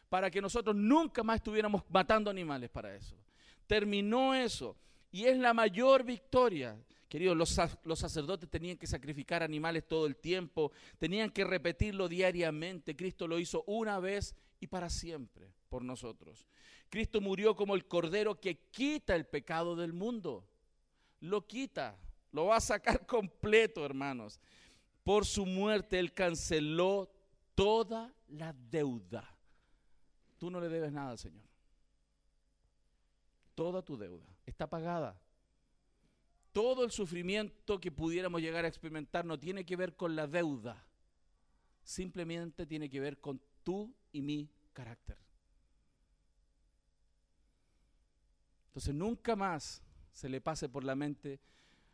para 0.09 0.29
que 0.29 0.41
nosotros 0.41 0.75
nunca 0.75 1.23
más 1.23 1.37
estuviéramos 1.37 1.83
matando 1.89 2.29
animales 2.29 2.69
para 2.69 2.93
eso. 2.93 3.15
Terminó 3.65 4.35
eso. 4.35 4.75
Y 5.09 5.23
es 5.23 5.37
la 5.37 5.53
mayor 5.53 6.03
victoria. 6.03 6.77
Queridos, 7.11 7.35
los, 7.35 7.99
sacerdotes 7.99 8.49
tenían 8.49 8.77
que 8.77 8.87
sacrificar 8.87 9.43
animales 9.43 9.85
todo 9.85 10.05
el 10.05 10.15
tiempo, 10.15 10.71
tenían 10.97 11.29
que 11.29 11.43
repetirlo 11.43 12.07
diariamente. 12.07 12.95
Cristo 12.95 13.27
lo 13.27 13.37
hizo 13.37 13.65
una 13.67 13.99
vez 13.99 14.33
y 14.61 14.67
para 14.67 14.89
siempre 14.89 15.53
por 15.67 15.83
nosotros. 15.83 16.47
Cristo 16.89 17.19
murió 17.19 17.53
como 17.53 17.75
el 17.75 17.85
cordero 17.85 18.39
que 18.39 18.59
quita 18.71 19.13
el 19.13 19.25
pecado 19.25 19.75
del 19.75 19.91
mundo. 19.91 20.47
Lo 21.19 21.45
quita, 21.45 21.99
lo 22.31 22.45
va 22.45 22.55
a 22.55 22.61
sacar 22.61 23.05
completo, 23.05 23.85
hermanos. 23.85 24.39
Por 25.03 25.25
su 25.25 25.45
muerte 25.45 25.99
Él 25.99 26.13
canceló 26.13 27.11
toda 27.55 28.13
la 28.29 28.53
deuda. 28.53 29.29
Tú 30.37 30.49
no 30.49 30.61
le 30.61 30.69
debes 30.69 30.93
nada 30.93 31.11
al 31.11 31.19
Señor. 31.19 31.43
Toda 33.53 33.81
tu 33.81 33.97
deuda 33.97 34.25
está 34.45 34.65
pagada. 34.65 35.19
Todo 36.51 36.83
el 36.83 36.91
sufrimiento 36.91 37.79
que 37.79 37.91
pudiéramos 37.91 38.41
llegar 38.41 38.65
a 38.65 38.67
experimentar 38.67 39.25
no 39.25 39.39
tiene 39.39 39.65
que 39.65 39.75
ver 39.75 39.95
con 39.95 40.15
la 40.15 40.27
deuda. 40.27 40.85
Simplemente 41.83 42.65
tiene 42.65 42.89
que 42.89 42.99
ver 42.99 43.19
con 43.19 43.41
tú 43.63 43.93
y 44.11 44.21
mi 44.21 44.49
carácter. 44.73 45.17
Entonces 48.67 48.93
nunca 48.93 49.35
más 49.35 49.81
se 50.13 50.29
le 50.29 50.41
pase 50.41 50.69
por 50.69 50.83
la 50.83 50.95
mente, 50.95 51.39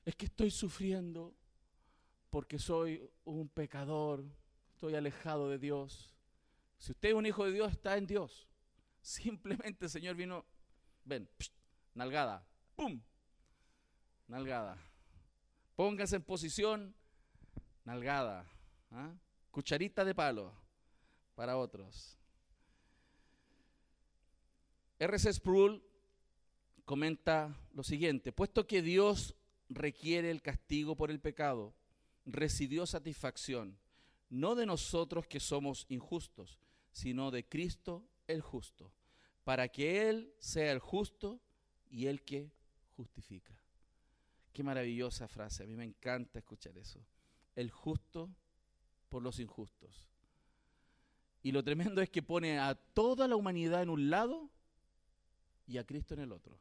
es 0.06 0.16
que 0.16 0.26
estoy 0.26 0.52
sufriendo 0.52 1.36
porque 2.30 2.60
soy 2.60 3.10
un 3.26 3.50
pecador, 3.50 4.26
estoy 4.74 4.96
alejado 4.96 5.50
de 5.50 5.58
Dios. 5.58 6.14
Si 6.78 6.92
usted 6.92 7.10
es 7.10 7.16
un 7.16 7.26
hijo 7.26 7.46
de 7.46 7.52
Dios, 7.52 7.72
está 7.72 7.98
en 7.98 8.06
Dios. 8.06 8.48
Simplemente 9.02 9.86
el 9.86 9.92
Señor 9.92 10.16
vino, 10.16 10.46
ven, 11.04 11.28
nalgada, 11.94 12.46
¡pum! 12.76 13.02
Nalgada. 14.28 14.78
Póngase 15.76 16.18
en 16.18 16.24
posición, 16.24 16.96
nalgada. 17.86 18.46
¿ah? 18.92 19.14
Cucharita 19.52 20.04
de 20.04 20.14
palo 20.14 20.52
para 21.36 21.56
otros. 21.56 22.18
R.C. 25.00 25.34
Sproul 25.34 25.84
comenta 26.84 27.56
lo 27.74 27.84
siguiente, 27.84 28.32
puesto 28.32 28.66
que 28.66 28.82
Dios 28.82 29.36
requiere 29.70 30.32
el 30.32 30.42
castigo 30.42 30.96
por 30.96 31.12
el 31.12 31.20
pecado, 31.20 31.74
recibió 32.26 32.86
satisfacción, 32.86 33.78
no 34.30 34.56
de 34.56 34.66
nosotros 34.66 35.28
que 35.28 35.40
somos 35.40 35.86
injustos, 35.90 36.58
sino 36.92 37.30
de 37.30 37.48
Cristo 37.48 38.04
el 38.26 38.42
justo, 38.42 38.92
para 39.44 39.68
que 39.70 40.10
Él 40.10 40.34
sea 40.40 40.72
el 40.72 40.80
justo 40.80 41.40
y 41.90 42.08
el 42.08 42.24
que 42.24 42.52
justifica. 42.96 43.58
Qué 44.58 44.64
maravillosa 44.64 45.28
frase, 45.28 45.62
a 45.62 45.68
mí 45.68 45.76
me 45.76 45.84
encanta 45.84 46.40
escuchar 46.40 46.76
eso. 46.80 47.00
El 47.56 47.70
justo 47.70 48.28
por 49.08 49.22
los 49.22 49.40
injustos. 49.40 50.10
Y 51.44 51.52
lo 51.52 51.64
tremendo 51.64 52.02
es 52.02 52.10
que 52.10 52.24
pone 52.24 52.58
a 52.58 52.74
toda 52.74 53.28
la 53.28 53.36
humanidad 53.36 53.84
en 53.84 53.92
un 53.92 54.10
lado 54.10 54.50
y 55.68 55.78
a 55.78 55.86
Cristo 55.86 56.16
en 56.16 56.22
el 56.22 56.32
otro. 56.32 56.58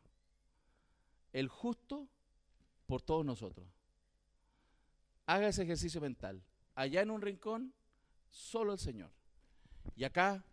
El 1.32 1.48
justo 1.48 2.06
por 2.84 3.00
todos 3.00 3.24
nosotros. 3.24 3.66
Haga 5.24 5.48
ese 5.48 5.62
ejercicio 5.62 5.98
mental. 5.98 6.44
Allá 6.74 7.00
en 7.00 7.10
un 7.10 7.22
rincón, 7.22 7.72
solo 8.28 8.74
el 8.74 8.78
Señor. 8.78 9.10
Y 9.96 10.04
acá, 10.04 10.44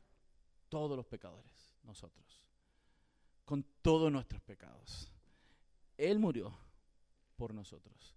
todos 0.69 0.95
los 0.95 1.07
pecadores, 1.07 1.73
nosotros. 1.83 2.41
Con 3.43 3.65
todos 3.81 4.09
nuestros 4.09 4.41
pecados. 4.43 5.11
Él 5.97 6.19
murió 6.19 6.62
por 7.35 7.53
nosotros. 7.53 8.15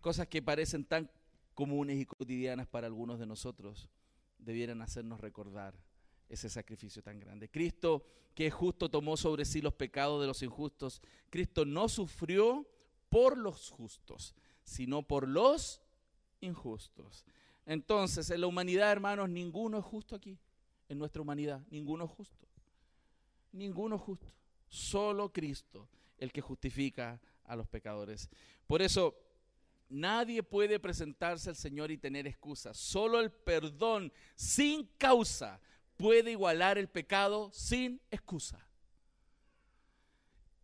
Cosas 0.00 0.26
que 0.28 0.42
parecen 0.42 0.84
tan 0.84 1.10
comunes 1.54 2.00
y 2.00 2.06
cotidianas 2.06 2.66
para 2.66 2.86
algunos 2.86 3.18
de 3.18 3.26
nosotros, 3.26 3.88
debieran 4.38 4.80
hacernos 4.82 5.20
recordar 5.20 5.74
ese 6.28 6.48
sacrificio 6.48 7.02
tan 7.02 7.18
grande. 7.18 7.50
Cristo, 7.50 8.06
que 8.34 8.46
es 8.46 8.54
justo, 8.54 8.88
tomó 8.88 9.16
sobre 9.16 9.44
sí 9.44 9.60
los 9.60 9.74
pecados 9.74 10.20
de 10.20 10.26
los 10.26 10.42
injustos. 10.42 11.02
Cristo 11.28 11.64
no 11.64 11.88
sufrió 11.88 12.66
por 13.08 13.36
los 13.36 13.70
justos, 13.70 14.34
sino 14.62 15.02
por 15.02 15.28
los 15.28 15.82
injustos. 16.40 17.26
Entonces, 17.66 18.30
en 18.30 18.40
la 18.40 18.46
humanidad, 18.46 18.90
hermanos, 18.90 19.28
ninguno 19.28 19.78
es 19.78 19.84
justo 19.84 20.16
aquí. 20.16 20.38
En 20.88 20.98
nuestra 20.98 21.22
humanidad, 21.22 21.60
ninguno 21.70 22.04
es 22.04 22.10
justo. 22.10 22.46
Ninguno 23.52 23.96
es 23.96 24.02
justo. 24.02 24.32
Solo 24.68 25.32
Cristo, 25.32 25.88
el 26.16 26.32
que 26.32 26.40
justifica 26.40 27.20
a 27.50 27.56
los 27.56 27.68
pecadores. 27.68 28.28
Por 28.66 28.82
eso, 28.82 29.14
nadie 29.88 30.42
puede 30.42 30.78
presentarse 30.78 31.50
al 31.50 31.56
Señor 31.56 31.90
y 31.90 31.98
tener 31.98 32.26
excusas. 32.26 32.76
Solo 32.76 33.20
el 33.20 33.30
perdón 33.30 34.12
sin 34.34 34.86
causa 34.98 35.60
puede 35.96 36.30
igualar 36.30 36.78
el 36.78 36.88
pecado 36.88 37.50
sin 37.52 38.00
excusa 38.10 38.64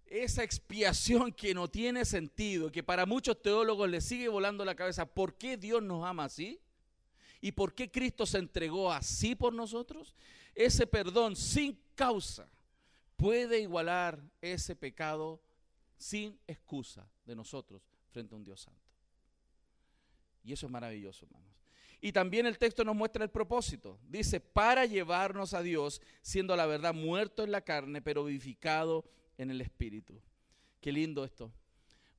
esa 0.07 0.45
expiación 0.45 1.33
que 1.33 1.53
no 1.53 1.69
tiene 1.69 2.05
sentido, 2.05 2.71
que 2.71 2.83
para 2.83 3.07
muchos 3.07 3.41
teólogos 3.43 3.89
les 3.89 4.05
sigue 4.05 4.29
volando 4.29 4.65
la 4.65 4.75
cabeza, 4.75 5.05
¿por 5.05 5.35
qué 5.35 5.57
Dios 5.57 5.83
nos 5.83 6.05
ama 6.05 6.25
así? 6.25 6.61
¿Y 7.41 7.53
por 7.53 7.75
qué 7.75 7.91
Cristo 7.91 8.25
se 8.25 8.39
entregó 8.39 8.93
así 8.93 9.35
por 9.35 9.53
nosotros? 9.53 10.15
Ese 10.55 10.87
perdón 10.87 11.37
sin 11.37 11.79
causa 11.95 12.49
puede 13.17 13.61
igualar 13.61 14.23
ese 14.41 14.77
pecado 14.77 15.41
sin 15.97 16.39
excusa 16.47 17.09
de 17.25 17.35
nosotros 17.35 17.83
frente 18.11 18.35
a 18.35 18.39
un 18.39 18.45
Dios 18.45 18.61
santo. 18.61 18.81
Y 20.45 20.53
eso 20.53 20.67
es 20.67 20.73
maravilloso, 20.73 21.27
hermanos. 21.27 21.57
Y 22.01 22.13
también 22.13 22.47
el 22.47 22.59
texto 22.59 22.85
nos 22.85 22.95
muestra 22.95 23.25
el 23.25 23.31
propósito. 23.31 23.99
Dice, 24.09 24.41
para 24.41 24.85
llevarnos 24.85 25.55
a 25.55 25.63
Dios, 25.63 26.01
siendo 26.23 26.55
la 26.55 26.67
verdad 26.67 26.95
muerto 26.95 27.43
en 27.43 27.51
la 27.51 27.63
carne, 27.63 28.03
pero 28.03 28.25
vivificado 28.25 29.05
en 29.39 29.51
el 29.51 29.61
Espíritu. 29.61 30.21
Qué 30.81 30.93
lindo 30.93 31.25
esto. 31.25 31.51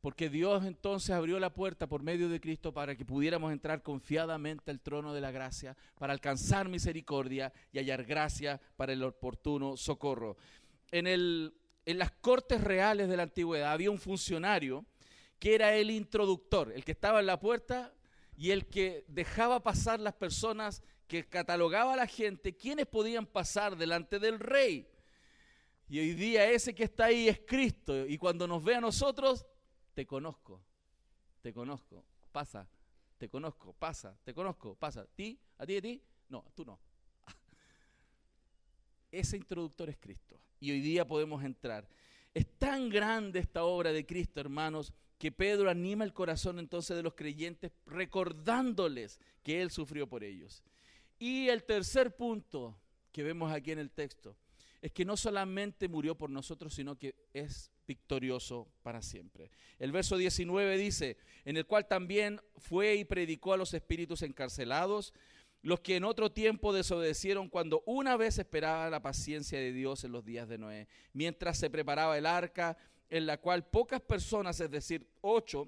Porque 0.01 0.29
Dios 0.29 0.65
entonces 0.65 1.09
abrió 1.09 1.39
la 1.39 1.53
puerta 1.53 1.87
por 1.87 2.03
medio 2.03 2.29
de 2.29 2.39
Cristo 2.39 2.73
para 2.73 2.95
que 2.95 3.05
pudiéramos 3.05 3.51
entrar 3.51 3.81
confiadamente 3.81 4.71
al 4.71 4.79
trono 4.79 5.13
de 5.13 5.21
la 5.21 5.31
gracia, 5.31 5.75
para 5.97 6.13
alcanzar 6.13 6.69
misericordia 6.69 7.51
y 7.71 7.79
hallar 7.79 8.03
gracia 8.03 8.59
para 8.75 8.93
el 8.93 9.03
oportuno 9.03 9.75
socorro. 9.75 10.37
En, 10.91 11.07
el, 11.07 11.53
en 11.87 11.97
las 11.97 12.11
cortes 12.11 12.61
reales 12.61 13.07
de 13.07 13.15
la 13.15 13.23
antigüedad 13.23 13.71
había 13.71 13.89
un 13.89 13.97
funcionario 13.97 14.85
que 15.39 15.55
era 15.55 15.73
el 15.73 15.89
introductor, 15.89 16.73
el 16.75 16.83
que 16.83 16.91
estaba 16.91 17.21
en 17.21 17.27
la 17.27 17.39
puerta 17.39 17.93
y 18.35 18.51
el 18.51 18.67
que 18.67 19.05
dejaba 19.07 19.63
pasar 19.63 20.01
las 20.01 20.13
personas, 20.13 20.83
que 21.07 21.25
catalogaba 21.25 21.93
a 21.93 21.95
la 21.95 22.05
gente, 22.05 22.57
quienes 22.57 22.87
podían 22.87 23.25
pasar 23.25 23.77
delante 23.77 24.19
del 24.19 24.37
rey. 24.37 24.85
Y 25.87 25.99
hoy 25.99 26.13
día 26.13 26.49
ese 26.51 26.75
que 26.75 26.83
está 26.83 27.05
ahí 27.05 27.29
es 27.29 27.39
Cristo. 27.47 28.05
Y 28.05 28.17
cuando 28.17 28.45
nos 28.47 28.61
ve 28.61 28.75
a 28.75 28.81
nosotros, 28.81 29.45
te 29.93 30.05
conozco, 30.05 30.61
te 31.41 31.53
conozco, 31.53 32.03
pasa, 32.33 32.67
te 33.17 33.29
conozco, 33.29 33.71
pasa, 33.71 34.19
te 34.25 34.33
conozco, 34.33 34.75
pasa. 34.75 35.01
¿A 35.01 35.05
ti? 35.05 35.39
¿A 35.57 35.65
ti? 35.65 35.77
¿A 35.77 35.81
ti? 35.81 36.03
No, 36.27 36.43
tú 36.53 36.65
no. 36.65 36.81
Ese 39.09 39.37
introductor 39.37 39.89
es 39.89 39.97
Cristo. 39.97 40.37
Y 40.59 40.71
hoy 40.71 40.81
día 40.81 41.05
podemos 41.05 41.43
entrar. 41.43 41.87
Es 42.33 42.47
tan 42.57 42.89
grande 42.89 43.39
esta 43.39 43.63
obra 43.63 43.91
de 43.91 44.05
Cristo, 44.05 44.39
hermanos, 44.39 44.93
que 45.17 45.31
Pedro 45.31 45.69
anima 45.69 46.03
el 46.03 46.13
corazón 46.13 46.59
entonces 46.59 46.95
de 46.95 47.03
los 47.03 47.15
creyentes 47.15 47.71
recordándoles 47.85 49.19
que 49.43 49.61
Él 49.61 49.71
sufrió 49.71 50.07
por 50.07 50.23
ellos. 50.23 50.63
Y 51.17 51.47
el 51.47 51.63
tercer 51.63 52.15
punto 52.15 52.77
que 53.11 53.23
vemos 53.23 53.51
aquí 53.51 53.71
en 53.71 53.79
el 53.79 53.89
texto 53.89 54.35
es 54.81 54.91
que 54.91 55.05
no 55.05 55.17
solamente 55.17 55.87
murió 55.87 56.15
por 56.15 56.29
nosotros, 56.29 56.73
sino 56.73 56.97
que 56.97 57.15
es 57.33 57.71
victorioso 57.87 58.67
para 58.83 59.01
siempre. 59.01 59.49
El 59.79 59.91
verso 59.91 60.17
19 60.17 60.77
dice, 60.77 61.17
en 61.45 61.57
el 61.57 61.65
cual 61.65 61.87
también 61.87 62.39
fue 62.57 62.95
y 62.95 63.05
predicó 63.05 63.53
a 63.53 63.57
los 63.57 63.73
espíritus 63.73 64.21
encarcelados, 64.21 65.13
los 65.61 65.79
que 65.79 65.95
en 65.95 66.03
otro 66.03 66.31
tiempo 66.31 66.73
desobedecieron 66.73 67.49
cuando 67.49 67.83
una 67.85 68.15
vez 68.15 68.37
esperaba 68.37 68.89
la 68.89 69.01
paciencia 69.01 69.59
de 69.59 69.73
Dios 69.73 70.03
en 70.03 70.11
los 70.11 70.23
días 70.23 70.47
de 70.47 70.57
Noé, 70.57 70.87
mientras 71.13 71.57
se 71.57 71.69
preparaba 71.69 72.17
el 72.17 72.25
arca, 72.25 72.77
en 73.09 73.25
la 73.25 73.37
cual 73.37 73.65
pocas 73.65 74.01
personas, 74.01 74.59
es 74.59 74.69
decir, 74.69 75.07
ocho, 75.21 75.67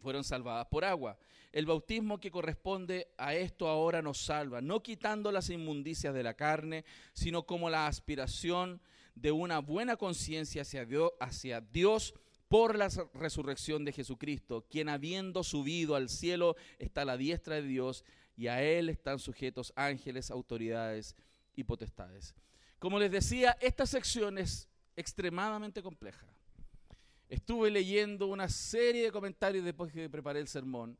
fueron 0.00 0.24
salvadas 0.24 0.66
por 0.66 0.84
agua. 0.84 1.18
El 1.52 1.66
bautismo 1.66 2.20
que 2.20 2.30
corresponde 2.30 3.08
a 3.16 3.34
esto 3.34 3.68
ahora 3.68 4.02
nos 4.02 4.18
salva, 4.18 4.60
no 4.60 4.82
quitando 4.82 5.32
las 5.32 5.50
inmundicias 5.50 6.14
de 6.14 6.22
la 6.22 6.34
carne, 6.34 6.84
sino 7.14 7.44
como 7.44 7.70
la 7.70 7.86
aspiración 7.86 8.80
de 9.14 9.32
una 9.32 9.58
buena 9.58 9.96
conciencia 9.96 10.62
hacia 10.62 10.84
Dios, 10.84 11.12
hacia 11.20 11.60
Dios 11.60 12.14
por 12.48 12.76
la 12.76 12.88
resurrección 13.14 13.84
de 13.84 13.92
Jesucristo, 13.92 14.66
quien 14.70 14.88
habiendo 14.88 15.42
subido 15.42 15.96
al 15.96 16.08
cielo 16.08 16.56
está 16.78 17.02
a 17.02 17.06
la 17.06 17.16
diestra 17.16 17.56
de 17.56 17.62
Dios 17.62 18.04
y 18.38 18.46
a 18.46 18.62
él 18.62 18.88
están 18.88 19.18
sujetos 19.18 19.72
ángeles, 19.74 20.30
autoridades 20.30 21.16
y 21.56 21.64
potestades. 21.64 22.36
Como 22.78 23.00
les 23.00 23.10
decía, 23.10 23.58
esta 23.60 23.84
sección 23.84 24.38
es 24.38 24.68
extremadamente 24.94 25.82
compleja. 25.82 26.24
Estuve 27.28 27.68
leyendo 27.68 28.28
una 28.28 28.48
serie 28.48 29.02
de 29.02 29.12
comentarios 29.12 29.64
después 29.64 29.92
que 29.92 30.08
preparé 30.08 30.38
el 30.38 30.46
sermón 30.46 30.96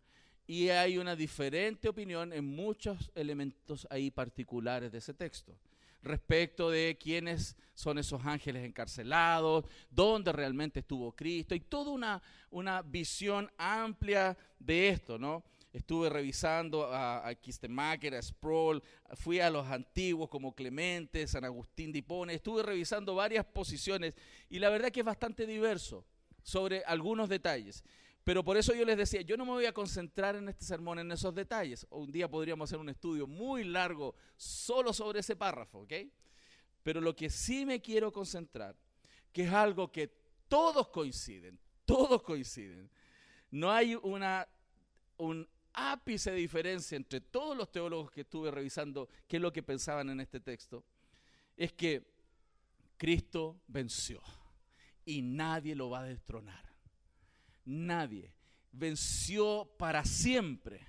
y 0.49 0.71
hay 0.71 0.99
una 0.99 1.15
diferente 1.15 1.89
opinión 1.89 2.33
en 2.33 2.45
muchos 2.45 3.13
elementos 3.15 3.87
ahí 3.89 4.11
particulares 4.11 4.91
de 4.91 4.99
ese 4.99 5.15
texto 5.15 5.57
respecto 6.03 6.71
de 6.71 6.99
quiénes 7.01 7.57
son 7.75 7.99
esos 7.99 8.25
ángeles 8.25 8.65
encarcelados, 8.65 9.65
dónde 9.91 10.33
realmente 10.33 10.81
estuvo 10.81 11.13
Cristo, 11.13 11.55
y 11.55 11.61
toda 11.61 11.93
una, 11.93 12.23
una 12.51 12.83
visión 12.83 13.51
amplia 13.57 14.37
de 14.59 14.89
esto, 14.89 15.19
¿no? 15.19 15.45
Estuve 15.79 16.11
revisando 16.11 16.93
a, 16.93 17.25
a 17.25 17.31
a 17.31 18.23
Sproul, 18.23 18.83
fui 19.15 19.39
a 19.39 19.49
los 19.49 19.65
antiguos 19.69 20.29
como 20.29 20.53
Clemente, 20.53 21.25
San 21.29 21.45
Agustín 21.45 21.93
de 21.93 22.01
Hipone, 22.01 22.35
estuve 22.35 22.65
revisando 22.65 23.15
varias 23.15 23.45
posiciones 23.47 24.15
y 24.51 24.59
la 24.59 24.71
verdad 24.71 24.91
que 24.91 25.01
es 25.01 25.07
bastante 25.07 25.47
diverso 25.47 26.05
sobre 26.43 26.83
algunos 26.85 27.29
detalles. 27.29 27.85
Pero 28.25 28.45
por 28.45 28.57
eso 28.57 28.75
yo 28.75 28.85
les 28.85 28.97
decía, 28.97 29.21
yo 29.21 29.37
no 29.37 29.45
me 29.45 29.53
voy 29.53 29.67
a 29.67 29.73
concentrar 29.73 30.35
en 30.35 30.49
este 30.49 30.65
sermón 30.65 30.99
en 30.99 31.13
esos 31.13 31.33
detalles. 31.33 31.87
Un 31.91 32.11
día 32.11 32.29
podríamos 32.29 32.69
hacer 32.69 32.81
un 32.81 32.89
estudio 32.89 33.29
muy 33.29 33.63
largo 33.63 34.17
solo 34.37 34.93
sobre 34.93 35.21
ese 35.21 35.37
párrafo, 35.37 35.83
¿ok? 35.83 35.93
Pero 36.83 37.01
lo 37.01 37.15
que 37.15 37.31
sí 37.31 37.65
me 37.65 37.81
quiero 37.81 38.13
concentrar, 38.13 38.75
que 39.33 39.45
es 39.45 39.53
algo 39.53 39.93
que 39.93 40.13
todos 40.49 40.89
coinciden, 40.89 41.57
todos 41.85 42.21
coinciden. 42.23 42.91
No 43.53 43.71
hay 43.71 43.95
una, 43.95 44.49
un 45.19 45.49
ápice 45.73 46.31
de 46.31 46.37
diferencia 46.37 46.97
entre 46.97 47.21
todos 47.21 47.57
los 47.57 47.71
teólogos 47.71 48.11
que 48.11 48.23
estuve 48.23 48.51
revisando 48.51 49.09
qué 49.27 49.37
es 49.37 49.43
lo 49.43 49.53
que 49.53 49.63
pensaban 49.63 50.11
en 50.11 50.21
este 50.21 50.41
texto. 50.41 50.85
Es 51.57 51.73
que 51.73 52.05
Cristo 52.97 53.61
venció 53.67 54.21
y 55.05 55.23
nadie 55.23 55.75
lo 55.75 55.91
va 55.91 56.01
a 56.01 56.05
destronar 56.05 56.69
nadie. 57.69 58.33
Venció 58.73 59.71
para 59.79 60.05
siempre. 60.05 60.87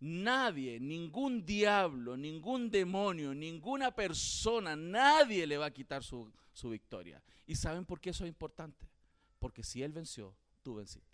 Nadie, 0.00 0.80
ningún 0.80 1.46
diablo, 1.46 2.16
ningún 2.16 2.70
demonio, 2.70 3.32
ninguna 3.32 3.94
persona, 3.94 4.74
nadie 4.74 5.46
le 5.46 5.56
va 5.56 5.66
a 5.66 5.72
quitar 5.72 6.02
su, 6.02 6.32
su 6.52 6.70
victoria. 6.70 7.22
¿Y 7.46 7.54
saben 7.54 7.84
por 7.84 8.00
qué 8.00 8.10
eso 8.10 8.24
es 8.24 8.28
importante? 8.28 8.88
Porque 9.38 9.62
si 9.62 9.80
Él 9.80 9.92
venció, 9.92 10.34
tú 10.64 10.74
venciste. 10.74 11.11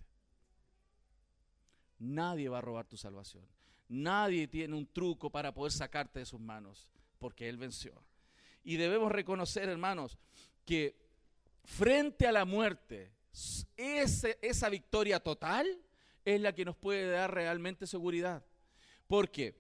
Nadie 1.99 2.49
va 2.49 2.59
a 2.59 2.63
robar 2.63 2.87
tu 2.87 2.97
salvación. 2.97 3.45
Nadie 3.89 4.47
tiene 4.47 4.77
un 4.77 4.87
truco 4.87 5.31
para 5.31 5.53
poder 5.53 5.73
sacarte 5.73 6.21
de 6.21 6.27
sus 6.27 6.41
manos, 6.41 6.89
porque 7.19 7.49
Él 7.49 7.57
venció. 7.57 7.93
Y 8.63 8.77
debemos 8.77 9.11
reconocer, 9.11 9.69
hermanos, 9.69 10.19
que 10.65 10.97
frente 11.65 12.27
a 12.27 12.33
la 12.33 12.45
muerte, 12.45 13.11
esa 13.77 14.69
victoria 14.69 15.21
total 15.21 15.67
es 16.25 16.41
la 16.41 16.55
que 16.55 16.65
nos 16.65 16.77
puede 16.77 17.11
dar 17.11 17.33
realmente 17.33 17.87
seguridad. 17.87 18.45
Porque, 19.07 19.59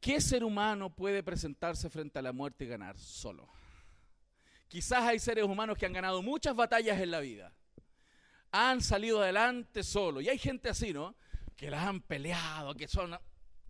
¿qué 0.00 0.20
ser 0.20 0.44
humano 0.44 0.94
puede 0.94 1.22
presentarse 1.22 1.90
frente 1.90 2.18
a 2.18 2.22
la 2.22 2.32
muerte 2.32 2.64
y 2.64 2.68
ganar 2.68 2.98
solo? 2.98 3.48
Quizás 4.68 5.02
hay 5.02 5.18
seres 5.18 5.44
humanos 5.44 5.76
que 5.76 5.86
han 5.86 5.92
ganado 5.92 6.22
muchas 6.22 6.54
batallas 6.56 7.00
en 7.00 7.10
la 7.10 7.20
vida. 7.20 7.52
Han 8.52 8.80
salido 8.80 9.22
adelante 9.22 9.82
solo. 9.82 10.20
Y 10.20 10.28
hay 10.28 10.38
gente 10.38 10.68
así, 10.68 10.92
¿no? 10.92 11.14
Que 11.56 11.70
las 11.70 11.84
han 11.84 12.00
peleado, 12.00 12.74
que 12.74 12.88
son 12.88 13.16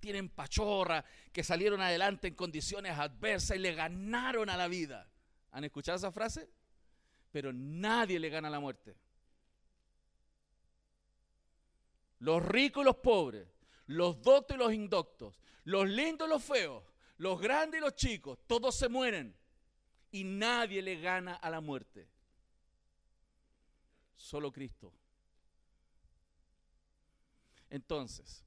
tienen 0.01 0.29
pachorra, 0.29 1.05
que 1.33 1.43
salieron 1.43 1.81
adelante 1.81 2.29
en 2.29 2.35
condiciones 2.35 2.97
adversas 2.97 3.57
y 3.57 3.61
le 3.61 3.75
ganaron 3.75 4.49
a 4.49 4.57
la 4.57 4.69
vida. 4.69 5.09
¿Han 5.51 5.65
escuchado 5.65 5.97
esa 5.97 6.13
frase? 6.13 6.49
pero 7.31 7.53
nadie 7.53 8.19
le 8.19 8.31
gana 8.31 8.51
la 8.51 8.61
muerte. 8.61 8.97
Los 12.21 12.45
ricos 12.45 12.83
y 12.83 12.85
los 12.85 12.97
pobres, 12.97 13.47
los 13.87 14.21
doctos 14.23 14.57
y 14.57 14.59
los 14.59 14.73
indoctos, 14.73 15.39
los 15.65 15.89
lindos 15.89 16.27
y 16.27 16.31
los 16.31 16.43
feos, 16.43 16.83
los 17.19 17.41
grandes 17.41 17.79
y 17.79 17.81
los 17.81 17.95
chicos, 17.95 18.39
todos 18.47 18.75
se 18.75 18.89
mueren 18.89 19.37
y 20.11 20.25
nadie 20.25 20.83
le 20.83 21.01
gana 21.01 21.35
a 21.35 21.51
la 21.51 21.61
muerte. 21.61 22.09
Solo 24.19 24.53
Cristo. 24.53 24.93
Entonces, 27.71 28.45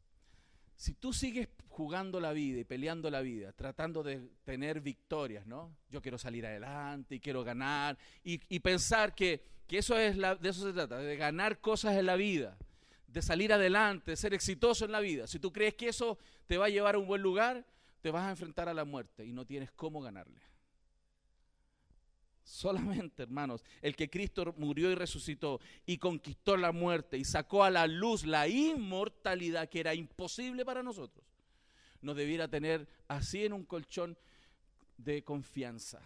si 0.76 0.94
tú 0.94 1.14
sigues 1.14 1.48
jugando 1.70 2.20
la 2.20 2.34
vida 2.34 2.60
y 2.60 2.64
peleando 2.64 3.10
la 3.10 3.22
vida, 3.22 3.54
tratando 3.54 4.04
de 4.04 4.30
tener 4.44 4.82
victorias, 4.82 5.48
¿no? 5.48 5.76
Yo 5.90 6.02
quiero 6.02 6.18
salir 6.18 6.46
adelante 6.46 7.16
y 7.16 7.20
quiero 7.20 7.44
ganar 7.44 7.98
y, 8.24 8.60
pensar 8.60 9.16
que, 9.16 9.44
eso 9.70 9.98
es 9.98 10.18
la, 10.18 10.36
de 10.36 10.50
eso 10.50 10.66
se 10.66 10.74
trata, 10.74 10.98
de 10.98 11.16
ganar 11.16 11.60
cosas 11.62 11.96
en 11.96 12.06
la 12.06 12.16
vida, 12.16 12.58
de 13.08 13.22
salir 13.22 13.54
adelante, 13.54 14.12
de 14.12 14.18
ser 14.18 14.34
exitoso 14.34 14.86
en 14.86 14.92
la 14.92 15.00
vida. 15.00 15.28
Si 15.28 15.40
tú 15.40 15.54
crees 15.54 15.76
que 15.76 15.88
eso 15.88 16.18
te 16.48 16.58
va 16.58 16.66
a 16.66 16.70
llevar 16.70 16.96
a 16.96 16.98
un 16.98 17.08
buen 17.08 17.22
lugar, 17.22 17.66
te 18.02 18.12
vas 18.12 18.26
a 18.26 18.32
enfrentar 18.32 18.68
a 18.68 18.74
la 18.74 18.84
muerte 18.84 19.26
y 19.26 19.32
no 19.32 19.46
tienes 19.46 19.72
cómo 19.72 20.02
ganarle. 20.02 20.42
Solamente, 22.52 23.24
hermanos, 23.24 23.64
el 23.82 23.96
que 23.96 24.10
Cristo 24.10 24.54
murió 24.58 24.92
y 24.92 24.96
resucitó 24.96 25.62
y 25.86 25.98
conquistó 25.98 26.58
la 26.58 26.74
muerte 26.74 27.18
y 27.18 27.24
sacó 27.24 27.64
a 27.64 27.70
la 27.70 27.88
luz 27.88 28.26
la 28.26 28.50
inmortalidad 28.50 29.70
que 29.70 29.80
era 29.80 29.96
imposible 29.96 30.66
para 30.66 30.84
nosotros, 30.84 31.26
nos 32.02 32.18
debiera 32.18 32.50
tener 32.50 32.90
así 33.08 33.46
en 33.46 33.54
un 33.54 33.64
colchón 33.64 34.18
de 34.98 35.24
confianza. 35.24 36.02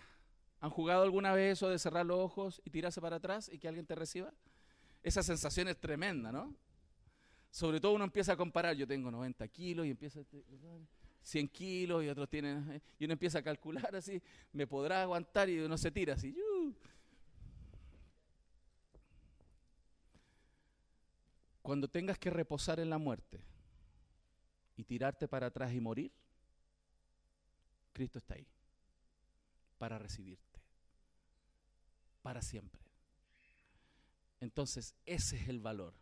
¿Han 0.62 0.70
jugado 0.70 1.02
alguna 1.02 1.34
vez 1.34 1.54
eso 1.54 1.68
de 1.68 1.80
cerrar 1.80 2.06
los 2.06 2.20
ojos 2.20 2.62
y 2.64 2.70
tirarse 2.70 3.02
para 3.02 3.16
atrás 3.16 3.50
y 3.52 3.58
que 3.58 3.68
alguien 3.68 3.88
te 3.88 3.96
reciba? 3.96 4.32
Esa 5.02 5.24
sensación 5.24 5.68
es 5.68 5.80
tremenda, 5.80 6.32
¿no? 6.32 6.56
Sobre 7.50 7.80
todo 7.80 7.94
uno 7.94 8.04
empieza 8.04 8.34
a 8.34 8.38
comparar, 8.38 8.76
yo 8.76 8.86
tengo 8.86 9.10
90 9.10 9.48
kilos 9.48 9.88
y 9.88 9.90
empieza... 9.90 10.20
100 11.26 11.50
kilos 11.50 12.04
y 12.04 12.10
otros 12.10 12.30
tienen, 12.30 12.72
eh, 12.72 12.82
y 13.00 13.06
uno 13.06 13.14
empieza 13.14 13.40
a 13.40 13.42
calcular 13.42 13.96
así, 13.96 14.22
me 14.54 14.68
podrá 14.68 15.02
aguantar 15.02 15.50
y 15.50 15.60
uno 15.60 15.76
se 15.76 15.90
tira 15.90 16.14
así. 16.14 16.36
Cuando 21.64 21.88
tengas 21.88 22.20
que 22.20 22.30
reposar 22.30 22.80
en 22.80 22.92
la 22.92 23.00
muerte 23.00 23.42
y 24.78 24.84
tirarte 24.84 25.28
para 25.28 25.48
atrás 25.48 25.74
y 25.74 25.82
morir, 25.82 26.12
Cristo 27.92 28.20
está 28.20 28.36
ahí 28.36 28.46
para 29.80 29.98
recibirte, 29.98 30.62
para 32.22 32.44
siempre. 32.44 32.84
Entonces, 34.42 34.94
ese 35.08 35.38
es 35.38 35.50
el 35.50 35.60
valor 35.60 35.96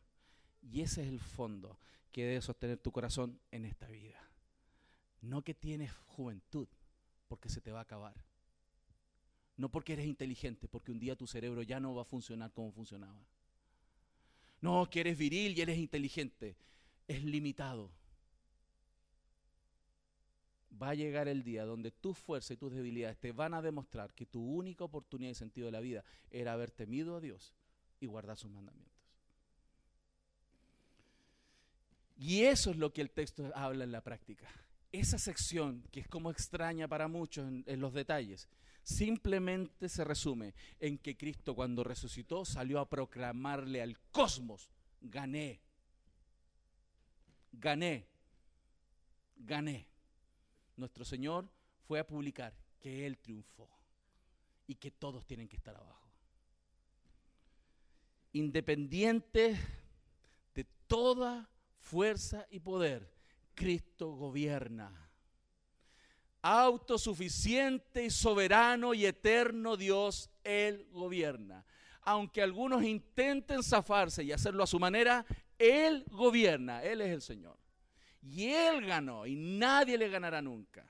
y 0.61 0.81
ese 0.81 1.01
es 1.03 1.07
el 1.07 1.21
fondo 1.21 1.79
que 2.11 2.25
debe 2.25 2.41
sostener 2.41 2.77
tu 2.77 2.91
corazón 2.91 3.39
en 3.51 3.63
esta 3.63 3.87
vida. 3.87 4.32
No 5.23 5.41
que 5.41 5.53
tienes 5.53 5.91
juventud, 6.05 6.67
porque 7.29 7.47
se 7.49 7.61
te 7.61 7.71
va 7.71 7.79
a 7.79 7.83
acabar. 7.83 8.13
No 9.55 9.69
porque 9.69 9.93
eres 9.93 10.05
inteligente, 10.05 10.67
porque 10.67 10.91
un 10.91 10.99
día 10.99 11.15
tu 11.15 11.27
cerebro 11.27 11.61
ya 11.61 11.79
no 11.79 11.95
va 11.95 12.01
a 12.01 12.05
funcionar 12.05 12.51
como 12.51 12.73
funcionaba. 12.73 13.25
No, 14.59 14.89
que 14.89 14.99
eres 14.99 15.17
viril 15.17 15.57
y 15.57 15.61
eres 15.61 15.77
inteligente. 15.77 16.57
Es 17.07 17.23
limitado. 17.23 17.89
Va 20.81 20.89
a 20.89 20.95
llegar 20.95 21.29
el 21.29 21.43
día 21.43 21.63
donde 21.63 21.91
tu 21.91 22.13
fuerza 22.13 22.53
y 22.53 22.57
tus 22.57 22.73
debilidades 22.73 23.17
te 23.17 23.31
van 23.31 23.53
a 23.53 23.61
demostrar 23.61 24.13
que 24.13 24.25
tu 24.25 24.43
única 24.43 24.83
oportunidad 24.83 25.31
y 25.31 25.35
sentido 25.35 25.67
de 25.67 25.71
la 25.71 25.79
vida 25.79 26.03
era 26.31 26.51
haber 26.51 26.71
temido 26.71 27.15
a 27.15 27.21
Dios 27.21 27.53
y 28.01 28.07
guardar 28.07 28.35
sus 28.35 28.51
mandamientos. 28.51 28.93
Y 32.17 32.41
eso 32.43 32.71
es 32.71 32.77
lo 32.77 32.91
que 32.91 33.01
el 33.01 33.11
texto 33.11 33.49
habla 33.55 33.85
en 33.85 33.93
la 33.93 34.01
práctica. 34.01 34.49
Esa 34.93 35.17
sección, 35.17 35.83
que 35.91 36.01
es 36.01 36.07
como 36.07 36.29
extraña 36.29 36.87
para 36.87 37.07
muchos 37.07 37.47
en, 37.65 37.81
los 37.81 37.93
detalles, 37.95 38.47
simplemente 38.83 39.89
se 39.89 40.03
resume 40.03 40.53
en 40.79 40.99
que 40.99 41.17
Cristo 41.17 41.55
cuando 41.55 41.83
resucitó 41.83 42.45
salió 42.45 42.79
a 42.79 42.87
proclamarle 42.87 43.81
al 43.81 43.97
cosmos, 44.11 44.69
gané, 45.01 45.59
gané, 47.53 48.05
gané. 49.35 49.87
Nuestro 50.77 51.03
Señor 51.03 51.49
fue 51.87 51.99
a 51.99 52.05
publicar 52.05 52.53
que 52.79 53.07
Él 53.07 53.17
triunfó 53.17 53.67
y 54.67 54.75
que 54.75 54.91
todos 54.91 55.25
tienen 55.25 55.47
que 55.47 55.57
estar 55.57 55.75
abajo. 55.75 56.07
Independiente 58.31 59.59
de 60.53 60.65
toda 60.85 61.49
fuerza 61.79 62.45
y 62.51 62.59
poder, 62.59 63.11
Cristo 63.55 64.11
gobierna 64.11 65.03
autosuficiente 66.43 68.03
y 68.03 68.09
soberano 68.09 68.93
y 68.93 69.05
eterno 69.05 69.77
Dios, 69.77 70.29
Él 70.43 70.85
gobierna. 70.91 71.65
Aunque 72.01 72.41
algunos 72.41 72.83
intenten 72.83 73.63
zafarse 73.63 74.23
y 74.25 74.33
hacerlo 74.33 74.63
a 74.63 74.67
su 74.67 74.77
manera, 74.77 75.25
Él 75.57 76.03
gobierna, 76.11 76.83
Él 76.83 76.99
es 76.99 77.11
el 77.11 77.21
Señor. 77.21 77.57
Y 78.21 78.49
Él 78.49 78.85
ganó 78.85 79.25
y 79.25 79.37
nadie 79.37 79.97
le 79.97 80.09
ganará 80.09 80.41
nunca. 80.41 80.85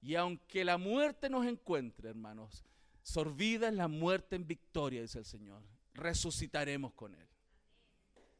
Y 0.00 0.14
aunque 0.14 0.64
la 0.64 0.78
muerte 0.78 1.28
nos 1.28 1.46
encuentre, 1.46 2.08
hermanos, 2.08 2.64
sorbida 3.02 3.68
es 3.68 3.74
la 3.74 3.88
muerte 3.88 4.34
en 4.34 4.46
victoria, 4.46 5.02
dice 5.02 5.18
el 5.18 5.26
Señor. 5.26 5.62
Resucitaremos 5.92 6.94
con 6.94 7.14
Él. 7.14 7.28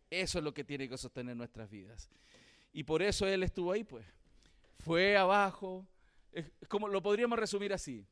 Eso 0.09 0.39
es 0.39 0.45
lo 0.45 0.55
que 0.55 0.65
tiene 0.65 0.89
que 0.89 0.97
sostener 0.97 1.37
nuestras 1.37 1.69
vidas. 1.69 2.09
Y 2.73 2.85
por 2.85 3.03
eso 3.03 3.27
Él 3.27 3.43
estuvo 3.43 3.73
ahí, 3.73 3.85
pues. 3.85 4.07
Fue 4.79 5.17
abajo, 5.17 5.87
como 6.69 6.89
lo 6.89 7.03
podríamos 7.03 7.39
resumir 7.39 7.73
así. 7.73 8.07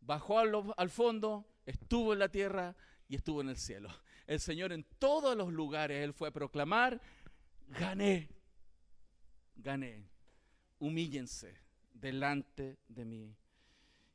Bajó 0.00 0.38
al, 0.38 0.52
al 0.76 0.90
fondo, 0.90 1.46
estuvo 1.64 2.12
en 2.12 2.20
la 2.20 2.28
tierra 2.28 2.74
y 3.08 3.16
estuvo 3.16 3.40
en 3.40 3.48
el 3.48 3.56
cielo. 3.56 3.88
El 4.26 4.40
Señor 4.40 4.72
en 4.72 4.84
todos 4.98 5.36
los 5.36 5.52
lugares, 5.52 6.02
Él 6.02 6.12
fue 6.12 6.28
a 6.28 6.32
proclamar, 6.32 7.00
gané, 7.68 8.28
gané, 9.56 10.08
humíllense 10.78 11.56
delante 11.92 12.78
de 12.88 13.04
mí. 13.04 13.36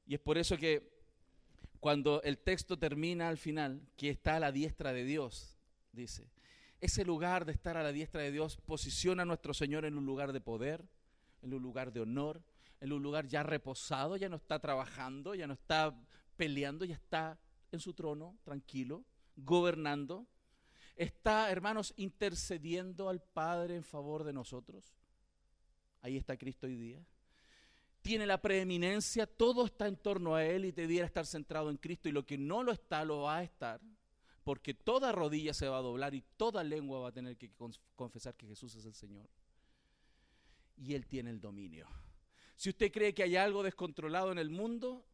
Y 0.05 0.15
es 0.15 0.19
por 0.19 0.37
eso 0.37 0.57
que 0.57 0.91
cuando 1.79 2.21
el 2.23 2.37
texto 2.37 2.77
termina 2.77 3.29
al 3.29 3.37
final, 3.37 3.81
que 3.97 4.09
está 4.09 4.35
a 4.35 4.39
la 4.39 4.51
diestra 4.51 4.93
de 4.93 5.03
Dios, 5.03 5.57
dice, 5.91 6.29
ese 6.81 7.05
lugar 7.05 7.45
de 7.45 7.51
estar 7.51 7.77
a 7.77 7.83
la 7.83 7.91
diestra 7.91 8.21
de 8.21 8.31
Dios 8.31 8.57
posiciona 8.57 9.21
a 9.21 9.25
nuestro 9.25 9.53
Señor 9.53 9.85
en 9.85 9.97
un 9.97 10.05
lugar 10.05 10.33
de 10.33 10.41
poder, 10.41 10.83
en 11.43 11.53
un 11.53 11.61
lugar 11.61 11.93
de 11.93 12.01
honor, 12.01 12.43
en 12.79 12.91
un 12.91 13.03
lugar 13.03 13.27
ya 13.27 13.43
reposado, 13.43 14.17
ya 14.17 14.27
no 14.27 14.35
está 14.35 14.59
trabajando, 14.59 15.35
ya 15.35 15.45
no 15.45 15.53
está 15.53 15.95
peleando, 16.35 16.83
ya 16.83 16.95
está 16.95 17.39
en 17.71 17.79
su 17.79 17.93
trono, 17.93 18.37
tranquilo, 18.43 19.05
gobernando. 19.35 20.27
Está, 20.95 21.51
hermanos, 21.51 21.93
intercediendo 21.97 23.09
al 23.09 23.21
Padre 23.21 23.75
en 23.75 23.83
favor 23.83 24.23
de 24.23 24.33
nosotros. 24.33 24.95
Ahí 26.01 26.17
está 26.17 26.35
Cristo 26.35 26.65
hoy 26.65 26.75
día. 26.75 27.05
Tiene 28.01 28.25
la 28.25 28.41
preeminencia, 28.41 29.27
todo 29.27 29.67
está 29.67 29.87
en 29.87 29.97
torno 29.97 30.33
a 30.33 30.43
Él 30.43 30.65
y 30.65 30.71
debiera 30.71 31.05
estar 31.05 31.27
centrado 31.27 31.69
en 31.69 31.77
Cristo 31.77 32.09
y 32.09 32.11
lo 32.11 32.25
que 32.25 32.39
no 32.39 32.63
lo 32.63 32.71
está 32.71 33.05
lo 33.05 33.21
va 33.21 33.37
a 33.37 33.43
estar, 33.43 33.79
porque 34.43 34.73
toda 34.73 35.11
rodilla 35.11 35.53
se 35.53 35.67
va 35.67 35.77
a 35.77 35.81
doblar 35.81 36.15
y 36.15 36.23
toda 36.37 36.63
lengua 36.63 36.99
va 36.99 37.09
a 37.09 37.13
tener 37.13 37.37
que 37.37 37.51
confesar 37.95 38.35
que 38.35 38.47
Jesús 38.47 38.75
es 38.75 38.85
el 38.85 38.93
Señor. 38.93 39.29
Y 40.77 40.95
Él 40.95 41.05
tiene 41.05 41.29
el 41.29 41.39
dominio. 41.39 41.87
Si 42.55 42.69
usted 42.69 42.91
cree 42.91 43.13
que 43.13 43.23
hay 43.23 43.35
algo 43.35 43.63
descontrolado 43.63 44.31
en 44.31 44.39
el 44.39 44.49
mundo, 44.49 45.05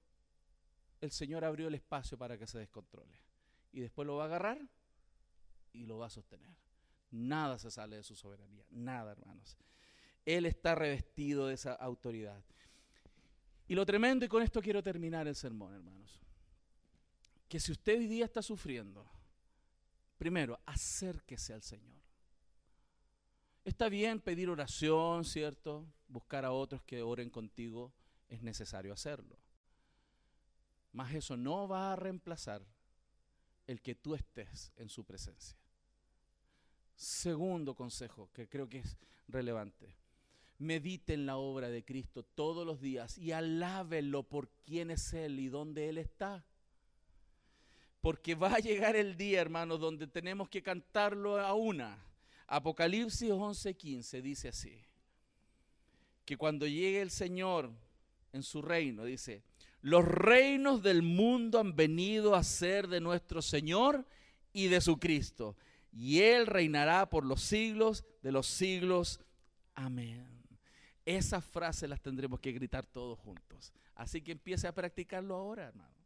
el 1.02 1.12
Señor 1.12 1.44
abrió 1.44 1.68
el 1.68 1.76
espacio 1.76 2.18
para 2.18 2.38
que 2.38 2.48
se 2.48 2.60
descontrole. 2.60 3.20
Y 3.74 3.82
después 3.82 4.06
lo 4.06 4.16
va 4.16 4.24
a 4.24 4.28
agarrar 4.28 4.60
y 5.74 5.86
lo 5.86 5.98
va 5.98 6.08
a 6.08 6.10
sostener. 6.10 6.56
Nada 7.12 7.58
se 7.60 7.72
sale 7.72 7.98
de 7.98 8.04
su 8.04 8.16
soberanía, 8.16 8.66
nada, 8.70 9.12
hermanos. 9.12 9.58
Él 10.26 10.46
está 10.46 10.76
revestido 10.76 11.48
de 11.48 11.54
esa 11.54 11.74
autoridad. 11.74 12.44
Y 13.68 13.76
lo 13.76 13.86
tremendo, 13.86 14.26
y 14.26 14.30
con 14.30 14.44
esto 14.44 14.62
quiero 14.62 14.82
terminar 14.82 15.28
el 15.28 15.36
sermón, 15.36 15.74
hermanos, 15.74 16.22
que 17.48 17.60
si 17.60 17.72
usted 17.72 17.98
hoy 17.98 18.08
día 18.08 18.26
está 18.26 18.42
sufriendo, 18.42 19.06
primero, 20.18 20.59
acérquese 20.65 21.53
al 21.53 21.63
Señor. 21.63 21.97
Está 23.63 23.89
bien 23.89 24.22
pedir 24.22 24.49
oración, 24.49 25.26
¿cierto? 25.26 25.86
Buscar 26.07 26.45
a 26.45 26.51
otros 26.51 26.82
que 26.84 27.01
oren 27.01 27.30
contigo, 27.30 27.93
es 28.30 28.41
necesario 28.41 28.93
hacerlo. 28.93 29.38
Mas 30.93 31.13
eso 31.13 31.36
no 31.36 31.68
va 31.68 31.93
a 31.93 31.95
reemplazar 31.95 32.65
el 33.68 33.82
que 33.82 33.95
tú 33.95 34.15
estés 34.15 34.72
en 34.78 34.89
su 34.89 35.03
presencia. 35.03 35.57
Segundo 36.95 37.76
consejo, 37.76 38.30
que 38.34 38.47
creo 38.47 38.68
que 38.68 38.80
es 38.80 38.97
relevante. 39.28 39.97
Medite 40.59 41.13
en 41.13 41.26
la 41.26 41.38
obra 41.38 41.70
de 41.70 41.86
Cristo 41.86 42.24
todos 42.24 42.65
los 42.65 42.82
días 42.82 43.18
y 43.18 43.34
alábelo 43.34 44.24
por 44.24 44.49
quién 44.65 44.89
es 44.89 45.13
Él 45.13 45.39
y 45.39 45.49
dónde 45.49 45.89
Él 45.89 45.99
está. 45.99 46.45
Porque 48.02 48.36
va 48.36 48.54
a 48.54 48.60
llegar 48.60 48.95
el 48.95 49.18
día, 49.18 49.41
hermanos, 49.41 49.80
donde 49.80 50.08
tenemos 50.08 50.50
que 50.50 50.62
cantarlo 50.62 51.39
a 51.39 51.54
una 51.54 52.08
Apocalipsis 52.48 53.30
11:15 53.30 54.22
dice 54.22 54.48
así, 54.48 54.82
que 56.26 56.38
cuando 56.38 56.66
llegue 56.66 57.02
el 57.02 57.12
Señor 57.12 57.72
en 58.32 58.43
su 58.43 58.62
reino, 58.62 59.04
dice, 59.04 59.43
los 59.82 60.06
reinos 60.06 60.82
del 60.82 61.02
mundo 61.02 61.60
han 61.60 61.76
venido 61.76 62.36
a 62.36 62.43
ser 62.43 62.88
de 62.88 63.02
nuestro 63.02 63.41
Señor 63.41 64.06
y 64.54 64.68
de 64.68 64.82
su 64.82 64.98
Cristo, 64.98 65.56
y 65.91 66.22
Él 66.22 66.48
reinará 66.48 67.10
por 67.10 67.26
los 67.26 67.41
siglos 67.41 68.06
de 68.22 68.32
los 68.32 68.48
siglos. 68.48 69.20
Amén. 69.76 70.26
Esas 71.06 71.43
frases 71.43 71.89
las 71.89 72.02
tendremos 72.02 72.39
que 72.39 72.52
gritar 72.52 72.86
todos 72.86 73.18
juntos. 73.20 73.74
Así 73.95 74.22
que 74.22 74.34
empiece 74.34 74.68
a 74.68 74.74
practicarlo 74.74 75.36
ahora, 75.36 75.68
hermano. 75.68 75.97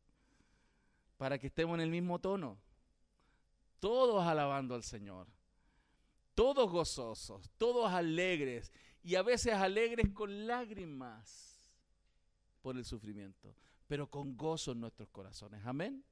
Para 1.21 1.37
que 1.37 1.47
estemos 1.47 1.75
en 1.75 1.81
el 1.81 1.91
mismo 1.91 2.17
tono. 2.17 2.57
Todos 3.79 4.25
alabando 4.25 4.73
al 4.73 4.81
Señor 4.81 5.27
todos 6.41 6.71
gozosos, 6.71 7.51
todos 7.59 7.91
alegres 7.91 8.71
y 9.03 9.13
a 9.13 9.21
veces 9.21 9.53
alegres 9.53 10.09
con 10.09 10.47
lágrimas 10.47 11.67
por 12.63 12.77
el 12.77 12.83
sufrimiento, 12.83 13.55
pero 13.87 14.09
con 14.09 14.35
gozo 14.35 14.71
en 14.71 14.79
nuestros 14.79 15.09
corazones. 15.09 15.61
Amén. 15.65 16.03